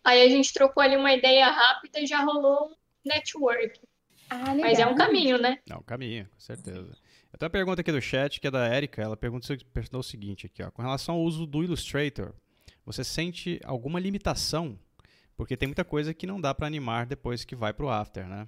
[0.09, 3.79] Aí a gente trocou ali uma ideia rápida e já rolou um network.
[4.27, 4.95] Ah, Mas é um legal.
[4.95, 5.59] caminho, né?
[5.69, 6.97] Não, caminho, com certeza.
[7.31, 9.03] Eu tenho uma pergunta aqui do chat, que é da Erika.
[9.03, 10.71] Ela pergunta, perguntou o seguinte aqui, ó.
[10.71, 12.33] Com relação ao uso do Illustrator,
[12.83, 14.79] você sente alguma limitação?
[15.37, 18.47] Porque tem muita coisa que não dá pra animar depois que vai pro After, né?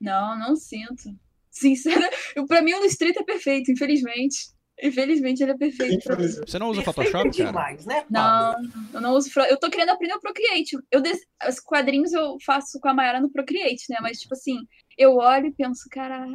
[0.00, 1.18] Não, não sinto.
[1.50, 2.08] Sincera,
[2.46, 4.50] pra mim o Illustrator é perfeito, infelizmente.
[4.82, 6.08] Infelizmente ele é perfeito.
[6.46, 7.50] Você não usa Perfeito Photoshop, cara?
[7.50, 8.54] demais, né, Não,
[8.94, 9.28] eu não uso.
[9.48, 10.76] Eu tô querendo aprender o Procreate.
[10.90, 11.18] Eu des...
[11.48, 13.96] Os quadrinhos eu faço com a Mayara no Procreate, né?
[14.00, 14.56] Mas, tipo assim,
[14.96, 16.26] eu olho e penso, caraca,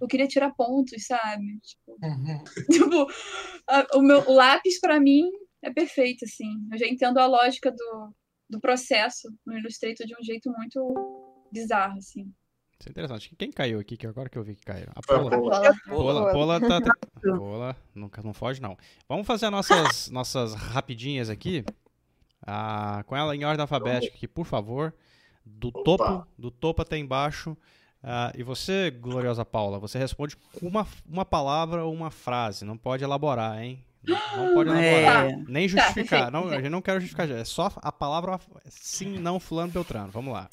[0.00, 1.58] eu queria tirar pontos, sabe?
[1.62, 2.44] Tipo, Uhum.
[3.06, 3.06] tipo,
[3.68, 5.28] a- o meu o lápis pra mim
[5.62, 6.52] é perfeito, assim.
[6.72, 8.14] Eu já entendo a lógica do,
[8.50, 12.30] do processo no Illustrator de um jeito muito bizarro, assim.
[12.80, 13.34] Isso é interessante.
[13.36, 13.96] Quem caiu aqui?
[13.96, 14.86] Que agora que eu vi que caiu.
[14.94, 15.30] A Foi a Pola.
[15.30, 15.74] Paula.
[15.88, 16.80] Pola, Pola tá.
[16.80, 16.94] tá-
[17.36, 18.76] Pola, nunca não foge, não.
[19.08, 21.64] Vamos fazer nossas, nossas rapidinhas aqui.
[22.46, 24.94] Ah, com ela em ordem alfabética aqui, por favor.
[25.44, 25.82] Do Opa.
[25.82, 27.56] topo, do topo até embaixo.
[28.00, 32.64] Ah, e você, gloriosa Paula, você responde com uma, uma palavra ou uma frase.
[32.64, 33.84] Não pode elaborar, hein?
[34.04, 35.26] Não, não pode elaborar.
[35.30, 35.36] É.
[35.48, 36.30] Nem Tá, justificar.
[36.32, 37.28] não, a gente não quer justificar.
[37.28, 40.12] É só a palavra sim, não, fulano, beltrano.
[40.12, 40.48] Vamos lá.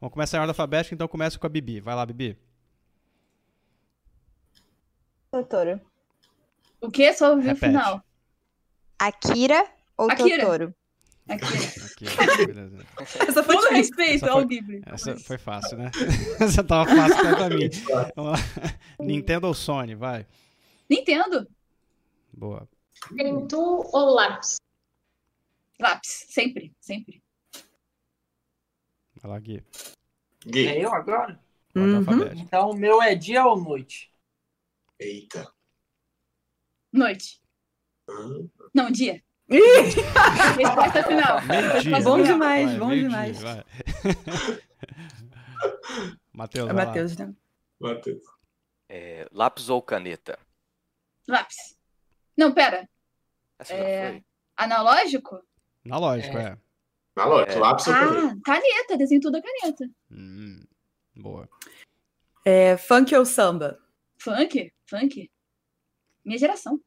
[0.00, 1.80] Vamos começar em ordem alfabética, então começa com a Bibi.
[1.80, 2.38] Vai lá, Bibi.
[5.30, 5.80] Totoro.
[6.80, 7.12] O que?
[7.14, 7.66] Só ouvi o Repete.
[7.66, 8.02] final.
[8.98, 9.66] Akira
[9.96, 10.40] ou Akira.
[10.44, 10.74] Totoro?
[11.26, 12.84] Beleza.
[13.26, 13.96] Essa foi Todo difícil.
[13.96, 14.82] respeito ao foi- Ghibli.
[14.84, 15.90] Essa foi fácil, né?
[16.38, 17.70] Essa tava fácil até pra mim.
[19.00, 19.94] Nintendo ou Sony?
[19.94, 20.26] Vai.
[20.88, 21.48] Nintendo.
[22.32, 22.68] Boa.
[23.16, 24.56] Pintu ou lápis?
[25.80, 26.26] Lápis.
[26.28, 27.22] Sempre, sempre.
[29.24, 29.64] Vai lá, Gui.
[30.44, 30.68] Gui.
[30.68, 31.40] É eu agora?
[31.74, 32.02] Uhum.
[32.36, 34.12] Então o meu é dia ou noite?
[35.00, 35.50] Eita.
[36.92, 37.40] Noite.
[38.06, 38.46] Hã?
[38.74, 39.24] Não, dia.
[39.48, 41.38] Resposta final.
[41.72, 43.38] Resposta Bom demais, Vai, bom demais.
[46.30, 46.72] Matheus, É.
[46.74, 47.34] Matheus, né?
[47.80, 48.22] Matheus.
[48.90, 50.38] É, lápis ou caneta?
[51.26, 51.78] Lápis.
[52.36, 52.86] Não, pera.
[53.58, 54.24] Essa É, já foi.
[54.58, 55.42] Analógico?
[55.86, 56.58] Analógico, é.
[57.16, 57.58] Na lógica, É.
[57.58, 58.26] lápis ou caneta?
[58.26, 58.96] Ah, caneta.
[58.98, 59.88] Desenho tudo a caneta.
[60.10, 60.60] Hum,
[61.16, 61.48] boa.
[62.44, 63.78] É, funk ou samba?
[64.18, 64.72] Funk?
[64.86, 65.30] Funk.
[66.24, 66.80] Minha geração.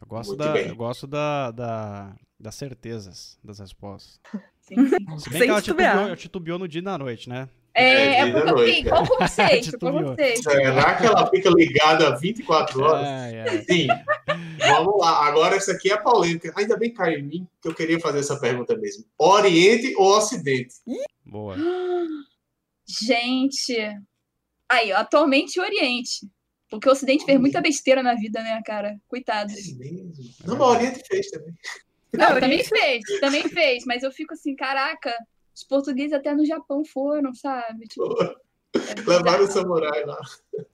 [0.00, 0.68] Eu gosto, Muito da, bem.
[0.68, 4.20] eu gosto da, da, das certezas das respostas.
[4.60, 5.18] Sim, sim.
[5.18, 7.48] Se bem Sem que ela titubeou, titubeou no dia e na noite, né?
[7.76, 8.88] É, É, é porque noite, assim, é.
[8.90, 9.78] qual o conceito?
[9.80, 10.42] Qual conceito?
[10.44, 13.06] Será que ela fica ligada 24 horas?
[13.06, 13.62] Ai, ai.
[13.64, 13.86] Sim.
[14.78, 15.26] Vamos lá.
[15.26, 16.52] Agora, essa aqui é a polêmica.
[16.56, 19.04] Ainda bem que caiu em mim, que eu queria fazer essa pergunta mesmo.
[19.18, 20.74] Oriente ou Ocidente?
[21.24, 21.56] Boa.
[22.86, 23.76] Gente.
[24.68, 26.28] Aí, ó, atualmente Oriente.
[26.70, 28.98] Porque o Ocidente fez muita besteira na vida, né, cara?
[29.06, 29.54] Coitados.
[29.54, 30.12] É mesmo.
[30.44, 31.54] Não, mas o Oriente fez também.
[32.12, 35.12] Não, também fez, também fez, mas eu fico assim, caraca,
[35.54, 37.86] os portugueses até no Japão foram, sabe?
[37.88, 40.20] Tipo, é Levaram o samurai lá.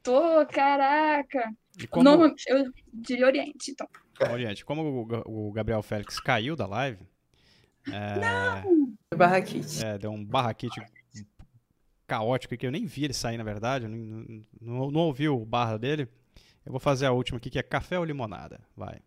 [0.02, 1.52] Tô, caraca.
[1.88, 3.88] Como, Norma- eu diria Oriente, então.
[4.32, 4.82] Oriente, como
[5.26, 7.06] o, o Gabriel Félix caiu da live,
[7.90, 9.84] é, Barraquite.
[9.84, 10.80] é, deu um barraquite
[12.06, 13.86] caótico que eu nem vi ele sair, na verdade.
[13.88, 16.08] Não, não, não ouvi o barra dele.
[16.64, 18.60] Eu vou fazer a última aqui, que é café ou limonada?
[18.76, 19.00] Vai.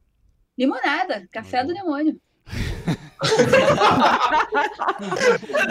[0.58, 2.20] Limonada, café do demônio.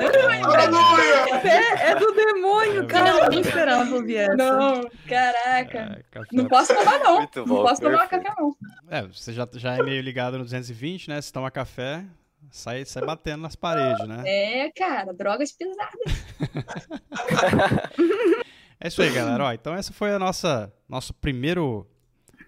[0.02, 1.40] Aleluia!
[1.44, 3.10] É, é do demônio, É cara.
[3.24, 4.34] Eu não esperava ouvir essa.
[4.36, 6.02] Não, caraca.
[6.14, 6.20] É.
[6.32, 7.16] Não posso tomar, não.
[7.18, 8.24] Muito Não bom, posso tomar perfeito.
[8.24, 8.56] café, não.
[8.90, 11.20] É, você já, já é meio ligado no 220, né?
[11.20, 12.04] Se toma café,
[12.50, 14.22] sai, sai batendo nas paredes, né?
[14.26, 16.22] É, cara, drogas pesadas.
[18.84, 19.44] É isso aí, galera.
[19.44, 21.86] Ó, então essa foi a nossa nosso primeiro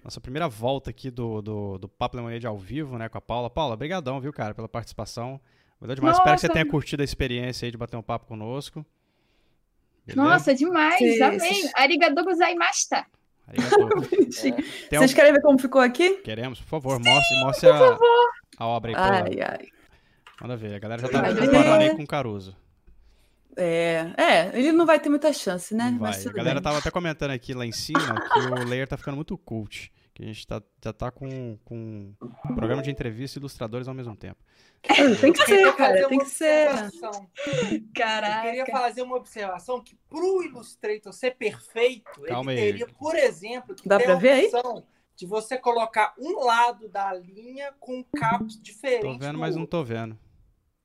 [0.05, 3.48] nossa primeira volta aqui do, do, do Papo Lemonade ao vivo, né, com a Paula.
[3.48, 5.40] Paula, brigadão, viu, cara, pela participação.
[5.81, 6.16] Valeu demais.
[6.18, 6.60] Espero que você Nossa.
[6.60, 8.85] tenha curtido a experiência aí de bater um papo conosco.
[10.06, 10.28] Beleza?
[10.28, 11.70] Nossa, demais, Sim, amei.
[11.74, 13.06] Arigatou gozaimashita.
[14.10, 14.56] Bonitinho.
[14.89, 16.16] Tem Vocês um- querem ver como ficou aqui?
[16.18, 17.98] Queremos, por favor, mostre, mostre a,
[18.59, 18.94] a obra aí.
[18.97, 19.68] Ai, ai.
[20.40, 21.90] Manda ver, a galera já tá comparando ver.
[21.90, 22.55] aí com o Caruso.
[23.56, 25.90] É, é, ele não vai ter muita chance, né?
[25.90, 26.10] Não vai.
[26.12, 26.62] Mas A galera bem.
[26.62, 29.93] tava até comentando aqui lá em cima que o layer tá ficando muito cult.
[30.12, 32.14] Que a gente tá, já tá com, com
[32.48, 34.40] um programa de entrevista e ilustradores ao mesmo tempo.
[35.20, 36.68] Tem que ser, cara, tem que ser.
[36.70, 37.28] observação.
[37.47, 38.70] Eu queria Caraca.
[38.70, 42.66] fazer uma observação que pro Illustrator ser perfeito, Calma ele aí.
[42.72, 44.44] teria, por exemplo, que Dá ter pra a ver aí?
[44.47, 44.85] opção
[45.16, 49.02] de você colocar um lado da linha com capos diferentes.
[49.10, 49.78] Tô vendo, do mas não outro.
[49.81, 50.16] tô vendo.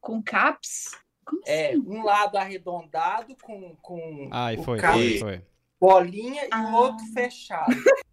[0.02, 0.98] Com caps?
[1.30, 1.84] Como É, assim?
[1.88, 5.42] um lado arredondado com, com Ah, e o foi, foi, foi.
[5.80, 6.70] bolinha e Ah.
[6.70, 7.66] o outro fechado.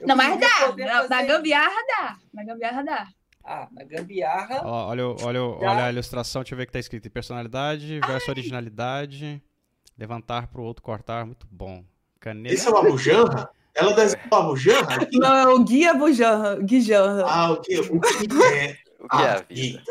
[0.00, 0.74] Eu Não, mas dá.
[0.76, 2.16] Na, na gambiarra dá.
[2.32, 3.08] Na gambiarra dá.
[3.44, 4.60] Ah, na gambiarra.
[4.64, 7.10] Ó, olha, olha, olha a ilustração, deixa eu ver o que tá escrito.
[7.10, 9.42] Personalidade versus originalidade.
[9.98, 11.84] Levantar pro outro cortar, muito bom.
[12.20, 12.54] Caneta.
[12.54, 13.50] Esse é o Abujanra?
[13.74, 15.08] Ela desenhou o Abujanra?
[15.12, 17.24] Não, é o Guia Bujanra, Guijanra.
[17.26, 18.08] Ah, o que, o que
[18.54, 19.44] é O que é a vida?
[19.48, 19.82] vida?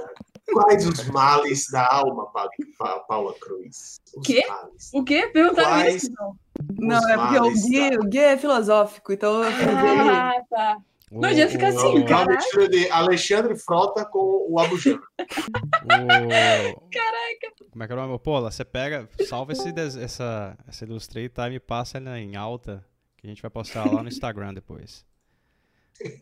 [0.54, 4.00] Quais os males da alma, Pa- Pa- Paula Cruz?
[4.16, 4.46] Os Quê?
[4.48, 4.90] males.
[4.94, 5.28] O quê?
[5.28, 6.12] Perguntaram Quais- isso?
[6.18, 6.36] Não.
[6.78, 9.42] Não, é porque o Gui, da- o Gui é filosófico, então.
[9.44, 10.78] Ah, tá.
[11.12, 12.36] O- Não, já fica o- assim, uma Caraca.
[12.36, 15.02] mistura de Alexandre Frota com o Abujanra.
[15.20, 17.56] o- Caraca.
[17.72, 18.20] Como é que é o nome?
[18.20, 19.70] Pô, você pega, salva esse,
[20.00, 22.86] essa, essa Illustrator e me passa ela em alta,
[23.18, 25.06] que a gente vai postar lá no Instagram depois.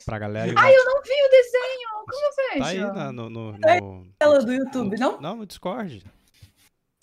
[0.05, 0.53] Pra galera.
[0.57, 1.89] Ai, eu não vi o desenho.
[2.09, 2.59] Como eu vejo?
[2.59, 5.19] Tá aí na- no, no, É no- Ela do YouTube, não?
[5.21, 6.03] Não, no Discord.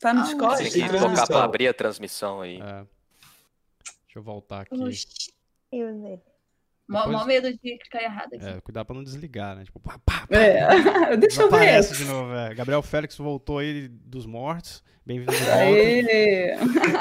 [0.01, 0.70] Tá no Ah, Discord?
[0.70, 2.56] Tem que tocar pra abrir a transmissão aí.
[2.60, 2.84] É.
[4.05, 4.74] Deixa eu voltar aqui.
[4.74, 5.06] Oxi.
[5.72, 6.20] Eu.
[6.86, 8.44] Mó, Depois- mó medo de clicar errado aqui.
[8.44, 9.64] É, cuidar pra não desligar, né?
[9.64, 10.36] Tipo, pá, pá, pá.
[10.36, 10.66] É.
[11.16, 11.56] Deixa eu ver.
[11.56, 12.55] Aparece de novo, é.
[12.55, 14.82] Gabriel Félix voltou aí dos mortos.
[15.06, 15.55] Bem-vindo de volta.
[15.60, 16.55] Aê.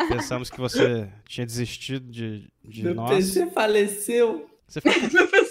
[0.09, 3.09] Pensamos que você tinha desistido de, de Meu nós.
[3.15, 4.49] PC faleceu.
[4.67, 4.79] Você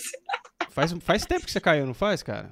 [0.73, 2.51] faz, faz tempo que você caiu, não faz, cara?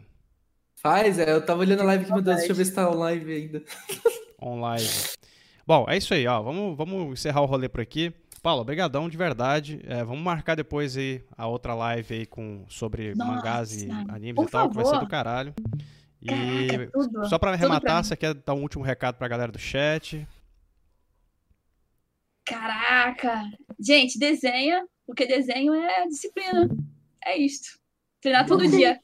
[0.76, 2.88] Faz, é, eu tava olhando a live aqui, meu Deus, deixa eu ver se tá
[2.90, 3.62] online ainda.
[4.42, 4.88] online.
[5.66, 6.40] Bom, é isso aí, ó.
[6.42, 8.12] Vamos, vamos encerrar o rolê por aqui.
[8.42, 9.80] Paulo, obrigadão de verdade.
[9.84, 14.34] É, vamos marcar depois aí a outra live aí com, sobre Nossa, mangás e animes
[14.36, 15.04] por e tal, que vai ser favor.
[15.04, 15.54] do caralho.
[16.22, 17.28] E Caraca, tudo.
[17.28, 20.26] só pra arrematar, pra você quer dar um último recado pra galera do chat?
[22.44, 23.42] Caraca!
[23.78, 26.68] Gente, desenha, porque desenho é disciplina.
[27.24, 27.78] É isto.
[28.20, 28.98] Treinar todo dia.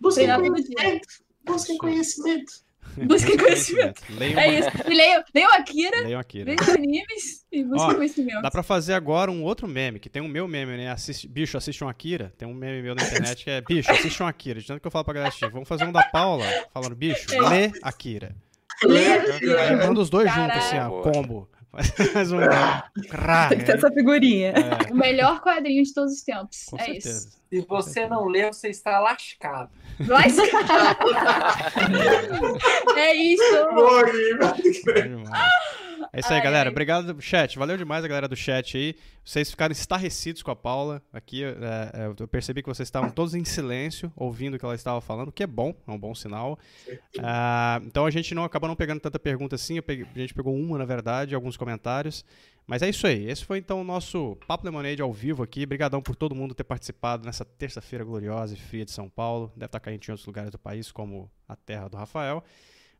[0.00, 0.74] Busquem Treinar todo dia.
[0.76, 1.08] conhecimento.
[1.44, 2.66] Busquem conhecimento.
[3.06, 4.02] Busquem conhecimento.
[4.10, 4.68] Leiam, É isso.
[4.88, 6.54] E leiam, leiam Akira, leiam né?
[6.56, 8.42] vejam animes e busquem Ó, conhecimento.
[8.42, 10.90] Dá pra fazer agora um outro meme, que tem um meu meme, né?
[10.90, 12.32] Assiste, bicho, assiste um Akira.
[12.38, 14.60] Tem um meme meu na internet que é bicho, assiste um Akira.
[14.60, 15.50] De tanto que eu falo pra galera assistir.
[15.50, 17.40] Vamos fazer um da Paula, falando bicho, É.
[17.48, 18.34] lê Akira.
[18.84, 19.06] Lê
[19.58, 21.12] Aí manda os dois juntos, assim, ó, Caraca.
[21.12, 21.50] combo.
[22.12, 22.38] Faz um.
[23.48, 24.50] Tem que ter essa figurinha.
[24.52, 26.64] é, O melhor quadrinho de todos os tempos.
[26.70, 27.28] com é certeza.
[27.28, 27.36] isso.
[27.48, 29.70] Se você não lê, você está lascado.
[29.98, 30.06] Se-
[32.96, 33.42] É isso.
[35.02, 35.85] Demais.
[36.12, 36.68] É isso aí, Ai, galera.
[36.68, 36.72] ai.
[36.72, 37.58] Obrigado, chat.
[37.58, 38.94] Valeu demais a galera do chat aí.
[39.24, 41.02] Vocês ficaram estarrecidos com a Paula.
[41.12, 41.48] Aqui, é,
[41.94, 45.28] é, eu percebi que vocês estavam todos em silêncio, ouvindo o que ela estava falando,
[45.28, 46.58] o que é bom, é um bom sinal.
[47.18, 49.80] Ah, então a gente não acabou não pegando tanta pergunta assim.
[49.82, 52.24] peguei- a gente pegou uma, na verdade, alguns comentários.
[52.66, 53.28] Mas é isso aí.
[53.30, 55.62] Esse foi então o nosso Papo Lemonade ao vivo aqui.
[55.62, 59.52] Obrigadão por todo mundo ter participado nessa terça-feira gloriosa e fria de São Paulo.
[59.54, 62.42] Deve estar caindo em outros lugares do país, como a terra do Rafael.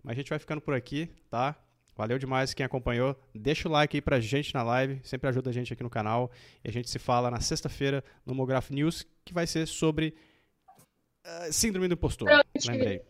[0.04, 1.56] Mas a gente vai ficando por aqui, tá?
[1.96, 3.16] Valeu demais quem acompanhou.
[3.34, 6.30] Deixa o like aí pra gente na live, sempre ajuda a gente aqui no canal.
[6.64, 10.14] E a gente se fala na sexta-feira no Mograph News, que vai ser sobre
[11.24, 12.28] ah, Síndrome do Impostor.
[12.28, 12.78] Produtividade.
[12.78, 13.02] Lembrei.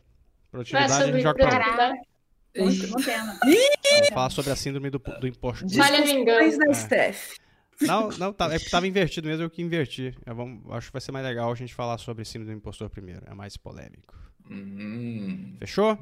[0.50, 1.94] Produtividade a gente sobre joga pra.
[2.58, 3.38] Muito bom tema.
[3.42, 5.68] Vamos falar sobre a Síndrome do, do Impostor.
[5.68, 5.74] No
[6.10, 6.24] engano.
[6.24, 6.72] Depois da É.
[6.72, 7.34] Steph.
[7.82, 10.16] Não, não, tá, é porque tava invertido mesmo, eu que inverti.
[10.24, 12.88] Eu vamos- acho que vai ser mais legal a gente falar sobre Síndrome do Impostor
[12.88, 13.22] primeiro.
[13.26, 14.14] É mais polêmico.
[14.50, 15.56] Hum.
[15.58, 15.98] Fechou?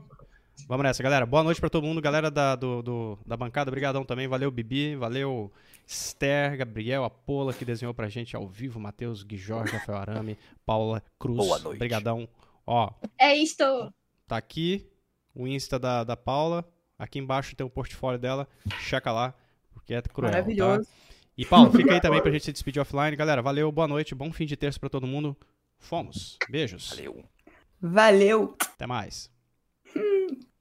[0.68, 1.26] Vamos nessa, galera.
[1.26, 2.00] Boa noite pra todo mundo.
[2.00, 4.26] Galera da, do, do- da bancada, obrigadão também.
[4.26, 4.96] Valeu, Bibi.
[4.96, 5.52] Valeu,
[5.86, 8.80] Esther, Gabriel, Apola, que desenhou pra gente ao vivo.
[8.80, 11.36] Matheus, Gui Jorge, Rafael Arame, Paula Cruz.
[11.36, 11.76] Boa noite.
[11.76, 12.28] Obrigadão.
[12.66, 13.92] Ó, É isto.
[14.26, 14.86] tá aqui
[15.34, 16.64] o Insta da, da Paula.
[16.98, 18.48] Aqui embaixo tem o portfólio dela.
[18.80, 19.34] Checa lá,
[19.74, 20.30] porque é cruel.
[20.30, 20.38] tá?
[20.38, 20.88] Maravilhoso.
[21.36, 23.16] E, Paulo, fica aí também pra gente se despedir offline.
[23.16, 25.36] Galera, valeu, boa noite, bom fim de terça pra todo mundo.
[25.78, 26.38] Fomos.
[26.48, 26.90] Beijos.
[26.90, 27.24] Valeu.
[27.82, 28.56] Valeu.
[28.62, 29.28] Até mais.
[29.96, 30.53] Mm.